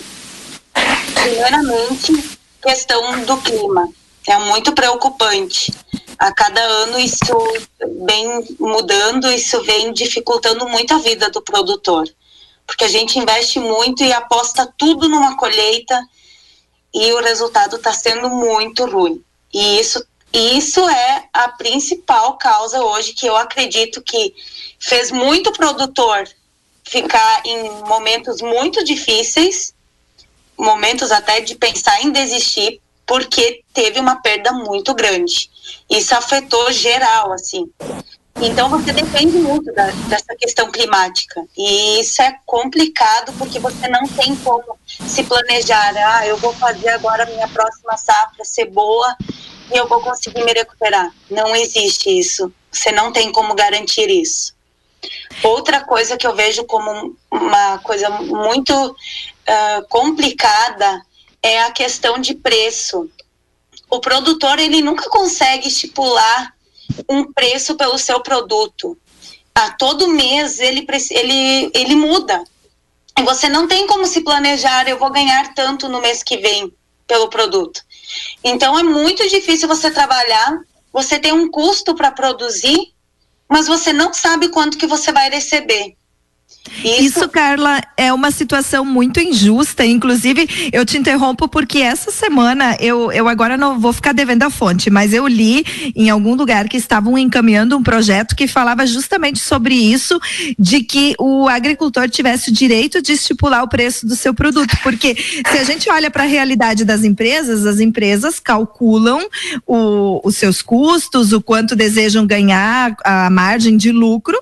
primeiramente, 1.13 2.37
questão 2.61 3.23
do 3.25 3.37
clima. 3.37 3.89
É 4.27 4.37
muito 4.39 4.73
preocupante 4.73 5.73
a 6.17 6.31
cada 6.33 6.61
ano 6.61 6.99
isso 6.99 7.33
vem 8.05 8.55
mudando, 8.59 9.31
isso 9.31 9.61
vem 9.63 9.93
dificultando 9.93 10.67
muito 10.67 10.93
a 10.93 10.97
vida 10.97 11.29
do 11.29 11.41
produtor, 11.41 12.07
porque 12.65 12.85
a 12.85 12.89
gente 12.89 13.19
investe 13.19 13.59
muito 13.59 14.03
e 14.03 14.11
aposta 14.11 14.71
tudo 14.77 15.07
numa 15.07 15.37
colheita 15.37 16.01
e 16.93 17.13
o 17.13 17.21
resultado 17.21 17.75
está 17.75 17.93
sendo 17.93 18.29
muito 18.29 18.85
ruim. 18.85 19.23
E 19.53 19.79
isso, 19.79 20.03
isso 20.33 20.87
é 20.89 21.29
a 21.31 21.49
principal 21.49 22.37
causa 22.37 22.81
hoje 22.81 23.13
que 23.13 23.27
eu 23.27 23.35
acredito 23.35 24.01
que 24.01 24.33
fez 24.79 25.11
muito 25.11 25.51
produtor 25.51 26.27
ficar 26.83 27.41
em 27.45 27.69
momentos 27.85 28.41
muito 28.41 28.83
difíceis, 28.83 29.73
momentos 30.57 31.11
até 31.11 31.41
de 31.41 31.55
pensar 31.55 32.01
em 32.01 32.11
desistir, 32.11 32.81
porque 33.07 33.63
teve 33.73 33.99
uma 33.99 34.21
perda 34.21 34.51
muito 34.51 34.93
grande. 34.93 35.49
Isso 35.89 36.13
afetou 36.13 36.71
geral, 36.71 37.31
assim. 37.31 37.71
Então 38.39 38.69
você 38.69 38.93
depende 38.93 39.37
muito 39.37 39.73
da, 39.73 39.87
dessa 40.07 40.35
questão 40.35 40.71
climática 40.71 41.43
e 41.57 41.99
isso 41.99 42.21
é 42.21 42.35
complicado 42.45 43.33
porque 43.33 43.57
você 43.57 43.87
não 43.87 44.07
tem 44.07 44.35
como 44.35 44.77
se 44.85 45.23
planejar. 45.23 45.95
Ah, 45.97 46.27
eu 46.27 46.37
vou 46.37 46.53
fazer 46.53 46.89
agora 46.89 47.25
minha 47.25 47.47
próxima 47.47 47.97
safra 47.97 48.45
ser 48.45 48.65
boa 48.65 49.15
e 49.73 49.77
eu 49.77 49.87
vou 49.87 50.01
conseguir 50.01 50.43
me 50.43 50.53
recuperar. 50.53 51.11
Não 51.31 51.55
existe 51.55 52.09
isso. 52.09 52.53
Você 52.71 52.91
não 52.91 53.11
tem 53.11 53.31
como 53.31 53.55
garantir 53.55 54.07
isso. 54.09 54.55
Outra 55.43 55.83
coisa 55.83 56.15
que 56.15 56.27
eu 56.27 56.35
vejo 56.35 56.63
como 56.65 57.15
uma 57.31 57.79
coisa 57.79 58.09
muito 58.09 58.73
uh, 58.73 59.87
complicada 59.89 61.01
é 61.41 61.61
a 61.63 61.71
questão 61.71 62.19
de 62.19 62.35
preço. 62.35 63.09
O 63.89 63.99
produtor 63.99 64.59
ele 64.59 64.81
nunca 64.81 65.09
consegue 65.09 65.67
estipular 65.67 66.53
um 67.09 67.31
preço 67.31 67.75
pelo 67.75 67.97
seu 67.97 68.19
produto. 68.21 68.97
A 69.53 69.71
todo 69.71 70.09
mês 70.09 70.59
ele, 70.59 70.85
ele, 71.11 71.71
ele 71.73 71.95
muda. 71.95 72.43
E 73.17 73.23
você 73.23 73.49
não 73.49 73.67
tem 73.67 73.87
como 73.87 74.05
se 74.05 74.21
planejar, 74.21 74.87
eu 74.87 74.99
vou 74.99 75.09
ganhar 75.09 75.53
tanto 75.55 75.89
no 75.89 75.99
mês 75.99 76.21
que 76.21 76.37
vem 76.37 76.71
pelo 77.07 77.29
produto. 77.29 77.81
Então 78.43 78.77
é 78.77 78.83
muito 78.83 79.27
difícil 79.27 79.67
você 79.67 79.89
trabalhar, 79.89 80.59
você 80.93 81.17
tem 81.17 81.31
um 81.31 81.49
custo 81.49 81.95
para 81.95 82.11
produzir, 82.11 82.93
mas 83.49 83.67
você 83.67 83.91
não 83.91 84.13
sabe 84.13 84.49
quanto 84.49 84.77
que 84.77 84.85
você 84.85 85.11
vai 85.11 85.29
receber. 85.29 85.96
Isso... 86.83 87.17
Isso, 87.19 87.29
Carla, 87.29 87.81
é 87.95 88.13
uma 88.13 88.29
situação 88.31 88.85
muito 88.85 89.19
injusta. 89.19 89.85
Inclusive, 89.85 90.69
eu 90.71 90.85
te 90.85 90.97
interrompo 90.97 91.47
porque 91.47 91.79
essa 91.79 92.11
semana 92.11 92.77
eu, 92.79 93.11
eu 93.11 93.27
agora 93.27 93.57
não 93.57 93.79
vou 93.79 93.91
ficar 93.93 94.13
devendo 94.13 94.43
a 94.43 94.49
fonte, 94.49 94.89
mas 94.89 95.13
eu 95.13 95.27
li 95.27 95.65
em 95.95 96.09
algum 96.09 96.35
lugar 96.35 96.67
que 96.67 96.77
estavam 96.77 97.17
encaminhando 97.17 97.77
um 97.77 97.83
projeto 97.83 98.35
que 98.35 98.47
falava 98.47 98.85
justamente 98.85 99.39
sobre 99.39 99.73
isso, 99.75 100.19
de 100.57 100.83
que 100.83 101.15
o 101.19 101.47
agricultor 101.47 102.09
tivesse 102.09 102.49
o 102.49 102.53
direito 102.53 103.01
de 103.01 103.13
estipular 103.13 103.63
o 103.63 103.69
preço 103.69 104.05
do 104.05 104.15
seu 104.15 104.33
produto. 104.33 104.77
Porque 104.83 105.15
se 105.15 105.57
a 105.57 105.63
gente 105.63 105.89
olha 105.89 106.11
para 106.11 106.23
a 106.23 106.27
realidade 106.27 106.85
das 106.85 107.03
empresas, 107.03 107.65
as 107.65 107.79
empresas 107.79 108.39
calculam 108.39 109.27
o, 109.65 110.21
os 110.23 110.35
seus 110.37 110.61
custos, 110.61 111.33
o 111.33 111.41
quanto 111.41 111.75
desejam 111.75 112.27
ganhar, 112.27 112.95
a 113.03 113.29
margem 113.29 113.77
de 113.77 113.91
lucro 113.91 114.37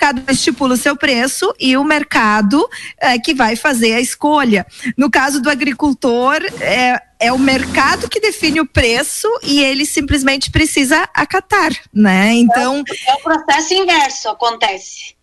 cada 0.00 0.22
um 0.22 0.32
estipula 0.32 0.74
o 0.74 0.78
seu 0.78 0.96
preço 0.96 1.54
e 1.60 1.76
o 1.76 1.84
mercado 1.84 2.66
é, 2.98 3.18
que 3.18 3.34
vai 3.34 3.54
fazer 3.54 3.92
a 3.92 4.00
escolha. 4.00 4.66
No 4.96 5.10
caso 5.10 5.42
do 5.42 5.50
agricultor, 5.50 6.40
é, 6.58 7.02
é 7.20 7.30
o 7.30 7.38
mercado 7.38 8.08
que 8.08 8.18
define 8.18 8.60
o 8.60 8.66
preço 8.66 9.28
e 9.42 9.62
ele 9.62 9.84
simplesmente 9.84 10.50
precisa 10.50 11.06
acatar, 11.14 11.70
né? 11.92 12.32
Então. 12.32 12.82
É 13.06 13.14
o 13.14 13.18
processo 13.18 13.74
inverso, 13.74 14.30
acontece. 14.30 15.19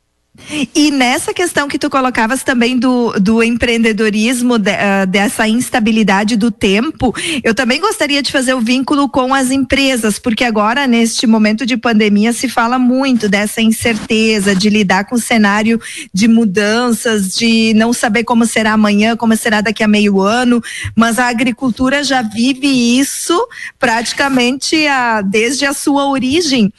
E 0.73 0.91
nessa 0.91 1.33
questão 1.33 1.67
que 1.67 1.79
tu 1.79 1.89
colocavas 1.89 2.43
também 2.43 2.77
do, 2.77 3.11
do 3.19 3.43
empreendedorismo, 3.43 4.57
de, 4.57 4.71
uh, 4.71 5.07
dessa 5.07 5.47
instabilidade 5.47 6.37
do 6.37 6.51
tempo, 6.51 7.13
eu 7.43 7.53
também 7.53 7.81
gostaria 7.81 8.21
de 8.21 8.31
fazer 8.31 8.53
o 8.53 8.61
vínculo 8.61 9.09
com 9.09 9.33
as 9.33 9.51
empresas, 9.51 10.19
porque 10.19 10.43
agora, 10.43 10.87
neste 10.87 11.27
momento 11.27 11.65
de 11.65 11.75
pandemia, 11.75 12.31
se 12.31 12.47
fala 12.47 12.79
muito 12.79 13.27
dessa 13.27 13.61
incerteza, 13.61 14.55
de 14.55 14.69
lidar 14.69 15.05
com 15.05 15.15
o 15.15 15.19
cenário 15.19 15.81
de 16.13 16.27
mudanças, 16.27 17.35
de 17.35 17.73
não 17.73 17.91
saber 17.91 18.23
como 18.23 18.45
será 18.45 18.73
amanhã, 18.73 19.17
como 19.17 19.35
será 19.35 19.59
daqui 19.59 19.83
a 19.83 19.87
meio 19.87 20.21
ano, 20.21 20.61
mas 20.95 21.19
a 21.19 21.27
agricultura 21.27 22.03
já 22.03 22.21
vive 22.21 22.67
isso 22.99 23.47
praticamente 23.77 24.87
a, 24.87 25.21
desde 25.21 25.65
a 25.65 25.73
sua 25.73 26.07
origem 26.07 26.71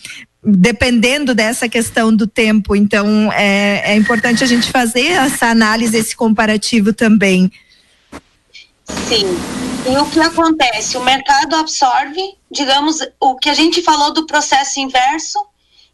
dependendo 0.42 1.34
dessa 1.34 1.68
questão 1.68 2.14
do 2.14 2.26
tempo. 2.26 2.76
Então, 2.76 3.32
é, 3.32 3.92
é 3.92 3.96
importante 3.96 4.44
a 4.44 4.46
gente 4.46 4.70
fazer 4.70 5.12
essa 5.12 5.46
análise, 5.46 5.96
esse 5.96 6.16
comparativo 6.16 6.92
também. 6.92 7.50
Sim. 9.08 9.26
E 9.86 9.96
o 9.96 10.06
que 10.10 10.20
acontece? 10.20 10.96
O 10.96 11.04
mercado 11.04 11.56
absorve, 11.56 12.20
digamos, 12.50 12.98
o 13.20 13.36
que 13.36 13.48
a 13.48 13.54
gente 13.54 13.82
falou 13.82 14.12
do 14.12 14.26
processo 14.26 14.80
inverso. 14.80 15.38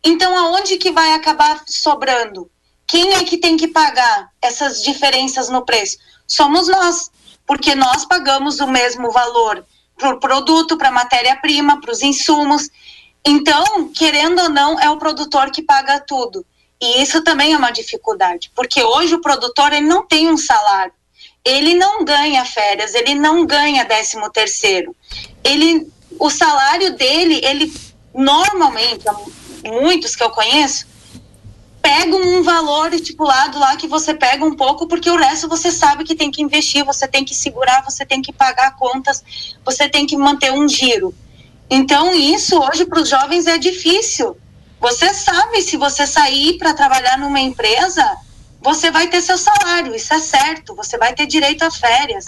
Então, 0.03 0.37
aonde 0.37 0.77
que 0.77 0.91
vai 0.91 1.13
acabar 1.13 1.63
sobrando? 1.67 2.51
Quem 2.87 3.15
é 3.15 3.25
que 3.25 3.39
tem 3.39 3.57
que 3.57 3.69
pagar 3.69 4.29
essas 4.43 4.83
diferenças 4.83 5.49
no 5.49 5.65
preço? 5.65 5.97
Somos 6.27 6.69
nós, 6.69 7.11
porque 7.47 7.75
nós 7.75 8.05
pagamos 8.05 8.61
o 8.61 8.67
mesmo 8.67 9.11
valor 9.11 9.65
para 9.97 10.11
o 10.11 10.21
produto, 10.21 10.77
para 10.77 10.89
a 10.89 10.93
matéria-prima, 10.93 11.81
para 11.81 11.93
os 11.93 12.03
insumos. 12.03 12.69
Então, 13.27 13.89
querendo 13.89 14.43
ou 14.43 14.49
não, 14.51 14.79
é 14.79 14.91
o 14.91 14.99
produtor 14.99 15.51
que 15.51 15.63
paga 15.63 15.99
tudo. 16.01 16.45
E 16.81 17.03
isso 17.03 17.23
também 17.23 17.55
é 17.55 17.57
uma 17.57 17.71
dificuldade, 17.71 18.51
porque 18.55 18.83
hoje 18.83 19.15
o 19.15 19.21
produtor 19.21 19.73
ele 19.73 19.87
não 19.87 20.07
tem 20.07 20.29
um 20.29 20.37
salário, 20.37 20.93
ele 21.45 21.75
não 21.75 22.05
ganha 22.05 22.45
férias, 22.45 22.95
ele 22.95 23.15
não 23.15 23.47
ganha 23.47 23.85
décimo 23.85 24.31
terceiro. 24.31 24.95
Ele, 25.43 25.87
o 26.19 26.29
salário 26.29 26.95
dele, 26.95 27.41
ele 27.43 27.73
normalmente, 28.15 29.05
muitos 29.65 30.15
que 30.15 30.23
eu 30.23 30.31
conheço, 30.31 30.87
pegam 31.81 32.21
um 32.21 32.43
valor 32.43 32.93
estipulado 32.95 33.59
lá 33.59 33.77
que 33.77 33.87
você 33.87 34.15
pega 34.15 34.45
um 34.45 34.57
pouco, 34.57 34.87
porque 34.87 35.11
o 35.11 35.17
resto 35.17 35.49
você 35.49 35.71
sabe 35.71 36.05
que 36.05 36.15
tem 36.15 36.31
que 36.31 36.43
investir, 36.43 36.85
você 36.85 37.07
tem 37.07 37.25
que 37.25 37.35
segurar, 37.35 37.85
você 37.85 38.07
tem 38.07 38.23
que 38.23 38.33
pagar 38.33 38.77
contas, 38.77 39.23
você 39.65 39.89
tem 39.89 40.07
que 40.07 40.17
manter 40.17 40.53
um 40.53 40.69
giro. 40.69 41.15
Então, 41.69 42.15
isso 42.15 42.59
hoje 42.59 42.85
para 42.85 43.01
os 43.01 43.09
jovens 43.09 43.47
é 43.47 43.59
difícil. 43.59 44.37
Você 44.81 45.15
sabe, 45.15 45.63
se 45.63 45.77
você 45.77 46.07
sair 46.07 46.59
para 46.59 46.75
trabalhar 46.75 47.19
numa 47.19 47.41
empresa, 47.41 48.05
você 48.61 48.91
vai 48.91 49.09
ter 49.09 49.21
seu 49.21 49.39
salário, 49.39 49.95
isso 49.95 50.13
é 50.13 50.19
certo, 50.19 50.75
você 50.75 50.99
vai 50.99 51.15
ter 51.15 51.27
direito 51.27 51.63
a 51.63 51.71
férias. 51.71 52.27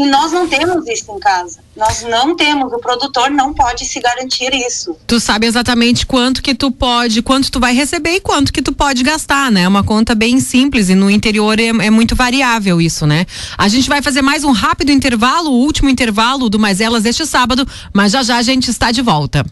E 0.00 0.06
nós 0.06 0.32
não 0.32 0.48
temos 0.48 0.88
isso 0.88 1.12
em 1.14 1.18
casa. 1.18 1.58
Nós 1.76 2.02
não 2.04 2.34
temos, 2.34 2.72
o 2.72 2.78
produtor 2.78 3.30
não 3.30 3.52
pode 3.52 3.84
se 3.84 4.00
garantir 4.00 4.50
isso. 4.54 4.96
Tu 5.06 5.20
sabe 5.20 5.46
exatamente 5.46 6.06
quanto 6.06 6.42
que 6.42 6.54
tu 6.54 6.70
pode, 6.70 7.20
quanto 7.20 7.50
tu 7.50 7.60
vai 7.60 7.74
receber 7.74 8.14
e 8.14 8.20
quanto 8.20 8.50
que 8.50 8.62
tu 8.62 8.72
pode 8.72 9.02
gastar, 9.02 9.52
né? 9.52 9.64
É 9.64 9.68
uma 9.68 9.84
conta 9.84 10.14
bem 10.14 10.40
simples 10.40 10.88
e 10.88 10.94
no 10.94 11.10
interior 11.10 11.60
é, 11.60 11.66
é, 11.66 11.90
muito 11.90 12.16
variável 12.16 12.80
isso, 12.80 13.06
né? 13.06 13.26
A 13.58 13.68
gente 13.68 13.90
vai 13.90 14.00
fazer 14.00 14.22
mais 14.22 14.42
um 14.42 14.52
rápido 14.52 14.90
intervalo, 14.90 15.50
o 15.50 15.60
último 15.60 15.90
intervalo 15.90 16.48
do 16.48 16.58
Mais 16.58 16.80
Elas 16.80 17.04
este 17.04 17.26
sábado, 17.26 17.68
mas 17.92 18.12
já 18.12 18.22
já 18.22 18.38
a 18.38 18.42
gente 18.42 18.70
está 18.70 18.90
de 18.90 19.02
volta. 19.02 19.44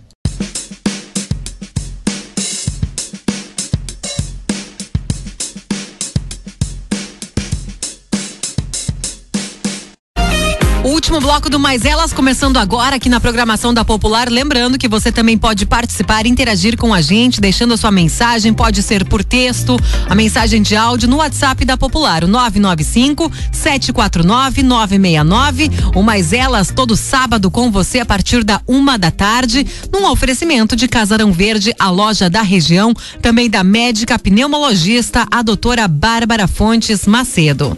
Último 11.19 11.33
bloco 11.33 11.51
do 11.51 11.59
Mais 11.59 11.85
Elas, 11.85 12.13
começando 12.13 12.59
agora 12.59 12.95
aqui 12.95 13.09
na 13.09 13.19
programação 13.19 13.75
da 13.75 13.85
Popular. 13.85 14.31
Lembrando 14.31 14.79
que 14.79 14.87
você 14.87 15.11
também 15.11 15.37
pode 15.37 15.67
participar, 15.67 16.27
interagir 16.27 16.77
com 16.77 16.95
a 16.95 17.01
gente, 17.01 17.41
deixando 17.41 17.75
a 17.75 17.77
sua 17.77 17.91
mensagem. 17.91 18.55
Pode 18.55 18.85
ser 18.85 19.05
por 19.05 19.25
texto, 19.25 19.77
a 20.09 20.15
mensagem 20.15 20.63
de 20.63 20.77
áudio 20.77 21.09
no 21.09 21.17
WhatsApp 21.17 21.65
da 21.65 21.77
Popular, 21.77 22.23
o 22.23 22.29
995 22.29 23.33
749 23.51 24.63
969. 24.63 25.71
O 25.97 26.05
Mais 26.05 26.33
Elas 26.33 26.71
todo 26.71 26.95
sábado 26.95 27.51
com 27.51 27.69
você 27.69 27.99
a 27.99 28.07
partir 28.07 28.45
da 28.45 28.61
uma 28.65 28.97
da 28.97 29.11
tarde, 29.11 29.67
num 29.93 30.09
oferecimento 30.09 30.77
de 30.77 30.87
Casarão 30.87 31.33
Verde, 31.33 31.75
a 31.81 31.91
loja 31.91 32.31
da 32.31 32.43
região, 32.43 32.95
também 33.21 33.51
da 33.51 33.65
médica 33.65 34.21
pneumologista, 34.21 35.27
a 35.29 35.43
doutora 35.43 35.89
Bárbara 35.89 36.47
Fontes 36.47 37.07
Macedo. 37.07 37.77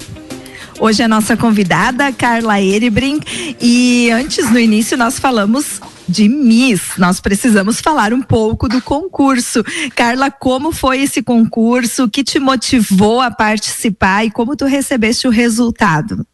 Hoje 0.81 1.03
é 1.03 1.05
a 1.05 1.09
nossa 1.09 1.37
convidada, 1.37 2.11
Carla 2.11 2.59
Erebrink. 2.59 3.55
E 3.61 4.11
antes, 4.11 4.51
no 4.51 4.59
início, 4.59 4.97
nós 4.97 5.18
falamos 5.18 5.78
de 6.09 6.26
Miss. 6.26 6.97
Nós 6.97 7.20
precisamos 7.20 7.83
falar 7.83 8.14
um 8.14 8.22
pouco 8.22 8.66
do 8.66 8.81
concurso. 8.81 9.62
Carla, 9.95 10.31
como 10.31 10.72
foi 10.72 11.03
esse 11.03 11.22
concurso? 11.22 12.05
O 12.05 12.11
que 12.11 12.24
te 12.24 12.39
motivou 12.39 13.20
a 13.20 13.31
participar 13.31 14.24
e 14.24 14.31
como 14.31 14.57
tu 14.57 14.64
recebeste 14.64 15.28
o 15.28 15.31
resultado? 15.31 16.26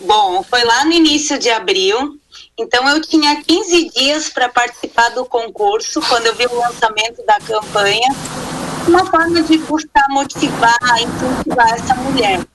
Bom, 0.00 0.42
foi 0.42 0.64
lá 0.64 0.84
no 0.84 0.90
início 0.90 1.38
de 1.38 1.48
abril. 1.48 2.18
Então 2.58 2.88
eu 2.88 3.00
tinha 3.00 3.40
15 3.40 3.90
dias 3.90 4.28
para 4.28 4.48
participar 4.48 5.10
do 5.10 5.24
concurso 5.24 6.00
quando 6.08 6.26
eu 6.26 6.34
vi 6.34 6.46
o 6.46 6.58
lançamento 6.58 7.24
da 7.24 7.38
campanha. 7.38 8.08
Uma 8.88 9.06
forma 9.06 9.42
de 9.42 9.58
buscar 9.58 10.06
motivar, 10.10 10.76
incentivar 11.00 11.74
essa 11.74 11.94
mulher. 11.94 12.49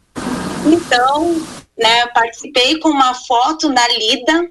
Então, 0.66 1.41
né, 1.78 2.07
participei 2.07 2.80
com 2.80 2.89
uma 2.89 3.13
foto 3.13 3.70
na 3.70 3.88
Lida, 3.89 4.49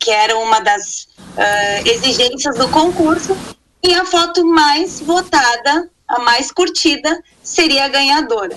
que 0.00 0.10
era 0.10 0.36
uma 0.38 0.60
das 0.60 1.08
uh, 1.18 1.88
exigências 1.88 2.56
do 2.56 2.68
concurso, 2.68 3.36
e 3.82 3.94
a 3.94 4.04
foto 4.04 4.44
mais 4.46 5.00
votada, 5.00 5.90
a 6.08 6.18
mais 6.20 6.50
curtida, 6.50 7.22
seria 7.42 7.84
a 7.84 7.88
ganhadora. 7.88 8.56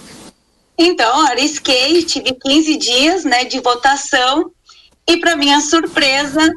Então, 0.77 1.21
arrisquei, 1.27 2.03
tive 2.03 2.33
15 2.33 2.77
dias 2.77 3.23
né, 3.25 3.43
de 3.43 3.59
votação, 3.59 4.51
e 5.07 5.17
para 5.17 5.35
minha 5.35 5.59
surpresa, 5.61 6.51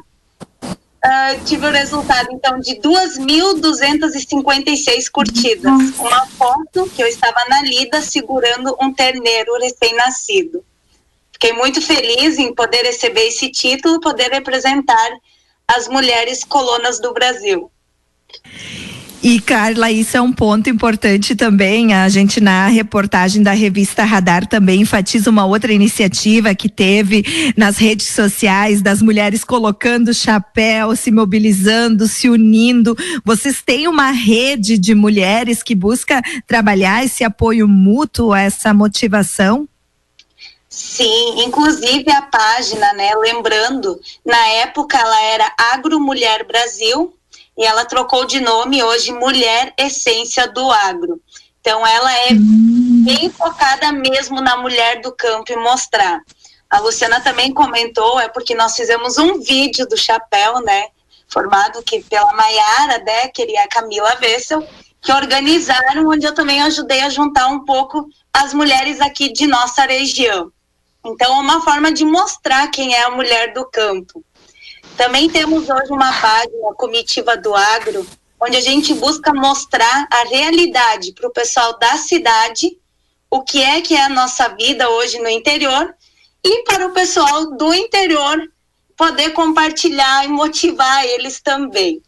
Uh, 1.03 1.43
tive 1.45 1.65
o 1.65 1.71
resultado, 1.71 2.29
então, 2.31 2.59
de 2.59 2.75
2.256 2.75 5.09
curtidas. 5.11 5.73
Uma 5.97 6.27
foto 6.27 6.87
que 6.95 7.01
eu 7.01 7.07
estava 7.07 7.43
na 7.49 7.63
lida 7.63 8.03
segurando 8.03 8.77
um 8.79 8.93
terneiro 8.93 9.57
recém-nascido. 9.57 10.63
Fiquei 11.31 11.53
muito 11.53 11.81
feliz 11.81 12.37
em 12.37 12.53
poder 12.53 12.83
receber 12.83 13.25
esse 13.27 13.49
título, 13.49 13.99
poder 13.99 14.29
representar 14.29 15.09
as 15.67 15.87
mulheres 15.87 16.43
colonas 16.43 16.99
do 16.99 17.11
Brasil. 17.13 17.71
E 19.23 19.39
Carla, 19.39 19.91
isso 19.91 20.17
é 20.17 20.21
um 20.21 20.33
ponto 20.33 20.67
importante 20.67 21.35
também. 21.35 21.93
A 21.93 22.09
gente 22.09 22.41
na 22.41 22.65
reportagem 22.65 23.43
da 23.43 23.51
revista 23.51 24.03
Radar 24.03 24.47
também 24.47 24.81
enfatiza 24.81 25.29
uma 25.29 25.45
outra 25.45 25.71
iniciativa 25.71 26.55
que 26.55 26.67
teve 26.67 27.53
nas 27.55 27.77
redes 27.77 28.07
sociais 28.07 28.81
das 28.81 28.99
mulheres 28.99 29.43
colocando 29.43 30.11
chapéu, 30.11 30.95
se 30.95 31.11
mobilizando, 31.11 32.07
se 32.07 32.29
unindo. 32.29 32.97
Vocês 33.23 33.61
têm 33.61 33.87
uma 33.87 34.09
rede 34.09 34.75
de 34.75 34.95
mulheres 34.95 35.61
que 35.61 35.75
busca 35.75 36.19
trabalhar 36.47 37.05
esse 37.05 37.23
apoio 37.23 37.67
mútuo, 37.67 38.33
essa 38.33 38.73
motivação? 38.73 39.69
Sim, 40.67 41.43
inclusive 41.45 42.09
a 42.09 42.23
página, 42.23 42.91
né? 42.93 43.13
Lembrando, 43.15 43.99
na 44.25 44.47
época 44.47 44.97
ela 44.97 45.21
era 45.25 45.53
Agro 45.73 45.99
Mulher 45.99 46.43
Brasil, 46.47 47.13
e 47.57 47.65
ela 47.65 47.85
trocou 47.85 48.25
de 48.25 48.39
nome 48.39 48.81
hoje 48.83 49.11
Mulher 49.11 49.73
Essência 49.77 50.47
do 50.47 50.71
Agro. 50.71 51.21
Então 51.59 51.85
ela 51.85 52.11
é 52.11 52.29
bem 52.33 53.29
focada 53.29 53.91
mesmo 53.91 54.41
na 54.41 54.57
mulher 54.57 55.01
do 55.01 55.11
campo 55.11 55.51
e 55.51 55.55
mostrar. 55.55 56.21
A 56.69 56.79
Luciana 56.79 57.19
também 57.19 57.53
comentou, 57.53 58.19
é 58.19 58.29
porque 58.29 58.55
nós 58.55 58.75
fizemos 58.75 59.17
um 59.17 59.39
vídeo 59.41 59.85
do 59.87 59.97
chapéu, 59.97 60.61
né? 60.61 60.87
Formado 61.27 61.83
que 61.83 62.01
pela 62.03 62.31
Maiara 62.33 62.99
Decker 62.99 63.49
e 63.49 63.57
a 63.57 63.67
Camila 63.67 64.17
Wessel, 64.21 64.65
que 65.01 65.11
organizaram, 65.11 66.07
onde 66.07 66.25
eu 66.25 66.33
também 66.33 66.61
ajudei 66.61 67.01
a 67.01 67.09
juntar 67.09 67.47
um 67.47 67.65
pouco 67.65 68.07
as 68.33 68.53
mulheres 68.53 69.01
aqui 69.01 69.33
de 69.33 69.47
nossa 69.47 69.83
região. 69.83 70.51
Então, 71.05 71.35
é 71.35 71.39
uma 71.39 71.61
forma 71.61 71.91
de 71.91 72.05
mostrar 72.05 72.67
quem 72.69 72.93
é 72.93 73.03
a 73.03 73.11
mulher 73.11 73.53
do 73.53 73.65
campo. 73.65 74.23
Também 74.97 75.29
temos 75.29 75.69
hoje 75.69 75.91
uma 75.91 76.11
página, 76.13 76.73
Comitiva 76.75 77.37
do 77.37 77.55
Agro, 77.55 78.05
onde 78.39 78.57
a 78.57 78.61
gente 78.61 78.93
busca 78.93 79.33
mostrar 79.33 80.07
a 80.11 80.23
realidade 80.29 81.13
para 81.13 81.27
o 81.27 81.31
pessoal 81.31 81.77
da 81.77 81.97
cidade, 81.97 82.77
o 83.29 83.41
que 83.41 83.61
é 83.61 83.81
que 83.81 83.95
é 83.95 84.03
a 84.03 84.09
nossa 84.09 84.47
vida 84.49 84.89
hoje 84.89 85.19
no 85.19 85.29
interior, 85.29 85.93
e 86.43 86.63
para 86.63 86.87
o 86.87 86.91
pessoal 86.91 87.55
do 87.55 87.73
interior 87.73 88.41
poder 88.97 89.31
compartilhar 89.31 90.25
e 90.25 90.27
motivar 90.27 91.05
eles 91.05 91.39
também. 91.39 92.01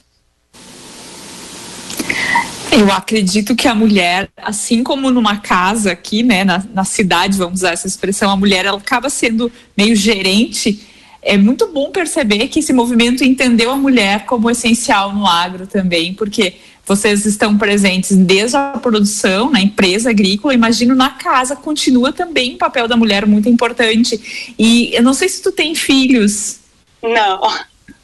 Eu 2.72 2.92
acredito 2.92 3.56
que 3.56 3.68
a 3.68 3.76
mulher, 3.76 4.30
assim 4.36 4.84
como 4.84 5.12
numa 5.12 5.38
casa 5.38 5.92
aqui, 5.92 6.24
né, 6.24 6.44
na, 6.44 6.64
na 6.74 6.84
cidade, 6.84 7.38
vamos 7.38 7.60
usar 7.60 7.72
essa 7.72 7.88
expressão, 7.88 8.32
a 8.32 8.36
mulher 8.36 8.66
ela 8.66 8.80
acaba 8.80 9.12
sendo 9.12 9.52
meio 9.78 9.96
gerente 9.96 10.88
é 11.24 11.38
muito 11.38 11.67
bom 11.67 11.89
perceber 11.89 12.47
que 12.47 12.59
esse 12.59 12.74
movimento 12.74 13.24
entendeu 13.24 13.71
a 13.71 13.76
mulher 13.76 14.26
como 14.26 14.49
essencial 14.49 15.13
no 15.13 15.26
agro 15.26 15.65
também, 15.65 16.13
porque 16.13 16.55
vocês 16.86 17.26
estão 17.26 17.57
presentes 17.57 18.15
desde 18.15 18.57
a 18.57 18.71
produção, 18.71 19.49
na 19.49 19.61
empresa 19.61 20.09
agrícola, 20.09 20.53
imagino 20.53 20.93
na 20.93 21.11
casa, 21.11 21.55
continua 21.55 22.11
também 22.11 22.55
o 22.55 22.57
papel 22.57 22.88
da 22.88 22.97
mulher 22.97 23.26
muito 23.26 23.47
importante. 23.47 24.53
E 24.59 24.93
eu 24.93 25.01
não 25.01 25.13
sei 25.13 25.30
se 25.30 25.41
tu 25.41 25.51
tem 25.51 25.74
filhos. 25.76 26.59
Não. 27.01 27.41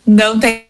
Não 0.08 0.40
tem. 0.40 0.66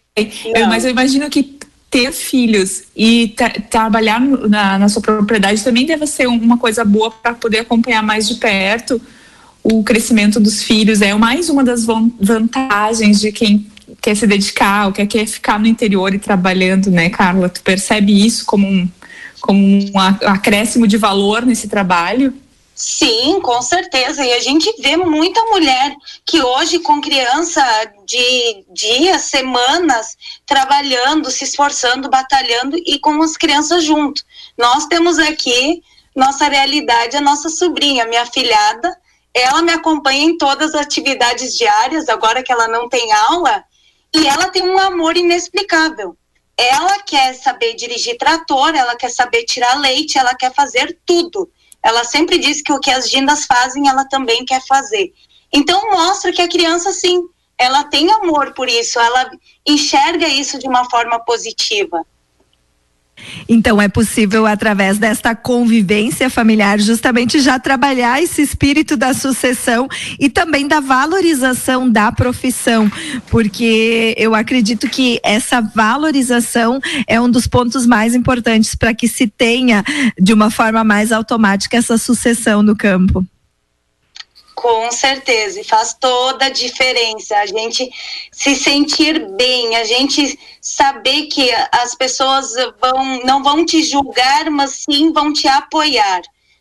Não. 0.52 0.68
mas 0.68 0.84
eu 0.84 0.90
imagino 0.90 1.30
que 1.30 1.58
ter 1.88 2.12
filhos 2.12 2.84
e 2.96 3.34
trabalhar 3.68 4.20
na, 4.20 4.78
na 4.78 4.88
sua 4.88 5.02
propriedade 5.02 5.62
também 5.62 5.86
deve 5.86 6.06
ser 6.06 6.26
uma 6.26 6.58
coisa 6.58 6.84
boa 6.84 7.10
para 7.10 7.34
poder 7.34 7.60
acompanhar 7.60 8.02
mais 8.02 8.28
de 8.28 8.36
perto 8.36 9.00
o 9.62 9.82
crescimento 9.84 10.40
dos 10.40 10.62
filhos 10.62 11.02
é 11.02 11.12
mais 11.14 11.48
uma 11.48 11.62
das 11.62 11.84
vantagens 11.84 13.20
de 13.20 13.32
quem 13.32 13.70
quer 14.00 14.16
se 14.16 14.26
dedicar 14.26 14.86
ou 14.86 14.92
quer, 14.92 15.06
quer 15.06 15.26
ficar 15.26 15.58
no 15.58 15.66
interior 15.66 16.14
e 16.14 16.18
trabalhando, 16.18 16.90
né, 16.90 17.10
Carla? 17.10 17.48
Tu 17.48 17.62
percebe 17.62 18.24
isso 18.24 18.46
como 18.46 18.66
um, 18.66 18.88
como 19.40 19.58
um 19.58 19.98
acréscimo 19.98 20.86
de 20.86 20.96
valor 20.96 21.44
nesse 21.44 21.68
trabalho? 21.68 22.32
Sim, 22.74 23.40
com 23.42 23.60
certeza. 23.60 24.24
E 24.24 24.32
a 24.32 24.40
gente 24.40 24.74
vê 24.80 24.96
muita 24.96 25.38
mulher 25.50 25.94
que 26.24 26.40
hoje, 26.40 26.78
com 26.78 26.98
criança 26.98 27.62
de 28.06 28.64
dias, 28.72 29.22
semanas, 29.24 30.16
trabalhando, 30.46 31.30
se 31.30 31.44
esforçando, 31.44 32.08
batalhando 32.08 32.78
e 32.86 32.98
com 32.98 33.20
as 33.20 33.36
crianças 33.36 33.84
junto. 33.84 34.22
Nós 34.56 34.86
temos 34.86 35.18
aqui 35.18 35.82
nossa 36.16 36.48
realidade, 36.48 37.18
a 37.18 37.20
nossa 37.20 37.50
sobrinha, 37.50 38.06
minha 38.06 38.24
filhada, 38.24 38.96
ela 39.34 39.62
me 39.62 39.72
acompanha 39.72 40.24
em 40.24 40.36
todas 40.36 40.74
as 40.74 40.82
atividades 40.82 41.56
diárias, 41.56 42.08
agora 42.08 42.42
que 42.42 42.52
ela 42.52 42.68
não 42.68 42.88
tem 42.88 43.12
aula, 43.12 43.64
e 44.14 44.26
ela 44.26 44.48
tem 44.48 44.62
um 44.62 44.78
amor 44.78 45.16
inexplicável. 45.16 46.16
Ela 46.56 47.00
quer 47.02 47.34
saber 47.34 47.74
dirigir 47.74 48.18
trator, 48.18 48.74
ela 48.74 48.96
quer 48.96 49.10
saber 49.10 49.44
tirar 49.44 49.78
leite, 49.78 50.18
ela 50.18 50.34
quer 50.34 50.52
fazer 50.52 50.98
tudo. 51.06 51.50
Ela 51.82 52.04
sempre 52.04 52.38
diz 52.38 52.60
que 52.60 52.72
o 52.72 52.80
que 52.80 52.90
as 52.90 53.08
gindas 53.08 53.46
fazem, 53.46 53.88
ela 53.88 54.04
também 54.04 54.44
quer 54.44 54.60
fazer. 54.66 55.12
Então 55.52 55.90
mostra 55.90 56.32
que 56.32 56.42
a 56.42 56.48
criança 56.48 56.92
sim, 56.92 57.22
ela 57.56 57.84
tem 57.84 58.10
amor 58.10 58.52
por 58.52 58.68
isso, 58.68 58.98
ela 58.98 59.30
enxerga 59.66 60.28
isso 60.28 60.58
de 60.58 60.68
uma 60.68 60.88
forma 60.90 61.18
positiva. 61.24 62.04
Então 63.48 63.80
é 63.80 63.88
possível 63.88 64.46
através 64.46 64.98
desta 64.98 65.34
convivência 65.34 66.30
familiar 66.30 66.78
justamente 66.80 67.40
já 67.40 67.58
trabalhar 67.58 68.22
esse 68.22 68.42
espírito 68.42 68.96
da 68.96 69.12
sucessão 69.14 69.88
e 70.18 70.28
também 70.28 70.66
da 70.66 70.80
valorização 70.80 71.90
da 71.90 72.12
profissão, 72.12 72.90
porque 73.28 74.14
eu 74.16 74.34
acredito 74.34 74.88
que 74.88 75.20
essa 75.22 75.60
valorização 75.60 76.80
é 77.06 77.20
um 77.20 77.30
dos 77.30 77.46
pontos 77.46 77.86
mais 77.86 78.14
importantes 78.14 78.74
para 78.74 78.94
que 78.94 79.08
se 79.08 79.26
tenha 79.26 79.84
de 80.18 80.32
uma 80.32 80.50
forma 80.50 80.84
mais 80.84 81.12
automática 81.12 81.76
essa 81.76 81.98
sucessão 81.98 82.62
no 82.62 82.76
campo. 82.76 83.24
Com 84.60 84.92
certeza, 84.92 85.58
e 85.58 85.64
faz 85.64 85.94
toda 85.98 86.44
a 86.44 86.50
diferença. 86.50 87.34
A 87.38 87.46
gente 87.46 87.90
se 88.30 88.54
sentir 88.54 89.26
bem, 89.30 89.74
a 89.76 89.84
gente 89.84 90.38
saber 90.60 91.28
que 91.28 91.50
as 91.72 91.94
pessoas 91.94 92.52
vão, 92.78 93.20
não 93.24 93.42
vão 93.42 93.64
te 93.64 93.82
julgar, 93.82 94.50
mas 94.50 94.84
sim 94.84 95.14
vão 95.14 95.32
te 95.32 95.48
apoiar, 95.48 96.20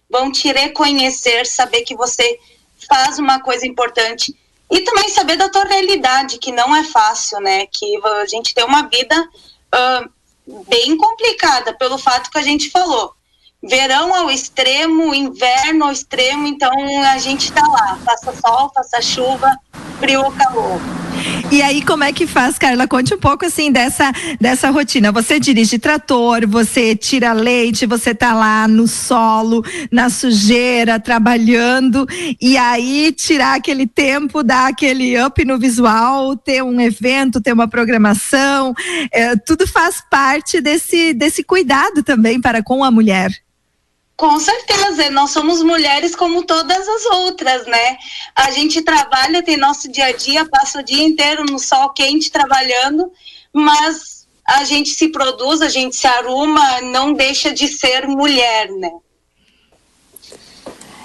vão 0.10 0.32
te 0.32 0.50
reconhecer, 0.50 1.45
saber 1.45 1.82
que 1.82 1.93
você 1.93 2.39
faz 2.88 3.20
uma 3.20 3.41
coisa 3.41 3.68
importante 3.68 4.34
e 4.72 4.80
também 4.80 5.10
saber 5.10 5.36
da 5.36 5.50
tua 5.50 5.66
realidade, 5.66 6.38
que 6.38 6.54
não 6.54 6.74
é 6.74 6.86
fácil, 6.86 7.41
né? 7.41 7.66
Que 7.66 8.00
a 8.22 8.26
gente 8.28 8.54
tem 8.54 8.64
uma 8.64 8.84
vida 8.84 9.30
uh, 9.76 10.64
bem 10.70 10.95
complicada 10.95 11.74
pelo 11.74 11.97
fato 11.97 12.32
que 12.32 12.38
a 12.38 12.43
gente 12.43 12.70
falou 12.70 13.14
verão 13.62 14.16
ao 14.16 14.32
extremo, 14.32 15.14
inverno 15.14 15.86
ao 15.86 15.91
extremo, 15.91 16.47
então 16.47 16.72
a 17.12 17.18
gente 17.18 17.45
está 17.45 17.62
lá, 17.68 17.99
faça 18.05 18.34
sol, 18.34 18.72
faça 18.74 19.01
chuva, 19.01 19.57
frio 19.99 20.22
ou 20.22 20.32
calor. 20.32 20.80
E 21.51 21.62
aí, 21.62 21.82
como 21.82 22.03
é 22.03 22.14
que 22.14 22.26
faz, 22.26 22.57
Carla? 22.57 22.88
Conte 22.88 23.14
um 23.14 23.18
pouco 23.18 23.45
assim 23.45 23.72
dessa, 23.72 24.12
dessa 24.39 24.70
rotina. 24.70 25.12
Você 25.12 25.39
dirige 25.39 25.78
trator, 25.78 26.47
você 26.47 26.95
tira 26.95 27.34
leite, 27.34 27.86
você 27.86 28.16
tá 28.16 28.34
lá 28.34 28.68
no 28.68 28.88
solo, 28.88 29.64
na 29.91 30.10
sujeira, 30.10 30.99
trabalhando, 30.99 32.07
e 32.39 32.55
aí 32.55 33.12
tirar 33.12 33.55
aquele 33.55 33.86
tempo, 33.88 34.43
dar 34.43 34.70
aquele 34.70 35.22
up 35.22 35.43
no 35.43 35.57
visual, 35.60 36.38
ter 36.38 36.64
um 36.64 36.80
evento, 36.80 37.41
ter 37.41 37.51
uma 37.51 37.68
programação, 37.68 38.74
é, 39.12 39.36
tudo 39.36 39.68
faz 39.68 40.01
parte 40.10 40.62
desse, 40.62 41.14
desse 41.14 41.43
cuidado 41.43 42.03
também 42.03 42.39
para 42.39 42.64
com 42.64 42.84
a 42.84 42.91
mulher. 42.91 43.32
Com 44.20 44.38
certeza, 44.38 45.09
nós 45.11 45.32
somos 45.32 45.63
mulheres 45.63 46.13
como 46.13 46.43
todas 46.43 46.86
as 46.89 47.05
outras, 47.05 47.65
né? 47.65 47.97
A 48.36 48.51
gente 48.51 48.82
trabalha, 48.82 49.41
tem 49.41 49.55
nosso 49.55 49.89
dia 49.89 50.07
a 50.07 50.11
dia, 50.11 50.45
passa 50.45 50.82
o 50.82 50.84
dia 50.84 51.01
inteiro 51.01 51.45
no 51.45 51.57
sol 51.57 51.91
quente 51.91 52.30
trabalhando, 52.30 53.09
mas 53.53 54.28
a 54.45 54.65
gente 54.65 54.89
se 54.89 55.07
produz, 55.07 55.61
a 55.61 55.70
gente 55.70 55.95
se 55.95 56.05
arruma, 56.05 56.82
não 56.82 57.13
deixa 57.13 57.53
de 57.53 57.70
ser 57.70 58.09
mulher, 58.09 58.70
né? 58.72 58.91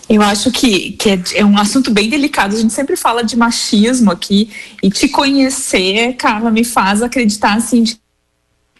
Eu 0.08 0.20
acho 0.20 0.50
que, 0.50 0.90
que 0.94 1.10
é, 1.10 1.22
é, 1.34 1.44
um 1.44 1.56
assunto 1.56 1.92
bem 1.92 2.10
delicado. 2.10 2.56
A 2.56 2.58
gente 2.58 2.72
sempre 2.72 2.96
fala 2.96 3.22
de 3.22 3.36
machismo 3.36 4.10
aqui 4.10 4.50
e 4.82 4.90
te 4.90 5.08
conhecer, 5.08 6.14
Carla, 6.14 6.50
me 6.50 6.64
faz 6.64 7.00
acreditar 7.00 7.54
assim 7.54 7.84
de 7.84 7.96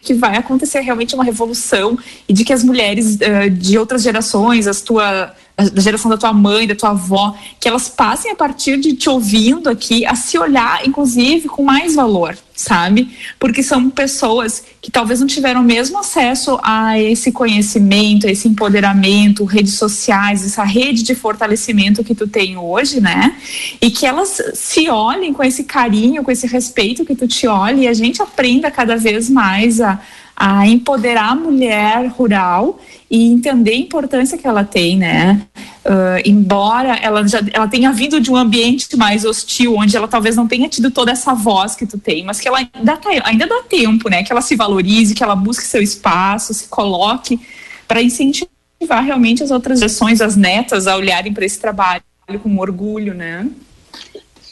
que 0.05 0.13
vai 0.13 0.37
acontecer 0.37 0.79
realmente 0.81 1.15
uma 1.15 1.23
revolução 1.23 1.97
e 2.29 2.33
de 2.33 2.45
que 2.45 2.53
as 2.53 2.63
mulheres 2.63 3.15
uh, 3.15 3.49
de 3.49 3.77
outras 3.77 4.03
gerações, 4.03 4.67
as 4.67 4.81
tua, 4.81 5.33
da 5.57 5.81
geração 5.81 6.11
da 6.11 6.17
tua 6.17 6.33
mãe, 6.33 6.67
da 6.67 6.75
tua 6.75 6.89
avó, 6.89 7.33
que 7.59 7.67
elas 7.67 7.87
passem 7.87 8.29
a 8.29 8.35
partir 8.35 8.77
de 8.77 8.93
te 8.93 9.09
ouvindo 9.09 9.69
aqui 9.69 10.05
a 10.05 10.13
se 10.13 10.37
olhar, 10.37 10.85
inclusive, 10.85 11.47
com 11.47 11.63
mais 11.63 11.95
valor, 11.95 12.37
sabe? 12.53 13.15
Porque 13.39 13.63
são 13.63 13.89
pessoas 13.89 14.65
que 14.81 14.91
talvez 14.91 15.21
não 15.21 15.27
tiveram 15.27 15.61
o 15.61 15.63
mesmo 15.63 15.97
acesso 15.97 16.59
a 16.61 16.99
esse 16.99 17.31
conhecimento, 17.31 18.27
a 18.27 18.31
esse 18.31 18.49
empoderamento, 18.49 19.45
redes 19.45 19.75
sociais, 19.75 20.43
essa 20.45 20.65
rede 20.65 21.03
de 21.03 21.15
fortalecimento 21.15 22.03
que 22.03 22.13
tu 22.13 22.27
tem 22.27 22.57
hoje, 22.57 22.99
né? 22.99 23.37
E 23.81 23.89
que 23.89 24.05
elas 24.05 24.41
se 24.53 24.89
olhem 24.89 25.31
com 25.31 25.43
esse 25.43 25.63
carinho, 25.63 26.21
com 26.21 26.31
esse 26.31 26.47
respeito 26.47 27.05
que 27.05 27.15
tu 27.15 27.29
te 27.29 27.47
olha 27.47 27.83
e 27.83 27.87
a 27.87 27.93
gente 27.93 28.21
aprenda 28.21 28.69
cada 28.69 28.97
vez 28.97 29.29
mais 29.29 29.79
a, 29.79 30.01
a 30.35 30.67
empoderar 30.67 31.29
a 31.29 31.35
mulher 31.35 32.07
rural 32.07 32.77
e 33.09 33.31
entender 33.31 33.71
a 33.71 33.77
importância 33.77 34.37
que 34.37 34.47
ela 34.47 34.63
tem, 34.63 34.97
né? 34.97 35.45
Uh, 35.85 36.21
embora 36.25 36.95
ela 36.95 37.27
já 37.27 37.39
ela 37.53 37.67
tenha 37.67 37.91
vindo 37.91 38.19
de 38.19 38.31
um 38.31 38.35
ambiente 38.35 38.95
mais 38.97 39.23
hostil, 39.23 39.75
onde 39.77 39.95
ela 39.95 40.07
talvez 40.07 40.35
não 40.35 40.47
tenha 40.47 40.67
tido 40.67 40.89
toda 40.89 41.11
essa 41.11 41.33
voz 41.33 41.75
que 41.75 41.85
tu 41.85 41.99
tem, 41.99 42.23
mas 42.23 42.39
que 42.39 42.47
ela 42.47 42.57
ainda, 42.57 42.97
tá, 42.97 43.09
ainda 43.23 43.45
dá 43.45 43.61
tempo, 43.63 44.09
né? 44.09 44.23
Que 44.23 44.31
ela 44.31 44.41
se 44.41 44.55
valorize, 44.55 45.13
que 45.13 45.23
ela 45.23 45.35
busque 45.35 45.65
seu 45.65 45.81
espaço, 45.81 46.53
se 46.53 46.67
coloque 46.67 47.39
para 47.87 48.01
incentivar 48.01 49.03
realmente 49.03 49.43
as 49.43 49.51
outras 49.51 49.79
gerações, 49.79 50.21
as 50.21 50.35
netas, 50.35 50.87
a 50.87 50.95
olharem 50.95 51.33
para 51.33 51.45
esse 51.45 51.59
trabalho 51.59 52.03
com 52.41 52.57
orgulho, 52.57 53.13
né? 53.13 53.47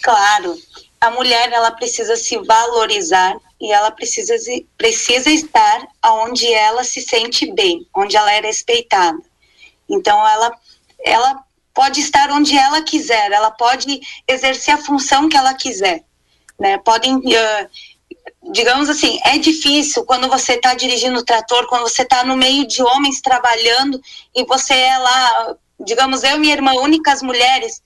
Claro, 0.03 0.55
a 1.01 1.09
mulher 1.11 1.51
ela 1.51 1.71
precisa 1.71 2.15
se 2.15 2.37
valorizar 2.37 3.35
e 3.64 3.72
ela 3.72 3.89
precisa, 3.91 4.36
precisa 4.78 5.30
estar 5.30 5.88
onde 6.05 6.53
ela 6.53 6.84
se 6.84 6.99
sente 6.99 7.49
bem, 7.53 7.88
onde 7.95 8.18
ela 8.18 8.30
é 8.34 8.41
respeitada. 8.41 9.18
Então, 9.89 10.28
ela, 10.28 10.51
ela 10.99 11.43
pode 11.74 12.01
estar 12.01 12.30
onde 12.30 12.57
ela 12.57 12.82
quiser, 12.82 13.32
ela 13.32 13.51
pode 13.51 14.01
exercer 14.28 14.74
a 14.74 14.78
função 14.78 15.30
que 15.30 15.38
ela 15.38 15.53
quiser. 15.53 16.03
Né? 16.59 16.78
Podem, 16.80 17.16
uh, 17.16 18.51
digamos 18.51 18.89
assim, 18.89 19.18
é 19.24 19.38
difícil 19.38 20.03
quando 20.03 20.28
você 20.28 20.55
está 20.55 20.74
dirigindo 20.74 21.20
o 21.20 21.26
trator, 21.26 21.66
quando 21.68 21.84
você 21.84 22.01
está 22.01 22.26
no 22.26 22.36
meio 22.36 22.68
de 22.68 22.84
homens 22.84 23.22
trabalhando 23.22 23.97
e 24.36 24.43
você 24.43 24.74
é 24.74 24.97
lá, 24.97 25.55
digamos, 25.80 26.22
eu 26.24 26.36
e 26.36 26.39
minha 26.39 26.53
irmã, 26.53 26.74
únicas 26.74 27.22
mulheres 27.22 27.82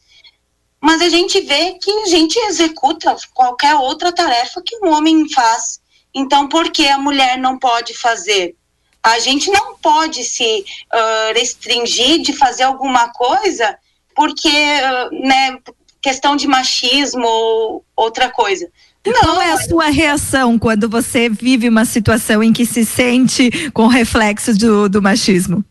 mas 0.82 1.02
a 1.02 1.10
gente 1.10 1.42
vê 1.42 1.74
que 1.82 1.92
a 1.92 2.06
gente 2.06 2.38
executa 2.40 3.16
qualquer 3.34 3.76
outra 3.76 4.12
tarefa 4.12 4.62
que 4.66 4.78
um 4.78 4.90
homem 4.90 5.28
faz. 5.30 5.80
Então, 6.14 6.48
por 6.48 6.72
que 6.72 6.88
a 6.88 6.98
mulher 6.98 7.38
não 7.38 7.58
pode 7.58 7.94
fazer? 7.94 8.56
A 9.04 9.20
gente 9.20 9.50
não 9.52 9.76
pode 9.78 10.24
se 10.24 10.66
uh, 10.94 11.34
restringir 11.34 12.22
de 12.22 12.34
fazer 12.34 12.64
alguma 12.64 13.10
coisa 13.10 13.78
porque, 14.16 14.50
uh, 14.50 15.28
né, 15.28 15.58
questão 16.02 16.36
de 16.36 16.48
machismo 16.48 17.26
ou 17.26 17.86
outra 17.96 18.30
coisa. 18.30 18.68
Não. 19.06 19.14
Qual 19.22 19.42
é 19.42 19.52
a 19.52 19.58
sua 19.58 19.90
reação 19.90 20.60
quando 20.60 20.90
você 20.90 21.30
vive 21.30 21.70
uma 21.70 21.86
situação 21.86 22.44
em 22.44 22.52
que 22.52 22.66
se 22.66 22.86
sente 22.86 23.70
com 23.72 23.88
reflexos 23.88 24.58
do, 24.58 24.90
do 24.90 25.02
machismo? 25.02 25.64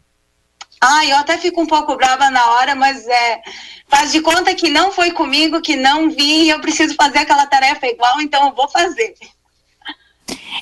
Ah, 0.80 1.04
eu 1.06 1.16
até 1.16 1.38
fico 1.38 1.60
um 1.60 1.66
pouco 1.66 1.96
brava 1.96 2.30
na 2.30 2.44
hora, 2.52 2.74
mas 2.74 3.06
é, 3.06 3.42
faz 3.88 4.12
de 4.12 4.20
conta 4.20 4.54
que 4.54 4.68
não 4.68 4.92
foi 4.92 5.10
comigo, 5.10 5.60
que 5.60 5.74
não 5.76 6.10
vi, 6.10 6.48
eu 6.48 6.60
preciso 6.60 6.94
fazer 6.94 7.20
aquela 7.20 7.46
tarefa 7.46 7.86
igual, 7.86 8.20
então 8.20 8.46
eu 8.46 8.54
vou 8.54 8.68
fazer. 8.68 9.14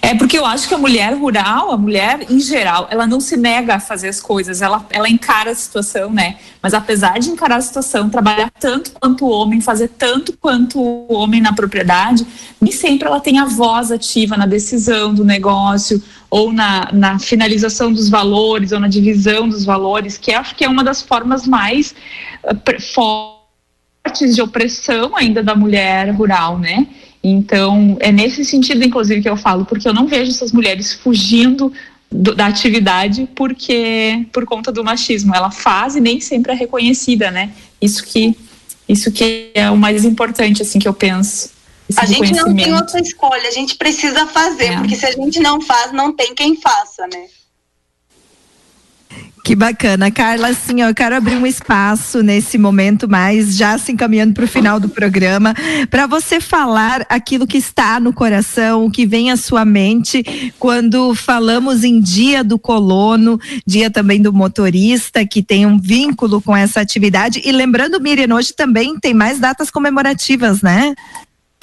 É 0.02 0.14
porque 0.14 0.36
eu 0.36 0.44
acho 0.44 0.68
que 0.68 0.74
a 0.74 0.78
mulher 0.78 1.14
rural, 1.14 1.70
a 1.70 1.78
mulher 1.78 2.26
em 2.30 2.38
geral, 2.38 2.86
ela 2.90 3.06
não 3.06 3.20
se 3.20 3.36
nega 3.36 3.76
a 3.76 3.80
fazer 3.80 4.08
as 4.08 4.20
coisas, 4.20 4.60
ela, 4.60 4.86
ela 4.90 5.08
encara 5.08 5.50
a 5.50 5.54
situação, 5.54 6.12
né? 6.12 6.36
Mas 6.60 6.74
apesar 6.74 7.18
de 7.18 7.30
encarar 7.30 7.56
a 7.56 7.60
situação, 7.62 8.10
trabalhar 8.10 8.50
tanto 8.60 8.92
quanto 8.92 9.24
o 9.24 9.30
homem, 9.30 9.62
fazer 9.62 9.88
tanto 9.88 10.36
quanto 10.36 10.78
o 10.78 11.12
homem 11.14 11.40
na 11.40 11.54
propriedade, 11.54 12.26
nem 12.60 12.70
sempre 12.70 13.08
ela 13.08 13.18
tem 13.18 13.38
a 13.38 13.46
voz 13.46 13.90
ativa 13.90 14.36
na 14.36 14.44
decisão 14.44 15.14
do 15.14 15.24
negócio 15.24 16.02
ou 16.28 16.52
na, 16.52 16.90
na 16.92 17.18
finalização 17.18 17.90
dos 17.90 18.10
valores 18.10 18.72
ou 18.72 18.80
na 18.80 18.88
divisão 18.88 19.48
dos 19.48 19.64
valores, 19.64 20.18
que 20.18 20.32
acho 20.34 20.54
que 20.54 20.64
é 20.64 20.68
uma 20.68 20.84
das 20.84 21.00
formas 21.00 21.46
mais 21.46 21.94
uh, 22.44 22.82
fortes 22.92 24.34
de 24.34 24.42
opressão 24.42 25.16
ainda 25.16 25.42
da 25.42 25.54
mulher 25.54 26.10
rural, 26.10 26.58
né? 26.58 26.86
Então, 27.26 27.96
é 28.00 28.12
nesse 28.12 28.44
sentido, 28.44 28.84
inclusive, 28.84 29.22
que 29.22 29.28
eu 29.28 29.36
falo, 29.36 29.64
porque 29.64 29.88
eu 29.88 29.94
não 29.94 30.06
vejo 30.06 30.30
essas 30.30 30.52
mulheres 30.52 30.92
fugindo 30.92 31.72
do, 32.12 32.34
da 32.34 32.46
atividade 32.46 33.26
porque 33.34 34.26
por 34.30 34.44
conta 34.44 34.70
do 34.70 34.84
machismo. 34.84 35.34
Ela 35.34 35.50
faz 35.50 35.96
e 35.96 36.00
nem 36.00 36.20
sempre 36.20 36.52
é 36.52 36.54
reconhecida, 36.54 37.30
né? 37.30 37.50
Isso 37.80 38.04
que, 38.04 38.36
isso 38.86 39.10
que 39.10 39.50
é 39.54 39.70
o 39.70 39.76
mais 39.76 40.04
importante, 40.04 40.60
assim, 40.60 40.78
que 40.78 40.86
eu 40.86 40.92
penso. 40.92 41.50
A 41.96 42.06
gente 42.06 42.32
não 42.32 42.54
tem 42.54 42.74
outra 42.74 43.00
escolha, 43.00 43.48
a 43.48 43.52
gente 43.52 43.76
precisa 43.76 44.26
fazer, 44.26 44.72
é. 44.72 44.76
porque 44.78 44.96
se 44.96 45.06
a 45.06 45.12
gente 45.12 45.40
não 45.40 45.60
faz, 45.60 45.92
não 45.92 46.12
tem 46.12 46.34
quem 46.34 46.56
faça, 46.56 47.06
né? 47.06 47.26
Que 49.44 49.54
bacana, 49.54 50.10
Carla. 50.10 50.48
Assim, 50.48 50.82
ó, 50.82 50.88
eu 50.88 50.94
quero 50.94 51.14
abrir 51.14 51.36
um 51.36 51.46
espaço 51.46 52.22
nesse 52.22 52.56
momento, 52.56 53.06
mas 53.06 53.54
já 53.54 53.76
se 53.76 53.92
encaminhando 53.92 54.32
para 54.32 54.46
o 54.46 54.48
final 54.48 54.80
do 54.80 54.88
programa, 54.88 55.54
para 55.90 56.06
você 56.06 56.40
falar 56.40 57.04
aquilo 57.10 57.46
que 57.46 57.58
está 57.58 58.00
no 58.00 58.10
coração, 58.10 58.86
o 58.86 58.90
que 58.90 59.04
vem 59.04 59.30
à 59.30 59.36
sua 59.36 59.62
mente 59.62 60.50
quando 60.58 61.14
falamos 61.14 61.84
em 61.84 62.00
Dia 62.00 62.42
do 62.42 62.58
Colono, 62.58 63.38
dia 63.66 63.90
também 63.90 64.22
do 64.22 64.32
motorista, 64.32 65.26
que 65.26 65.42
tem 65.42 65.66
um 65.66 65.78
vínculo 65.78 66.40
com 66.40 66.56
essa 66.56 66.80
atividade. 66.80 67.42
E 67.44 67.52
lembrando, 67.52 68.00
Miriam, 68.00 68.34
hoje 68.34 68.54
também 68.54 68.98
tem 68.98 69.12
mais 69.12 69.38
datas 69.38 69.70
comemorativas, 69.70 70.62
né? 70.62 70.94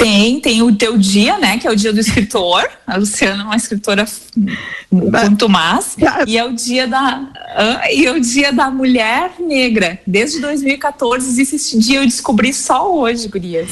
Tem, 0.02 0.40
tem 0.40 0.62
o 0.64 0.76
teu 0.76 0.98
dia, 0.98 1.38
né? 1.38 1.58
Que 1.58 1.68
é 1.68 1.72
o 1.72 1.76
dia 1.76 1.94
do 1.94 2.00
escritor. 2.00 2.68
A 2.88 2.98
Luciana 2.98 3.44
é 3.44 3.46
uma 3.46 3.56
escritora 3.56 4.06
quanto 4.90 5.48
mais. 5.48 5.96
E 6.26 6.38
é 6.38 6.44
o 6.44 6.54
dia 6.54 6.88
da 6.88 7.28
e 7.92 8.06
é 8.06 8.12
o 8.12 8.20
dia 8.20 8.52
da 8.52 8.72
mulher 8.72 9.34
negra. 9.40 10.00
Desde 10.06 10.40
2014 10.40 11.28
existe 11.28 11.56
esse 11.56 11.80
dia, 11.80 12.00
eu 12.00 12.06
descobri 12.06 12.54
só 12.54 12.94
hoje, 12.94 13.28
gurias. 13.28 13.70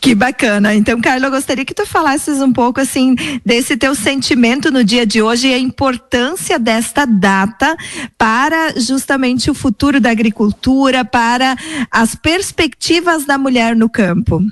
Que 0.00 0.14
bacana. 0.14 0.74
Então, 0.74 1.00
Carla, 1.00 1.28
eu 1.28 1.30
gostaria 1.30 1.64
que 1.64 1.72
tu 1.72 1.86
falasses 1.86 2.42
um 2.42 2.52
pouco 2.52 2.78
assim 2.78 3.16
desse 3.42 3.74
teu 3.74 3.94
sentimento 3.94 4.70
no 4.70 4.84
dia 4.84 5.06
de 5.06 5.22
hoje 5.22 5.48
e 5.48 5.54
a 5.54 5.58
importância 5.58 6.58
desta 6.58 7.06
data 7.06 7.74
para 8.18 8.78
justamente 8.78 9.50
o 9.50 9.54
futuro 9.54 10.02
da 10.02 10.10
agricultura, 10.10 11.06
para 11.06 11.56
as 11.90 12.14
perspectivas 12.14 13.24
da 13.24 13.38
mulher 13.38 13.74
no 13.74 13.88
campo. 13.88 14.42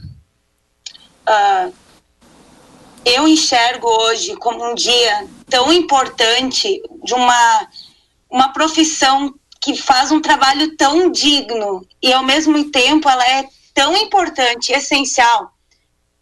Uh, 1.29 1.73
eu 3.05 3.27
enxergo 3.27 3.89
hoje 3.89 4.37
como 4.37 4.64
um 4.64 4.75
dia 4.75 5.27
tão 5.49 5.73
importante 5.73 6.81
de 7.05 7.14
uma, 7.14 7.68
uma 8.31 8.53
profissão 8.53 9.35
que 9.61 9.77
faz 9.77 10.11
um 10.11 10.20
trabalho 10.20 10.77
tão 10.77 11.11
digno 11.11 11.87
e 12.03 12.12
ao 12.12 12.23
mesmo 12.23 12.70
tempo 12.70 13.09
ela 13.09 13.27
é 13.27 13.49
tão 13.75 13.97
importante, 13.97 14.73
essencial, 14.73 15.53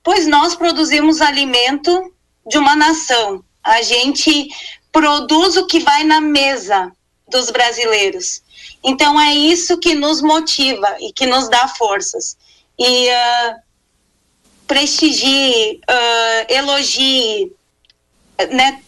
pois 0.03 0.27
nós 0.27 0.55
produzimos 0.55 1.21
alimento 1.21 2.13
de 2.47 2.59
uma 2.59 2.77
nação. 2.77 3.45
A 3.63 3.83
gente 3.83 4.49
produz 4.93 5.57
o 5.57 5.67
que 5.67 5.81
vai 5.81 6.05
na 6.05 6.21
mesa 6.21 6.93
dos 7.29 7.51
brasileiros. 7.51 8.43
Então 8.83 9.21
é 9.21 9.35
isso 9.35 9.79
que 9.79 9.95
nos 9.95 10.21
motiva 10.21 10.97
e 11.01 11.13
que 11.13 11.27
nos 11.27 11.49
dá 11.49 11.69
forças. 11.69 12.37
E 12.79 13.09
uh, 13.09 13.55
prestigie, 14.71 15.81
uh, 15.91 16.47
elogie, 16.49 17.53
né? 18.53 18.81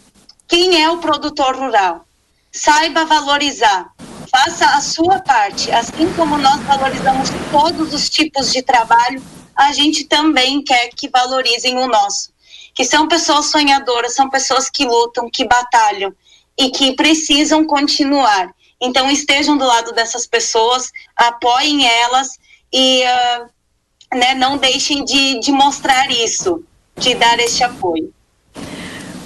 Quem 0.47 0.81
é 0.81 0.89
o 0.89 0.99
produtor 0.99 1.57
rural? 1.57 2.07
Saiba 2.53 3.05
valorizar 3.05 3.91
faça 4.33 4.65
a 4.65 4.81
sua 4.81 5.21
parte. 5.21 5.71
Assim 5.71 6.11
como 6.15 6.39
nós 6.39 6.63
valorizamos 6.63 7.29
todos 7.51 7.93
os 7.93 8.09
tipos 8.09 8.51
de 8.51 8.63
trabalho, 8.63 9.23
a 9.55 9.73
gente 9.73 10.05
também 10.05 10.63
quer 10.63 10.89
que 10.97 11.09
valorizem 11.09 11.79
o 11.79 11.87
nosso. 11.87 12.33
Que 12.75 12.85
são 12.85 13.07
pessoas 13.07 13.47
sonhadoras, 13.47 14.15
são 14.15 14.31
pessoas 14.31 14.71
que 14.71 14.87
lutam, 14.87 15.29
que 15.31 15.47
batalham 15.47 16.15
e 16.59 16.71
que 16.71 16.95
precisam 16.95 17.67
continuar. 17.67 18.51
Então 18.81 19.11
estejam 19.11 19.59
do 19.59 19.67
lado 19.67 19.93
dessas 19.93 20.27
pessoas, 20.27 20.91
apoiem 21.15 21.87
elas 21.87 22.39
e 22.73 23.03
uh, 23.05 23.51
né, 24.15 24.35
não 24.35 24.57
deixem 24.57 25.05
de, 25.05 25.41
de 25.41 25.53
mostrar 25.53 26.11
isso, 26.11 26.63
de 26.97 27.15
dar 27.15 27.39
este 27.39 27.65
apoio. 27.65 28.13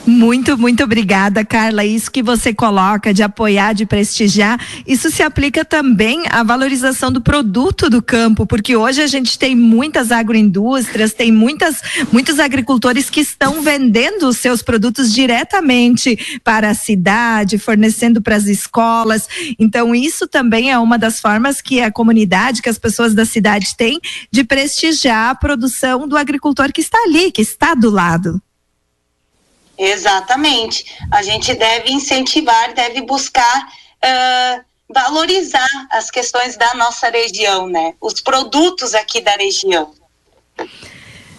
Muito, 0.07 0.57
muito 0.57 0.84
obrigada, 0.84 1.44
Carla. 1.44 1.84
Isso 1.84 2.12
que 2.12 2.22
você 2.22 2.54
coloca 2.54 3.12
de 3.12 3.24
apoiar, 3.24 3.72
de 3.72 3.84
prestigiar, 3.84 4.64
isso 4.86 5.11
se 5.11 5.20
aplica 5.20 5.64
também 5.64 6.22
à 6.30 6.44
valorização 6.44 7.11
do 7.11 7.20
produto 7.20 7.90
do 7.90 8.00
campo, 8.00 8.46
porque 8.46 8.76
hoje 8.76 9.02
a 9.02 9.07
gente 9.09 9.36
tem 9.36 9.57
muitas 9.57 10.12
agroindústrias, 10.12 11.12
tem 11.12 11.32
muitas, 11.32 11.82
muitos 12.12 12.38
agricultores 12.38 13.11
que 13.11 13.20
estão 13.20 13.62
vendendo 13.62 14.28
os 14.28 14.36
seus 14.36 14.62
produtos 14.62 15.12
diretamente 15.12 16.38
para 16.44 16.70
a 16.70 16.74
cidade, 16.74 17.59
fornecendo 17.59 18.22
para 18.22 18.36
as 18.36 18.46
escolas. 18.46 19.28
Então, 19.59 19.92
isso 19.92 20.28
também 20.28 20.70
é 20.70 20.78
uma 20.78 20.96
das 20.96 21.18
formas 21.18 21.61
que 21.61 21.80
a 21.80 21.90
comunidade, 21.90 22.62
que 22.62 22.68
as 22.68 22.78
pessoas 22.78 23.12
da 23.12 23.24
cidade 23.24 23.76
têm 23.76 23.98
de 24.30 24.44
prestigiar 24.44 25.30
a 25.30 25.34
produção 25.34 26.07
do 26.07 26.16
agricultor 26.16 26.72
que 26.72 26.80
está 26.80 26.98
ali, 27.02 27.32
que 27.32 27.42
está 27.42 27.74
do 27.74 27.90
lado. 27.90 28.40
Exatamente. 29.79 30.85
A 31.12 31.22
gente 31.22 31.55
deve 31.55 31.93
incentivar, 31.93 32.72
deve 32.74 33.03
buscar 33.03 33.68
uh, 34.05 34.64
valorizar 34.89 35.68
as 35.91 36.11
questões 36.11 36.57
da 36.57 36.74
nossa 36.74 37.11
região, 37.11 37.68
né? 37.68 37.95
Os 38.01 38.20
produtos 38.20 38.95
aqui 38.95 39.20
da 39.20 39.33
região. 39.33 39.93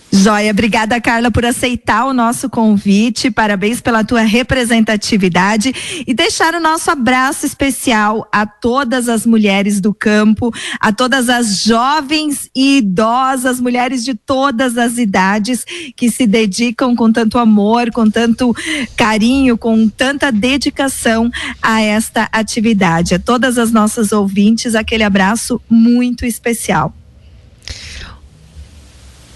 Joia, 0.09 0.51
obrigada 0.51 1.01
Carla 1.01 1.29
por 1.29 1.45
aceitar 1.45 2.05
o 2.05 2.13
nosso 2.13 2.49
convite, 2.49 3.29
parabéns 3.29 3.81
pela 3.81 4.05
tua 4.05 4.21
representatividade 4.21 5.73
e 6.07 6.13
deixar 6.13 6.55
o 6.55 6.61
nosso 6.61 6.89
abraço 6.89 7.45
especial 7.45 8.25
a 8.31 8.45
todas 8.45 9.09
as 9.09 9.25
mulheres 9.25 9.81
do 9.81 9.93
campo, 9.93 10.53
a 10.79 10.93
todas 10.93 11.27
as 11.27 11.61
jovens 11.61 12.49
e 12.55 12.77
idosas, 12.77 13.59
mulheres 13.59 14.03
de 14.03 14.15
todas 14.15 14.77
as 14.77 14.97
idades 14.97 15.65
que 15.95 16.09
se 16.09 16.25
dedicam 16.25 16.95
com 16.95 17.11
tanto 17.11 17.37
amor, 17.37 17.91
com 17.91 18.09
tanto 18.09 18.55
carinho, 18.95 19.57
com 19.57 19.89
tanta 19.89 20.31
dedicação 20.31 21.29
a 21.61 21.81
esta 21.81 22.29
atividade. 22.31 23.13
A 23.15 23.19
todas 23.19 23.57
as 23.57 23.73
nossas 23.73 24.13
ouvintes, 24.13 24.73
aquele 24.73 25.03
abraço 25.03 25.61
muito 25.69 26.25
especial. 26.25 26.93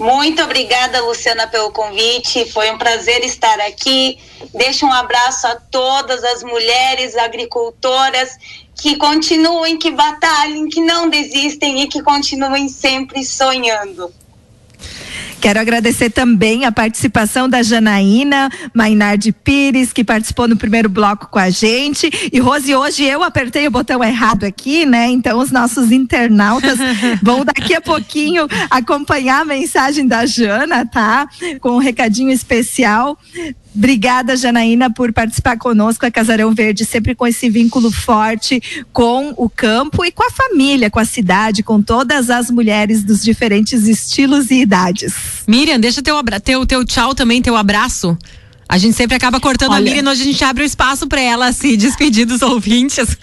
Muito 0.02 0.42
obrigada, 0.42 1.00
Luciana, 1.04 1.46
pelo 1.46 1.72
convite. 1.72 2.52
Foi 2.52 2.72
um 2.72 2.78
prazer 2.80 3.24
estar 3.24 3.60
aqui. 3.60 4.18
Deixo 4.52 4.84
um 4.84 4.92
abraço 4.92 5.46
a 5.46 5.56
todas 5.58 6.24
as 6.24 6.42
mulheres 6.42 7.16
agricultoras 7.16 8.36
que 8.74 8.96
continuem, 8.96 9.78
que 9.78 9.92
batalhem, 9.92 10.68
que 10.68 10.82
não 10.82 11.08
desistem 11.08 11.84
e 11.84 11.88
que 11.88 12.02
continuem 12.02 12.68
sempre 12.68 13.24
sonhando. 13.24 14.12
Quero 15.42 15.60
agradecer 15.60 16.12
também 16.12 16.66
a 16.66 16.72
participação 16.72 17.50
da 17.50 17.64
Janaína 17.64 18.48
Mainardi 18.76 19.32
Pires, 19.32 19.92
que 19.92 20.04
participou 20.04 20.48
no 20.48 20.56
primeiro 20.56 20.88
bloco 20.88 21.30
com 21.30 21.40
a 21.40 21.50
gente. 21.50 22.12
E 22.32 22.40
Rose, 22.40 22.76
hoje 22.76 23.04
eu 23.04 23.24
apertei 23.24 23.68
o 23.68 23.72
botão 23.72 24.04
errado 24.04 24.44
aqui, 24.44 24.86
né? 24.86 25.08
Então 25.10 25.40
os 25.40 25.52
nossos 25.52 25.92
internautas 25.92 26.78
vão 27.24 27.44
daqui 27.44 27.74
a 27.74 27.82
pouquinho 27.82 28.48
acompanhar 28.70 29.42
a 29.42 29.46
mensagem 29.46 30.08
da 30.08 30.28
Jana, 30.28 30.86
tá? 30.86 31.28
Com 31.60 31.72
um 31.72 31.80
recadinho 31.80 32.32
especial. 32.32 33.18
Obrigada, 33.74 34.36
Janaína, 34.36 34.92
por 34.92 35.14
participar 35.14 35.58
conosco. 35.58 36.06
A 36.06 36.12
Casarão 36.12 36.54
Verde 36.54 36.86
sempre 36.86 37.16
com 37.16 37.26
esse 37.26 37.50
vínculo 37.50 37.90
forte 37.92 38.62
com 38.92 39.34
o 39.38 39.50
campo 39.50 40.04
e 40.04 40.12
com 40.12 40.24
a 40.24 40.32
família, 40.32 40.90
com 40.90 41.00
a 41.00 41.06
cidade, 41.06 41.64
com 41.64 41.82
todas 41.82 42.30
as 42.30 42.52
mulheres 42.52 43.04
dos 43.04 43.24
diferentes 43.24 43.88
estilos 43.88 44.52
e 44.52 44.62
idades. 44.62 45.14
Miriam, 45.48 45.80
deixa 45.80 46.02
teu, 46.02 46.22
teu, 46.44 46.66
teu 46.66 46.86
tchau 46.86 47.16
também, 47.16 47.42
teu 47.42 47.56
abraço. 47.56 48.18
A 48.68 48.78
gente 48.78 48.96
sempre 48.96 49.16
acaba 49.18 49.40
cortando 49.40 49.72
Olha, 49.72 49.82
a 49.82 49.84
Miriam, 49.84 50.10
hoje 50.10 50.22
a 50.22 50.26
gente 50.26 50.44
abre 50.44 50.64
o 50.64 50.66
espaço 50.66 51.08
para 51.08 51.20
ela 51.20 51.52
se 51.52 51.76
despedir 51.78 52.26
dos 52.26 52.42
ouvintes. 52.42 53.18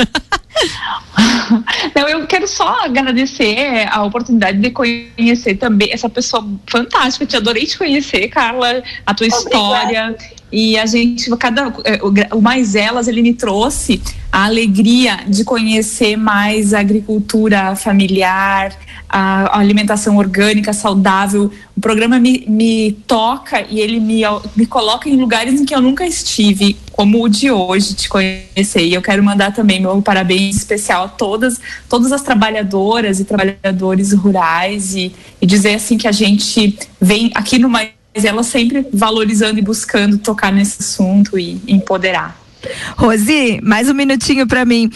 Não, 1.94 2.08
eu 2.08 2.26
quero 2.26 2.46
só 2.46 2.84
agradecer 2.84 3.88
a 3.90 4.02
oportunidade 4.02 4.58
de 4.58 4.70
conhecer 4.70 5.56
também 5.56 5.90
essa 5.92 6.08
pessoa 6.08 6.46
fantástica. 6.66 7.24
Eu 7.24 7.28
te 7.28 7.36
adorei 7.36 7.64
te 7.64 7.78
conhecer, 7.78 8.28
Carla, 8.28 8.82
a 9.06 9.14
tua 9.14 9.26
Obrigada. 9.26 9.48
história. 9.48 10.16
E 10.50 10.78
a 10.78 10.86
gente, 10.86 11.30
cada, 11.36 11.72
é, 11.84 12.00
o 12.34 12.40
Mais 12.40 12.74
Elas, 12.74 13.06
ele 13.06 13.20
me 13.20 13.34
trouxe 13.34 14.00
a 14.32 14.44
alegria 14.44 15.20
de 15.26 15.44
conhecer 15.44 16.16
mais 16.16 16.72
a 16.72 16.80
agricultura 16.80 17.74
familiar, 17.76 18.76
a, 19.08 19.58
alimentação 19.58 20.16
orgânica, 20.16 20.72
saudável. 20.72 21.50
O 21.76 21.80
programa 21.80 22.18
me, 22.18 22.44
me 22.46 22.92
toca 23.06 23.66
e 23.68 23.80
ele 23.80 24.00
me, 24.00 24.22
me 24.56 24.66
coloca 24.66 25.08
em 25.08 25.16
lugares 25.16 25.60
em 25.60 25.64
que 25.64 25.74
eu 25.74 25.82
nunca 25.82 26.06
estive, 26.06 26.76
como 26.92 27.22
o 27.22 27.28
de 27.28 27.50
hoje, 27.50 27.94
te 27.94 28.08
conhecer. 28.08 28.86
E 28.86 28.94
eu 28.94 29.02
quero 29.02 29.22
mandar 29.22 29.52
também 29.52 29.80
meu 29.80 30.00
parabéns 30.00 30.56
especial 30.56 31.04
a 31.04 31.08
todas, 31.08 31.60
todas 31.88 32.10
as 32.10 32.22
trabalhadoras 32.22 33.20
e 33.20 33.24
trabalhadores 33.24 34.12
rurais 34.12 34.94
e, 34.94 35.12
e 35.40 35.46
dizer 35.46 35.74
assim 35.74 35.98
que 35.98 36.08
a 36.08 36.12
gente 36.12 36.78
vem 37.00 37.30
aqui 37.34 37.58
no 37.58 37.68
Mais 37.68 37.97
ela 38.14 38.42
sempre 38.42 38.86
valorizando 38.92 39.58
e 39.58 39.62
buscando 39.62 40.18
tocar 40.18 40.52
nesse 40.52 40.80
assunto 40.80 41.38
e 41.38 41.60
empoderar. 41.66 42.47
Rosi, 42.96 43.60
mais 43.62 43.88
um 43.88 43.94
minutinho 43.94 44.46
para 44.46 44.64
mim. 44.64 44.90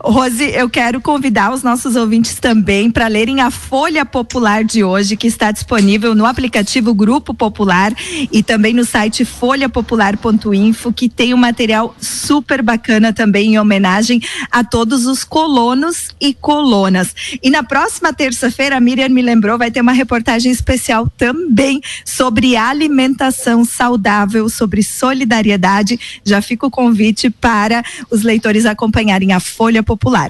Rosi, 0.00 0.44
eu 0.44 0.68
quero 0.68 1.00
convidar 1.00 1.52
os 1.52 1.62
nossos 1.62 1.96
ouvintes 1.96 2.38
também 2.38 2.90
para 2.90 3.08
lerem 3.08 3.40
a 3.40 3.50
Folha 3.50 4.04
Popular 4.04 4.62
de 4.62 4.84
hoje, 4.84 5.16
que 5.16 5.26
está 5.26 5.50
disponível 5.50 6.14
no 6.14 6.26
aplicativo 6.26 6.94
Grupo 6.94 7.32
Popular 7.32 7.92
e 8.30 8.42
também 8.42 8.74
no 8.74 8.84
site 8.84 9.24
folhapopular.info, 9.24 10.92
que 10.92 11.08
tem 11.08 11.32
um 11.32 11.38
material 11.38 11.94
super 12.00 12.62
bacana 12.62 13.12
também 13.12 13.54
em 13.54 13.58
homenagem 13.58 14.20
a 14.50 14.62
todos 14.62 15.06
os 15.06 15.24
colonos 15.24 16.08
e 16.20 16.34
colonas. 16.34 17.14
E 17.42 17.48
na 17.48 17.62
próxima 17.62 18.12
terça-feira, 18.12 18.76
a 18.76 18.80
Miriam 18.80 19.08
me 19.08 19.22
lembrou, 19.22 19.56
vai 19.56 19.70
ter 19.70 19.80
uma 19.80 19.92
reportagem 19.92 20.52
especial 20.52 21.10
também 21.16 21.80
sobre 22.04 22.56
alimentação 22.56 23.64
saudável, 23.64 24.48
sobre 24.48 24.82
solidariedade. 24.82 25.98
Já 26.24 26.42
fica 26.42 26.66
o 26.66 26.70
convite 26.70 27.05
convite 27.06 27.30
para 27.30 27.82
os 28.10 28.22
leitores 28.22 28.66
acompanharem 28.66 29.32
a 29.32 29.40
Folha 29.40 29.82
Popular. 29.82 30.28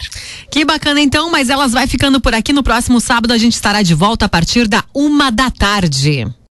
Que 0.51 0.65
bacana 0.65 1.01
então, 1.01 1.31
mas 1.31 1.49
elas 1.49 1.73
vai 1.73 1.87
ficando 1.87 2.21
por 2.21 2.35
aqui. 2.35 2.53
No 2.53 2.63
próximo 2.63 3.01
sábado 3.01 3.33
a 3.33 3.39
gente 3.39 3.55
estará 3.55 3.83
de 3.83 3.95
volta 3.95 4.27
a 4.27 4.29
partir 4.29 4.69
da 4.69 4.85
uma 4.95 5.31
da 5.31 5.51
tarde. 5.51 6.27